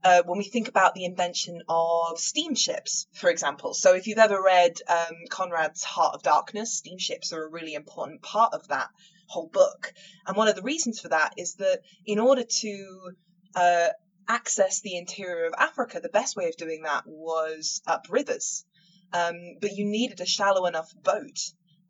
Uh, 0.02 0.22
when 0.26 0.38
we 0.38 0.44
think 0.44 0.66
about 0.66 0.94
the 0.94 1.04
invention 1.04 1.62
of 1.68 2.18
steamships, 2.18 3.06
for 3.12 3.30
example. 3.30 3.74
So, 3.74 3.94
if 3.94 4.06
you've 4.06 4.18
ever 4.18 4.42
read 4.42 4.80
um, 4.88 5.14
Conrad's 5.30 5.84
Heart 5.84 6.16
of 6.16 6.22
Darkness, 6.24 6.74
steamships 6.74 7.32
are 7.32 7.44
a 7.44 7.48
really 7.48 7.74
important 7.74 8.22
part 8.22 8.54
of 8.54 8.66
that 8.68 8.88
whole 9.28 9.46
book. 9.46 9.94
And 10.26 10.36
one 10.36 10.48
of 10.48 10.56
the 10.56 10.62
reasons 10.62 11.00
for 11.00 11.08
that 11.08 11.34
is 11.36 11.54
that 11.54 11.82
in 12.04 12.18
order 12.18 12.42
to 12.42 13.12
uh, 13.54 13.88
access 14.28 14.80
the 14.80 14.96
interior 14.96 15.46
of 15.46 15.54
Africa, 15.56 16.00
the 16.00 16.08
best 16.08 16.36
way 16.36 16.48
of 16.48 16.56
doing 16.56 16.82
that 16.82 17.04
was 17.06 17.80
up 17.86 18.06
rivers. 18.10 18.64
Um, 19.12 19.58
but 19.60 19.76
you 19.76 19.84
needed 19.84 20.20
a 20.20 20.26
shallow 20.26 20.66
enough 20.66 20.92
boat 21.02 21.38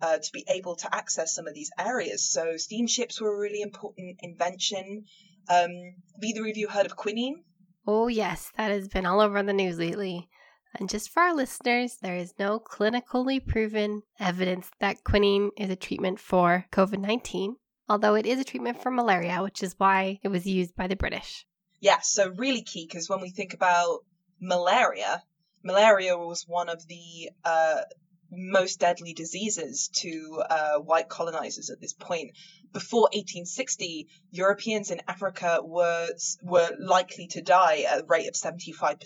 uh, 0.04 0.18
to 0.18 0.32
be 0.32 0.44
able 0.48 0.76
to 0.76 0.94
access 0.94 1.34
some 1.34 1.46
of 1.46 1.54
these 1.54 1.70
areas. 1.78 2.30
So 2.30 2.58
steamships 2.58 3.20
were 3.20 3.34
a 3.34 3.40
really 3.40 3.62
important 3.62 4.18
invention. 4.20 5.04
Um, 5.48 5.70
have 6.14 6.22
either 6.22 6.46
of 6.46 6.56
you 6.58 6.68
heard 6.68 6.84
of 6.84 6.94
quinine? 6.94 7.42
Oh, 7.86 8.08
yes, 8.08 8.52
that 8.58 8.70
has 8.70 8.88
been 8.88 9.06
all 9.06 9.20
over 9.20 9.42
the 9.42 9.54
news 9.54 9.78
lately. 9.78 10.28
And 10.74 10.90
just 10.90 11.08
for 11.08 11.22
our 11.22 11.34
listeners, 11.34 11.96
there 12.02 12.16
is 12.16 12.34
no 12.38 12.60
clinically 12.60 13.44
proven 13.46 14.02
evidence 14.20 14.70
that 14.78 15.04
quinine 15.04 15.50
is 15.56 15.70
a 15.70 15.76
treatment 15.76 16.20
for 16.20 16.66
COVID 16.70 16.98
19, 16.98 17.56
although 17.88 18.14
it 18.14 18.26
is 18.26 18.38
a 18.38 18.44
treatment 18.44 18.82
for 18.82 18.90
malaria, 18.90 19.42
which 19.42 19.62
is 19.62 19.74
why 19.78 20.18
it 20.22 20.28
was 20.28 20.46
used 20.46 20.76
by 20.76 20.86
the 20.86 20.96
British. 20.96 21.46
Yeah, 21.80 22.00
so 22.02 22.28
really 22.36 22.62
key 22.62 22.86
because 22.86 23.08
when 23.08 23.22
we 23.22 23.30
think 23.30 23.54
about 23.54 24.00
malaria, 24.38 25.22
malaria 25.62 26.18
was 26.18 26.44
one 26.46 26.68
of 26.68 26.86
the 26.88 27.30
uh, 27.44 27.82
most 28.30 28.80
deadly 28.80 29.12
diseases 29.12 29.88
to 29.88 30.42
uh, 30.48 30.78
white 30.78 31.08
colonizers 31.08 31.70
at 31.70 31.80
this 31.80 31.92
point. 31.92 32.32
before 32.72 33.02
1860, 33.12 34.08
Europeans 34.30 34.90
in 34.90 35.00
Africa 35.06 35.60
were 35.62 36.08
were 36.42 36.70
likely 36.78 37.28
to 37.28 37.40
die 37.40 37.84
at 37.88 38.00
a 38.00 38.06
rate 38.06 38.28
of 38.28 38.34
75%. 38.34 38.98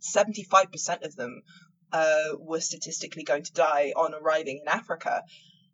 75% 0.00 1.04
of 1.04 1.16
them 1.16 1.42
uh, 1.92 2.36
were 2.38 2.60
statistically 2.60 3.24
going 3.24 3.42
to 3.42 3.52
die 3.52 3.92
on 3.96 4.14
arriving 4.14 4.60
in 4.62 4.68
Africa. 4.68 5.22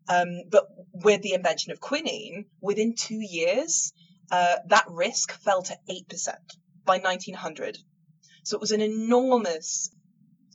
Um, 0.08 0.42
but 0.50 0.66
with 0.92 1.22
the 1.22 1.34
invention 1.34 1.72
of 1.72 1.80
quinine, 1.80 2.46
within 2.60 2.94
two 2.94 3.20
years, 3.20 3.92
uh, 4.30 4.56
that 4.66 4.86
risk 4.88 5.32
fell 5.32 5.62
to 5.62 5.76
8% 5.88 6.34
by 6.84 6.98
1900. 6.98 7.78
So 8.44 8.56
it 8.56 8.60
was 8.60 8.72
an 8.72 8.80
enormous 8.80 9.90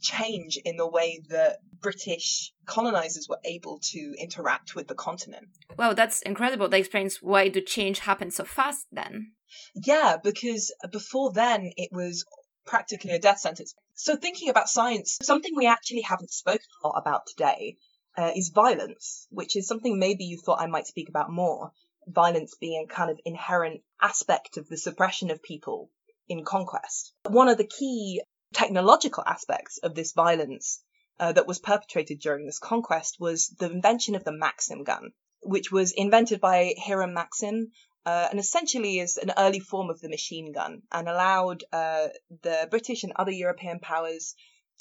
change 0.01 0.57
in 0.63 0.77
the 0.77 0.87
way 0.87 1.21
that 1.29 1.57
British 1.81 2.53
colonizers 2.65 3.27
were 3.29 3.39
able 3.45 3.79
to 3.91 4.15
interact 4.19 4.75
with 4.75 4.87
the 4.87 4.95
continent. 4.95 5.47
Wow, 5.77 5.93
that's 5.93 6.21
incredible. 6.21 6.69
That 6.69 6.79
explains 6.79 7.21
why 7.21 7.49
the 7.49 7.61
change 7.61 7.99
happened 7.99 8.33
so 8.33 8.43
fast 8.43 8.87
then. 8.91 9.33
Yeah, 9.75 10.17
because 10.21 10.73
before 10.91 11.31
then 11.31 11.71
it 11.77 11.89
was 11.91 12.25
practically 12.65 13.11
a 13.11 13.19
death 13.19 13.39
sentence. 13.39 13.73
So, 13.93 14.15
thinking 14.15 14.49
about 14.49 14.69
science, 14.69 15.17
something 15.21 15.53
we 15.55 15.67
actually 15.67 16.01
haven't 16.01 16.31
spoken 16.31 16.67
a 16.83 16.87
lot 16.87 17.01
about 17.01 17.25
today 17.27 17.77
uh, 18.17 18.31
is 18.35 18.49
violence, 18.49 19.27
which 19.29 19.55
is 19.55 19.67
something 19.67 19.97
maybe 19.97 20.25
you 20.25 20.37
thought 20.37 20.61
I 20.61 20.67
might 20.67 20.87
speak 20.87 21.09
about 21.09 21.31
more. 21.31 21.71
Violence 22.07 22.55
being 22.59 22.85
a 22.85 22.93
kind 22.93 23.11
of 23.11 23.19
inherent 23.25 23.81
aspect 24.01 24.57
of 24.57 24.67
the 24.67 24.77
suppression 24.77 25.29
of 25.29 25.43
people 25.43 25.89
in 26.27 26.43
conquest. 26.43 27.13
One 27.23 27.47
of 27.49 27.57
the 27.57 27.67
key 27.67 28.21
technological 28.53 29.23
aspects 29.25 29.77
of 29.79 29.93
this 29.93 30.13
violence 30.13 30.81
uh, 31.19 31.31
that 31.31 31.47
was 31.47 31.59
perpetrated 31.59 32.19
during 32.19 32.45
this 32.45 32.59
conquest 32.59 33.17
was 33.19 33.47
the 33.59 33.71
invention 33.71 34.15
of 34.15 34.23
the 34.23 34.31
Maxim 34.31 34.83
gun, 34.83 35.11
which 35.41 35.71
was 35.71 35.91
invented 35.91 36.39
by 36.39 36.73
Hiram 36.77 37.13
Maxim 37.13 37.71
uh, 38.07 38.27
and 38.31 38.39
essentially 38.39 38.99
is 38.99 39.17
an 39.17 39.33
early 39.37 39.59
form 39.59 39.89
of 39.89 39.99
the 39.99 40.07
machine 40.07 40.53
gun 40.53 40.81
and 40.93 41.09
allowed 41.09 41.65
uh, 41.73 42.07
the 42.41 42.65
British 42.69 43.03
and 43.03 43.11
other 43.17 43.31
European 43.31 43.79
powers 43.79 44.33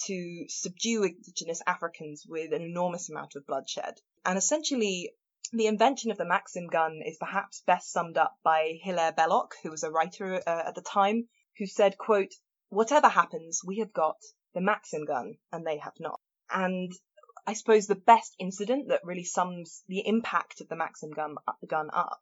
to 0.05 0.45
subdue 0.49 1.03
indigenous 1.03 1.61
Africans 1.67 2.25
with 2.29 2.53
an 2.53 2.63
enormous 2.63 3.11
amount 3.11 3.35
of 3.35 3.45
bloodshed. 3.45 3.95
And 4.25 4.39
essentially, 4.39 5.13
the 5.53 5.67
invention 5.67 6.13
of 6.13 6.19
the 6.19 6.25
Maxim 6.25 6.69
gun 6.69 7.01
is 7.05 7.17
perhaps 7.19 7.63
best 7.67 7.91
summed 7.91 8.17
up 8.17 8.37
by 8.45 8.79
Hilaire 8.83 9.13
Belloc, 9.13 9.55
who 9.63 9.71
was 9.71 9.83
a 9.83 9.91
writer 9.91 10.37
uh, 10.47 10.63
at 10.67 10.75
the 10.75 10.83
time, 10.83 11.29
who 11.59 11.67
said, 11.67 11.99
quote, 11.99 12.33
whatever 12.69 13.09
happens, 13.09 13.63
we 13.65 13.79
have 13.79 13.93
got 13.93 14.19
the 14.55 14.61
Maxim 14.61 15.05
gun 15.05 15.35
and 15.51 15.67
they 15.67 15.79
have 15.79 15.95
not. 15.99 16.21
And 16.51 16.93
I 17.47 17.53
suppose 17.55 17.87
the 17.87 17.95
best 17.95 18.35
incident 18.39 18.89
that 18.89 19.05
really 19.05 19.25
sums 19.25 19.83
the 19.89 20.07
impact 20.07 20.61
of 20.61 20.69
the 20.69 20.77
Maxim 20.77 21.11
gun, 21.11 21.37
gun 21.67 21.91
up 21.93 22.21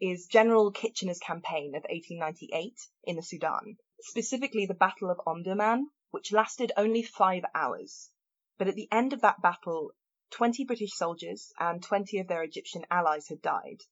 is 0.00 0.26
General 0.26 0.70
Kitchener's 0.70 1.18
campaign 1.18 1.74
of 1.74 1.84
1898 1.88 2.78
in 3.04 3.16
the 3.16 3.22
Sudan, 3.22 3.78
specifically 4.00 4.66
the 4.66 4.74
Battle 4.74 5.10
of 5.10 5.20
Omdurman, 5.26 5.86
which 6.10 6.32
lasted 6.32 6.72
only 6.76 7.02
five 7.02 7.44
hours. 7.54 8.10
But 8.58 8.68
at 8.68 8.74
the 8.74 8.88
end 8.92 9.12
of 9.12 9.20
that 9.22 9.40
battle, 9.40 9.92
20 10.30 10.64
British 10.64 10.92
soldiers 10.92 11.52
and 11.58 11.82
20 11.82 12.18
of 12.18 12.26
their 12.26 12.42
Egyptian 12.42 12.84
allies 12.90 13.28
had 13.28 13.40
died. 13.40 13.82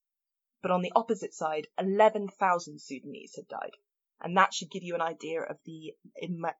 But 0.60 0.70
on 0.70 0.82
the 0.82 0.92
opposite 0.94 1.34
side, 1.34 1.68
11,000 1.78 2.80
Sudanese 2.80 3.36
had 3.36 3.48
died. 3.48 3.76
And 4.22 4.36
that 4.36 4.54
should 4.54 4.70
give 4.70 4.82
you 4.82 4.94
an 4.94 5.02
idea 5.02 5.42
of 5.42 5.58
the 5.66 5.94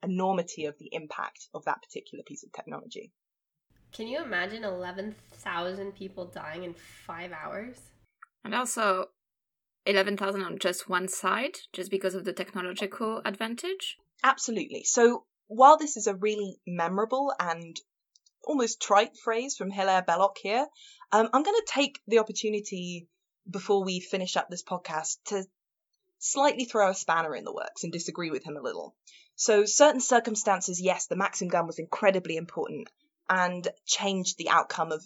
enormity 0.02 0.66
of 0.66 0.76
the 0.78 0.90
impact 0.92 1.48
of 1.54 1.64
that 1.64 1.82
particular 1.82 2.22
piece 2.26 2.44
of 2.44 2.52
technology. 2.52 3.12
Can 3.92 4.08
you 4.08 4.22
imagine 4.22 4.64
11,000 4.64 5.94
people 5.94 6.26
dying 6.26 6.64
in 6.64 6.74
five 7.06 7.32
hours? 7.32 7.76
And 8.44 8.54
also 8.54 9.06
11,000 9.86 10.42
on 10.42 10.58
just 10.58 10.88
one 10.88 11.08
side, 11.08 11.56
just 11.72 11.90
because 11.90 12.14
of 12.14 12.24
the 12.24 12.32
technological 12.32 13.22
advantage? 13.24 13.96
Absolutely. 14.22 14.82
So 14.84 15.24
while 15.46 15.76
this 15.76 15.96
is 15.96 16.06
a 16.06 16.14
really 16.14 16.58
memorable 16.66 17.32
and 17.38 17.76
almost 18.42 18.82
trite 18.82 19.16
phrase 19.16 19.56
from 19.56 19.70
Hilaire 19.70 20.02
Belloc 20.02 20.38
here, 20.42 20.66
um, 21.12 21.28
I'm 21.32 21.42
going 21.42 21.56
to 21.56 21.72
take 21.72 22.00
the 22.06 22.18
opportunity 22.18 23.08
before 23.48 23.84
we 23.84 24.00
finish 24.00 24.36
up 24.36 24.48
this 24.48 24.64
podcast 24.64 25.18
to 25.26 25.44
slightly 26.24 26.64
throw 26.64 26.90
a 26.90 26.94
spanner 26.94 27.36
in 27.36 27.44
the 27.44 27.52
works 27.52 27.84
and 27.84 27.92
disagree 27.92 28.30
with 28.30 28.44
him 28.44 28.56
a 28.56 28.62
little. 28.62 28.94
So, 29.36 29.64
certain 29.64 30.00
circumstances, 30.00 30.80
yes, 30.80 31.06
the 31.06 31.16
Maxim 31.16 31.48
gun 31.48 31.66
was 31.66 31.78
incredibly 31.78 32.36
important 32.36 32.88
and 33.28 33.66
changed 33.86 34.38
the 34.38 34.48
outcome 34.48 34.92
of, 34.92 35.04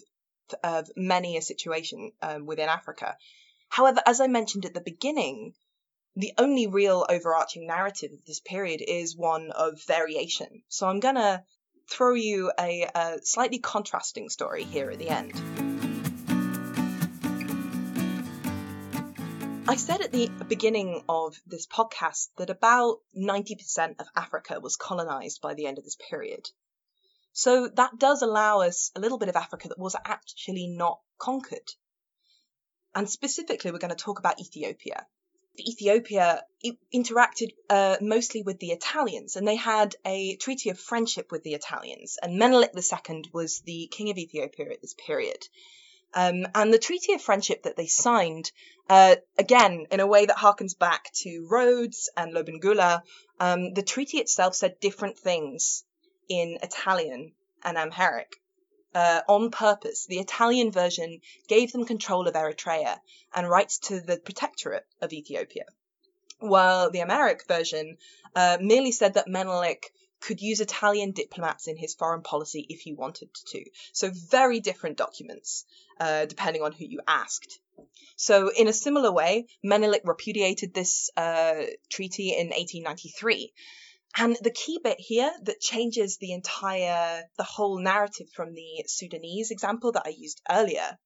of 0.63 0.89
many 0.95 1.37
a 1.37 1.41
situation 1.41 2.11
um, 2.21 2.45
within 2.45 2.69
Africa. 2.69 3.17
However, 3.67 4.01
as 4.05 4.21
I 4.21 4.27
mentioned 4.27 4.65
at 4.65 4.73
the 4.73 4.81
beginning, 4.81 5.53
the 6.15 6.33
only 6.37 6.67
real 6.67 7.05
overarching 7.09 7.67
narrative 7.67 8.11
of 8.13 8.25
this 8.25 8.39
period 8.39 8.81
is 8.85 9.15
one 9.15 9.51
of 9.51 9.83
variation. 9.85 10.63
So 10.69 10.87
I'm 10.87 10.99
going 10.99 11.15
to 11.15 11.43
throw 11.89 12.13
you 12.13 12.51
a, 12.59 12.87
a 12.93 13.19
slightly 13.23 13.59
contrasting 13.59 14.29
story 14.29 14.63
here 14.63 14.89
at 14.89 14.99
the 14.99 15.09
end. 15.09 15.68
I 19.69 19.75
said 19.75 20.01
at 20.01 20.11
the 20.11 20.31
beginning 20.47 21.03
of 21.07 21.39
this 21.45 21.67
podcast 21.67 22.29
that 22.37 22.49
about 22.49 23.01
90% 23.15 23.99
of 23.99 24.07
Africa 24.15 24.59
was 24.59 24.75
colonized 24.75 25.41
by 25.41 25.53
the 25.53 25.67
end 25.67 25.77
of 25.77 25.83
this 25.83 25.95
period. 26.09 26.49
So 27.33 27.67
that 27.75 27.99
does 27.99 28.23
allow 28.23 28.61
us 28.61 28.89
a 28.95 28.99
little 28.99 29.19
bit 29.19 29.29
of 29.29 29.35
Africa 29.35 29.67
that 29.67 29.77
was 29.77 29.95
actually 30.03 30.65
not 30.65 31.01
conquered. 31.19 31.69
And 32.95 33.07
specifically, 33.07 33.69
we're 33.69 33.77
going 33.77 33.95
to 33.95 34.03
talk 34.03 34.17
about 34.17 34.41
Ethiopia. 34.41 35.05
Ethiopia 35.59 36.43
interacted 36.91 37.49
uh, 37.69 37.97
mostly 38.01 38.41
with 38.41 38.57
the 38.57 38.71
Italians, 38.71 39.35
and 39.35 39.47
they 39.47 39.55
had 39.55 39.95
a 40.03 40.35
treaty 40.37 40.71
of 40.71 40.79
friendship 40.79 41.31
with 41.31 41.43
the 41.43 41.53
Italians. 41.53 42.17
And 42.19 42.39
Menelik 42.39 42.71
II 42.75 43.25
was 43.33 43.59
the 43.59 43.87
king 43.91 44.09
of 44.09 44.17
Ethiopia 44.17 44.71
at 44.71 44.81
this 44.81 44.95
period. 44.95 45.47
Um, 46.13 46.47
and 46.55 46.73
the 46.73 46.79
treaty 46.79 47.13
of 47.13 47.21
friendship 47.21 47.63
that 47.63 47.75
they 47.75 47.87
signed, 47.87 48.51
uh, 48.89 49.17
again, 49.37 49.85
in 49.91 49.99
a 49.99 50.07
way 50.07 50.25
that 50.25 50.37
harkens 50.37 50.77
back 50.77 51.11
to 51.21 51.47
Rhodes 51.49 52.09
and 52.17 52.33
Lobengula, 52.33 53.03
um, 53.39 53.73
the 53.73 53.83
treaty 53.83 54.17
itself 54.17 54.55
said 54.55 54.79
different 54.79 55.19
things 55.19 55.83
in 56.27 56.57
Italian 56.63 57.33
and 57.63 57.77
Amharic 57.77 58.41
uh, 58.95 59.21
on 59.27 59.51
purpose. 59.51 60.05
The 60.07 60.19
Italian 60.19 60.71
version 60.71 61.21
gave 61.47 61.71
them 61.71 61.85
control 61.85 62.27
of 62.27 62.35
Eritrea 62.35 62.99
and 63.35 63.49
rights 63.49 63.77
to 63.79 64.01
the 64.01 64.17
protectorate 64.17 64.85
of 65.01 65.13
Ethiopia, 65.13 65.65
while 66.39 66.89
the 66.89 67.01
Amharic 67.01 67.47
version 67.47 67.97
uh, 68.35 68.57
merely 68.59 68.91
said 68.91 69.13
that 69.13 69.27
Menelik 69.27 69.93
could 70.21 70.41
use 70.41 70.59
Italian 70.59 71.11
diplomats 71.11 71.67
in 71.67 71.77
his 71.77 71.95
foreign 71.95 72.21
policy 72.21 72.65
if 72.69 72.81
he 72.81 72.93
wanted 72.93 73.29
to. 73.33 73.63
So 73.93 74.11
very 74.11 74.59
different 74.59 74.97
documents, 74.97 75.65
uh, 75.99 76.25
depending 76.25 76.61
on 76.61 76.71
who 76.71 76.85
you 76.85 76.99
asked. 77.07 77.59
So 78.15 78.51
in 78.51 78.67
a 78.67 78.73
similar 78.73 79.11
way, 79.11 79.47
Menelik 79.63 80.01
repudiated 80.03 80.73
this 80.73 81.09
uh, 81.15 81.63
treaty 81.89 82.31
in 82.31 82.47
1893. 82.47 83.53
And 84.17 84.35
the 84.41 84.51
key 84.51 84.79
bit 84.83 84.99
here 84.99 85.31
that 85.43 85.61
changes 85.61 86.17
the 86.17 86.33
entire, 86.33 87.23
the 87.37 87.43
whole 87.43 87.79
narrative 87.79 88.27
from 88.33 88.53
the 88.53 88.83
Sudanese 88.87 89.51
example 89.51 89.91
that 89.93 90.03
I 90.05 90.09
used 90.09 90.41
earlier. 90.49 90.97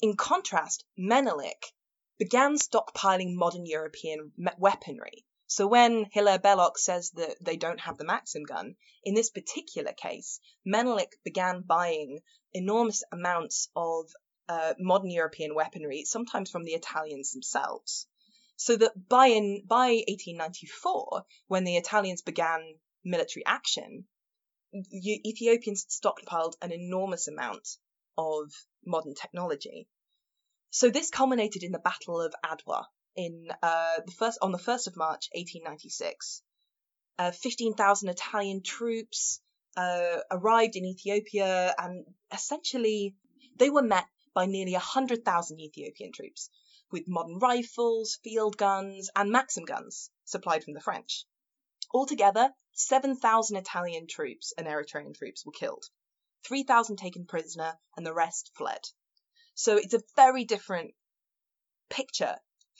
In 0.00 0.16
contrast, 0.16 0.84
Menelik 0.96 1.72
began 2.18 2.56
stockpiling 2.56 3.34
modern 3.34 3.66
European 3.66 4.32
weaponry. 4.58 5.24
So 5.54 5.66
when 5.66 6.06
Hilaire 6.06 6.38
Belloc 6.38 6.78
says 6.78 7.10
that 7.10 7.36
they 7.44 7.58
don't 7.58 7.80
have 7.80 7.98
the 7.98 8.06
Maxim 8.06 8.44
gun, 8.44 8.74
in 9.04 9.12
this 9.12 9.28
particular 9.28 9.92
case, 9.92 10.40
Menelik 10.64 11.20
began 11.24 11.60
buying 11.60 12.22
enormous 12.54 13.04
amounts 13.12 13.68
of 13.76 14.10
uh, 14.48 14.72
modern 14.78 15.10
European 15.10 15.54
weaponry, 15.54 16.06
sometimes 16.06 16.50
from 16.50 16.64
the 16.64 16.72
Italians 16.72 17.32
themselves. 17.32 18.06
So 18.56 18.76
that 18.76 18.92
by 19.10 19.26
in, 19.26 19.66
by 19.66 19.88
1894, 20.08 21.26
when 21.48 21.64
the 21.64 21.76
Italians 21.76 22.22
began 22.22 22.78
military 23.04 23.44
action, 23.44 24.08
Ethiopians 24.72 25.84
stockpiled 25.84 26.54
an 26.62 26.72
enormous 26.72 27.28
amount 27.28 27.76
of 28.16 28.50
modern 28.86 29.14
technology. 29.14 29.86
So 30.70 30.88
this 30.88 31.10
culminated 31.10 31.62
in 31.62 31.72
the 31.72 31.78
Battle 31.78 32.22
of 32.22 32.34
Adwa 32.42 32.86
in 33.16 33.48
uh, 33.62 34.00
the 34.04 34.12
first 34.12 34.38
on 34.42 34.52
the 34.52 34.58
first 34.58 34.86
of 34.86 34.96
March, 34.96 35.28
1896. 35.32 36.42
Uh, 37.18 37.30
15,000 37.30 38.08
Italian 38.08 38.62
troops 38.62 39.40
uh, 39.76 40.18
arrived 40.30 40.76
in 40.76 40.84
Ethiopia, 40.84 41.74
and 41.78 42.06
essentially 42.32 43.14
they 43.56 43.70
were 43.70 43.82
met 43.82 44.06
by 44.34 44.46
nearly 44.46 44.72
100,000 44.72 45.60
Ethiopian 45.60 46.12
troops, 46.12 46.48
with 46.90 47.06
modern 47.06 47.38
rifles, 47.38 48.18
field 48.22 48.56
guns, 48.56 49.10
and 49.14 49.30
Maxim 49.30 49.64
guns 49.64 50.10
supplied 50.24 50.64
from 50.64 50.74
the 50.74 50.80
French. 50.80 51.26
Altogether, 51.92 52.50
7,000 52.72 53.56
Italian 53.56 54.06
troops 54.06 54.54
and 54.56 54.66
Eritrean 54.66 55.14
troops 55.14 55.44
were 55.44 55.52
killed, 55.52 55.84
3,000 56.44 56.96
taken 56.96 57.26
prisoner, 57.26 57.78
and 57.96 58.06
the 58.06 58.14
rest 58.14 58.50
fled. 58.54 58.80
So 59.54 59.76
it's 59.76 59.94
a 59.94 60.02
very 60.16 60.44
different 60.44 60.94
picture 61.90 62.36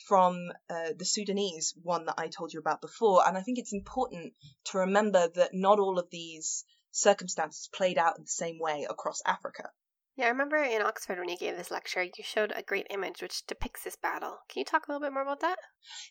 from 0.07 0.51
uh, 0.69 0.89
the 0.97 1.05
Sudanese 1.05 1.73
one 1.81 2.05
that 2.05 2.15
I 2.17 2.27
told 2.27 2.53
you 2.53 2.59
about 2.59 2.81
before. 2.81 3.27
And 3.27 3.37
I 3.37 3.41
think 3.41 3.57
it's 3.57 3.73
important 3.73 4.33
to 4.65 4.79
remember 4.79 5.29
that 5.35 5.53
not 5.53 5.79
all 5.79 5.99
of 5.99 6.09
these 6.11 6.65
circumstances 6.91 7.69
played 7.73 7.97
out 7.97 8.17
in 8.17 8.23
the 8.23 8.29
same 8.29 8.59
way 8.59 8.85
across 8.89 9.21
Africa. 9.25 9.69
Yeah, 10.15 10.25
I 10.25 10.29
remember 10.29 10.57
in 10.57 10.83
Oxford 10.83 11.17
when 11.17 11.29
you 11.29 11.37
gave 11.37 11.57
this 11.57 11.71
lecture, 11.71 12.03
you 12.03 12.23
showed 12.23 12.53
a 12.55 12.61
great 12.61 12.87
image 12.91 13.21
which 13.21 13.45
depicts 13.47 13.83
this 13.83 13.95
battle. 13.95 14.37
Can 14.47 14.59
you 14.59 14.65
talk 14.65 14.87
a 14.87 14.91
little 14.91 15.01
bit 15.01 15.13
more 15.13 15.23
about 15.23 15.39
that? 15.39 15.57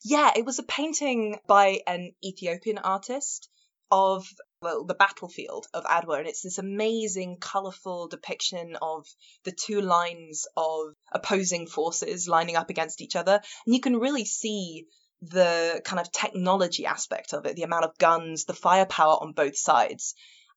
Yeah, 0.02 0.32
it 0.34 0.44
was 0.44 0.58
a 0.58 0.64
painting 0.64 1.38
by 1.46 1.80
an 1.86 2.12
Ethiopian 2.24 2.78
artist 2.78 3.48
of 3.92 4.26
well, 4.62 4.84
the 4.84 4.94
battlefield 4.94 5.66
of 5.74 5.84
Adwa, 5.84 6.18
and 6.18 6.26
it's 6.26 6.42
this 6.42 6.58
amazing, 6.58 7.36
colourful 7.40 8.08
depiction 8.08 8.76
of 8.80 9.06
the 9.44 9.52
two 9.52 9.80
lines 9.80 10.46
of 10.56 10.94
opposing 11.12 11.66
forces 11.66 12.28
lining 12.28 12.56
up 12.56 12.70
against 12.70 13.02
each 13.02 13.16
other, 13.16 13.40
and 13.66 13.74
you 13.74 13.80
can 13.80 13.96
really 13.96 14.24
see 14.24 14.86
the 15.20 15.82
kind 15.84 16.00
of 16.00 16.10
technology 16.10 16.86
aspect 16.86 17.34
of 17.34 17.44
it, 17.44 17.54
the 17.54 17.62
amount 17.64 17.84
of 17.84 17.98
guns, 17.98 18.44
the 18.44 18.54
firepower 18.54 19.18
on 19.20 19.32
both 19.32 19.56
sides. 19.56 20.14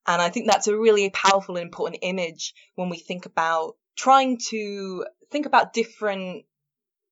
And 0.08 0.22
I 0.22 0.30
think 0.30 0.48
that's 0.48 0.68
a 0.68 0.78
really 0.78 1.10
powerful 1.10 1.58
and 1.58 1.66
important 1.66 2.00
image 2.04 2.54
when 2.76 2.90
we 2.90 2.98
think 2.98 3.26
about 3.26 3.76
trying 3.98 4.38
to 4.50 5.06
think 5.32 5.46
about 5.46 5.74
different 5.74 6.46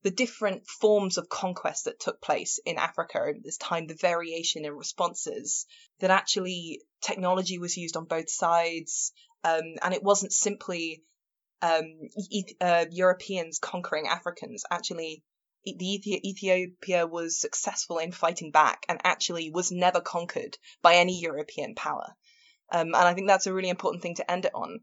the 0.04 0.12
different 0.12 0.68
forms 0.68 1.18
of 1.18 1.30
conquest 1.30 1.86
that 1.86 2.00
took 2.00 2.22
place 2.22 2.60
in 2.66 2.78
Africa 2.78 3.20
at 3.30 3.44
this 3.44 3.58
time, 3.58 3.88
the 3.88 3.96
variation 3.96 4.66
in 4.66 4.74
responses, 4.74 5.66
that 6.00 6.12
actually 6.12 6.82
technology 7.02 7.58
was 7.58 7.78
used 7.78 7.96
on 7.96 8.06
both 8.06 8.30
sides, 8.30 9.14
um, 9.44 9.76
and 9.82 9.94
it 9.94 10.04
wasn't 10.04 10.34
simply 10.34 11.04
um, 11.62 12.10
uh, 12.60 12.86
Europeans 12.92 13.60
conquering 13.60 14.08
Africans. 14.08 14.64
Actually, 14.70 15.24
the 15.64 16.30
Ethiopia 16.30 17.08
was 17.08 17.40
successful 17.40 17.98
in 17.98 18.12
fighting 18.12 18.52
back 18.52 18.86
and 18.90 19.00
actually 19.06 19.50
was 19.50 19.72
never 19.72 20.02
conquered 20.02 20.58
by 20.82 20.96
any 20.96 21.22
European 21.22 21.74
power. 21.76 22.14
Um, 22.70 22.88
and 22.88 22.96
I 22.96 23.14
think 23.14 23.28
that's 23.28 23.48
a 23.48 23.54
really 23.54 23.70
important 23.70 24.04
thing 24.04 24.16
to 24.16 24.30
end 24.30 24.44
it 24.44 24.54
on. 24.54 24.82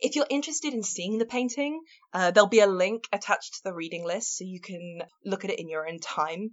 If 0.00 0.16
you're 0.16 0.26
interested 0.28 0.74
in 0.74 0.82
seeing 0.82 1.18
the 1.18 1.26
painting, 1.26 1.82
uh, 2.12 2.30
there'll 2.30 2.48
be 2.48 2.60
a 2.60 2.66
link 2.66 3.08
attached 3.12 3.54
to 3.54 3.60
the 3.64 3.74
reading 3.74 4.04
list 4.04 4.36
so 4.36 4.44
you 4.44 4.60
can 4.60 5.02
look 5.24 5.44
at 5.44 5.50
it 5.50 5.60
in 5.60 5.68
your 5.68 5.88
own 5.88 5.98
time. 5.98 6.52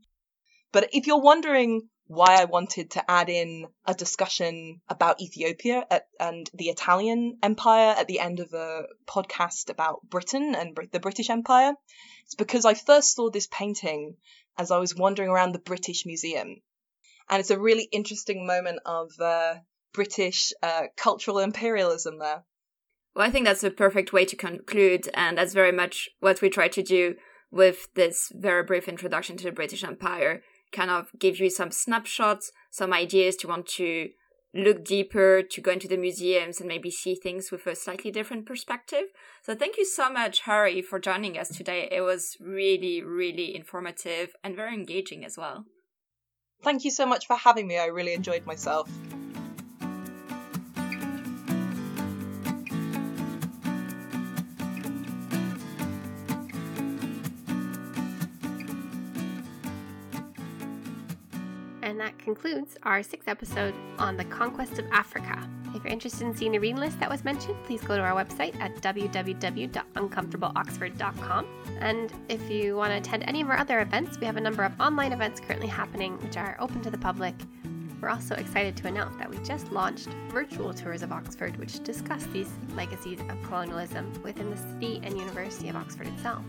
But 0.72 0.90
if 0.94 1.08
you're 1.08 1.22
wondering 1.22 1.90
why 2.06 2.42
I 2.42 2.46
wanted 2.46 2.92
to 2.92 3.10
add 3.10 3.30
in 3.30 3.68
a 3.86 3.94
discussion 3.94 4.82
about 4.88 5.22
Ethiopia 5.22 5.86
at, 5.90 6.08
and 6.20 6.50
the 6.54 6.70
Italian 6.70 7.38
Empire 7.44 7.94
at 7.98 8.08
the 8.08 8.20
end 8.20 8.40
of 8.40 8.54
a 8.54 8.84
podcast 9.08 9.70
about 9.70 10.02
Britain 10.10 10.56
and 10.56 10.78
the 10.92 11.00
British 11.00 11.30
Empire, 11.30 11.74
it's 12.26 12.36
because 12.36 12.66
I 12.66 12.74
first 12.74 13.16
saw 13.16 13.30
this 13.30 13.48
painting 13.48 14.18
as 14.58 14.72
I 14.72 14.80
was 14.80 14.96
wandering 14.96 15.30
around 15.30 15.52
the 15.52 15.60
British 15.60 16.06
Museum. 16.06 16.62
And 17.30 17.40
it's 17.40 17.52
a 17.52 17.60
really 17.60 17.84
interesting 17.84 18.48
moment 18.48 18.80
of 18.86 19.12
uh, 19.20 19.56
British 19.94 20.52
uh, 20.64 20.88
cultural 20.98 21.40
imperialism 21.40 22.18
there. 22.20 22.44
Well, 23.16 23.28
I 23.28 23.32
think 23.32 23.46
that's 23.46 23.64
a 23.64 23.72
perfect 23.72 24.14
way 24.14 24.26
to 24.26 24.36
conclude, 24.36 25.10
and 25.14 25.38
that's 25.38 25.54
very 25.54 25.72
much 25.72 26.10
what 26.20 26.42
we 26.42 26.50
try 26.50 26.68
to 26.70 26.84
do 26.84 27.16
with 27.52 27.88
this 27.96 28.32
very 28.36 28.64
brief 28.64 28.88
introduction 28.88 29.36
to 29.38 29.44
the 29.44 29.52
British 29.52 29.84
Empire. 29.84 30.42
Kind 30.72 30.92
of 30.92 31.10
give 31.18 31.40
you 31.40 31.50
some 31.50 31.72
snapshots, 31.72 32.52
some 32.70 32.94
ideas 32.94 33.36
to 33.38 33.48
want 33.48 33.68
to 33.68 34.10
look 34.54 34.84
deeper, 34.84 35.42
to 35.44 35.62
go 35.62 35.72
into 35.72 35.88
the 35.88 35.98
museums 35.98 36.60
and 36.60 36.68
maybe 36.68 36.90
see 36.90 37.16
things 37.16 37.52
with 37.52 37.68
a 37.68 37.76
slightly 37.76 38.12
different 38.12 38.46
perspective. 38.46 39.06
So 39.44 39.56
thank 39.56 39.78
you 39.78 39.86
so 39.86 40.12
much, 40.12 40.42
Harry, 40.42 40.82
for 40.82 41.00
joining 41.00 41.38
us 41.38 41.50
today. 41.50 41.88
It 41.92 42.02
was 42.02 42.36
really, 42.40 43.04
really 43.04 43.56
informative 43.56 44.34
and 44.44 44.56
very 44.56 44.74
engaging 44.74 45.24
as 45.26 45.38
well. 45.38 45.66
Thank 46.64 46.84
you 46.84 46.92
so 46.92 47.06
much 47.06 47.28
for 47.28 47.36
having 47.36 47.68
me. 47.68 47.78
I 47.78 47.86
really 47.86 48.14
enjoyed 48.14 48.46
myself. 48.46 48.90
Concludes 62.20 62.78
our 62.84 63.02
sixth 63.02 63.28
episode 63.28 63.74
on 63.98 64.16
the 64.18 64.26
conquest 64.26 64.78
of 64.80 64.86
Africa. 64.92 65.50
If 65.74 65.84
you're 65.84 65.94
interested 65.94 66.28
in 66.28 66.36
seeing 66.36 66.52
the 66.52 66.60
reading 66.60 66.78
list 66.78 67.00
that 67.00 67.10
was 67.10 67.24
mentioned, 67.24 67.56
please 67.64 67.82
go 67.82 67.96
to 67.96 68.02
our 68.02 68.14
website 68.14 68.60
at 68.60 68.76
www.uncomfortableoxford.com. 68.76 71.46
And 71.80 72.12
if 72.28 72.50
you 72.50 72.76
want 72.76 72.92
to 72.92 72.98
attend 72.98 73.24
any 73.28 73.40
of 73.42 73.50
our 73.50 73.58
other 73.58 73.80
events, 73.80 74.20
we 74.20 74.26
have 74.26 74.36
a 74.38 74.42
number 74.42 74.64
of 74.64 74.74
online 74.80 75.12
events 75.14 75.40
currently 75.40 75.68
happening 75.68 76.18
which 76.22 76.38
are 76.38 76.58
open 76.60 76.82
to 76.82 76.92
the 76.92 76.98
public. 76.98 77.36
We're 78.02 78.10
also 78.10 78.36
excited 78.36 78.76
to 78.78 78.88
announce 78.88 79.16
that 79.18 79.30
we 79.30 79.38
just 79.40 79.72
launched 79.72 80.08
virtual 80.30 80.74
tours 80.74 81.04
of 81.04 81.12
Oxford, 81.12 81.58
which 81.58 81.84
discuss 81.84 82.24
these 82.28 82.50
legacies 82.76 83.20
of 83.20 83.44
colonialism 83.44 84.12
within 84.24 84.50
the 84.50 84.58
City 84.58 85.02
and 85.04 85.18
University 85.18 85.70
of 85.70 85.76
Oxford 85.76 86.08
itself. 86.08 86.46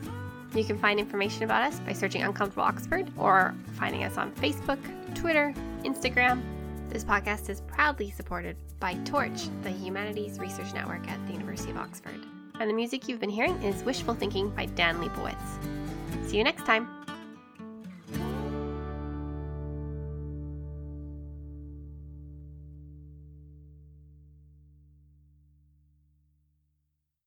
You 0.54 0.64
can 0.64 0.78
find 0.78 0.98
information 0.98 1.44
about 1.44 1.62
us 1.62 1.78
by 1.80 1.92
searching 1.92 2.22
Uncomfortable 2.22 2.64
Oxford 2.64 3.10
or 3.16 3.54
finding 3.78 4.02
us 4.02 4.16
on 4.16 4.32
Facebook, 4.32 4.78
Twitter, 5.14 5.54
Instagram. 5.84 6.42
This 6.88 7.04
podcast 7.04 7.48
is 7.48 7.60
proudly 7.60 8.10
supported 8.10 8.56
by 8.80 8.94
Torch, 9.04 9.48
the 9.62 9.70
Humanities 9.70 10.40
Research 10.40 10.74
Network 10.74 11.08
at 11.08 11.24
the 11.26 11.32
University 11.32 11.70
of 11.70 11.76
Oxford. 11.76 12.18
And 12.58 12.68
the 12.68 12.74
music 12.74 13.08
you've 13.08 13.20
been 13.20 13.30
hearing 13.30 13.62
is 13.62 13.84
Wishful 13.84 14.14
Thinking 14.14 14.50
by 14.50 14.66
Dan 14.66 15.00
Lebowitz. 15.00 16.28
See 16.28 16.36
you 16.36 16.44
next 16.44 16.66
time. 16.66 16.99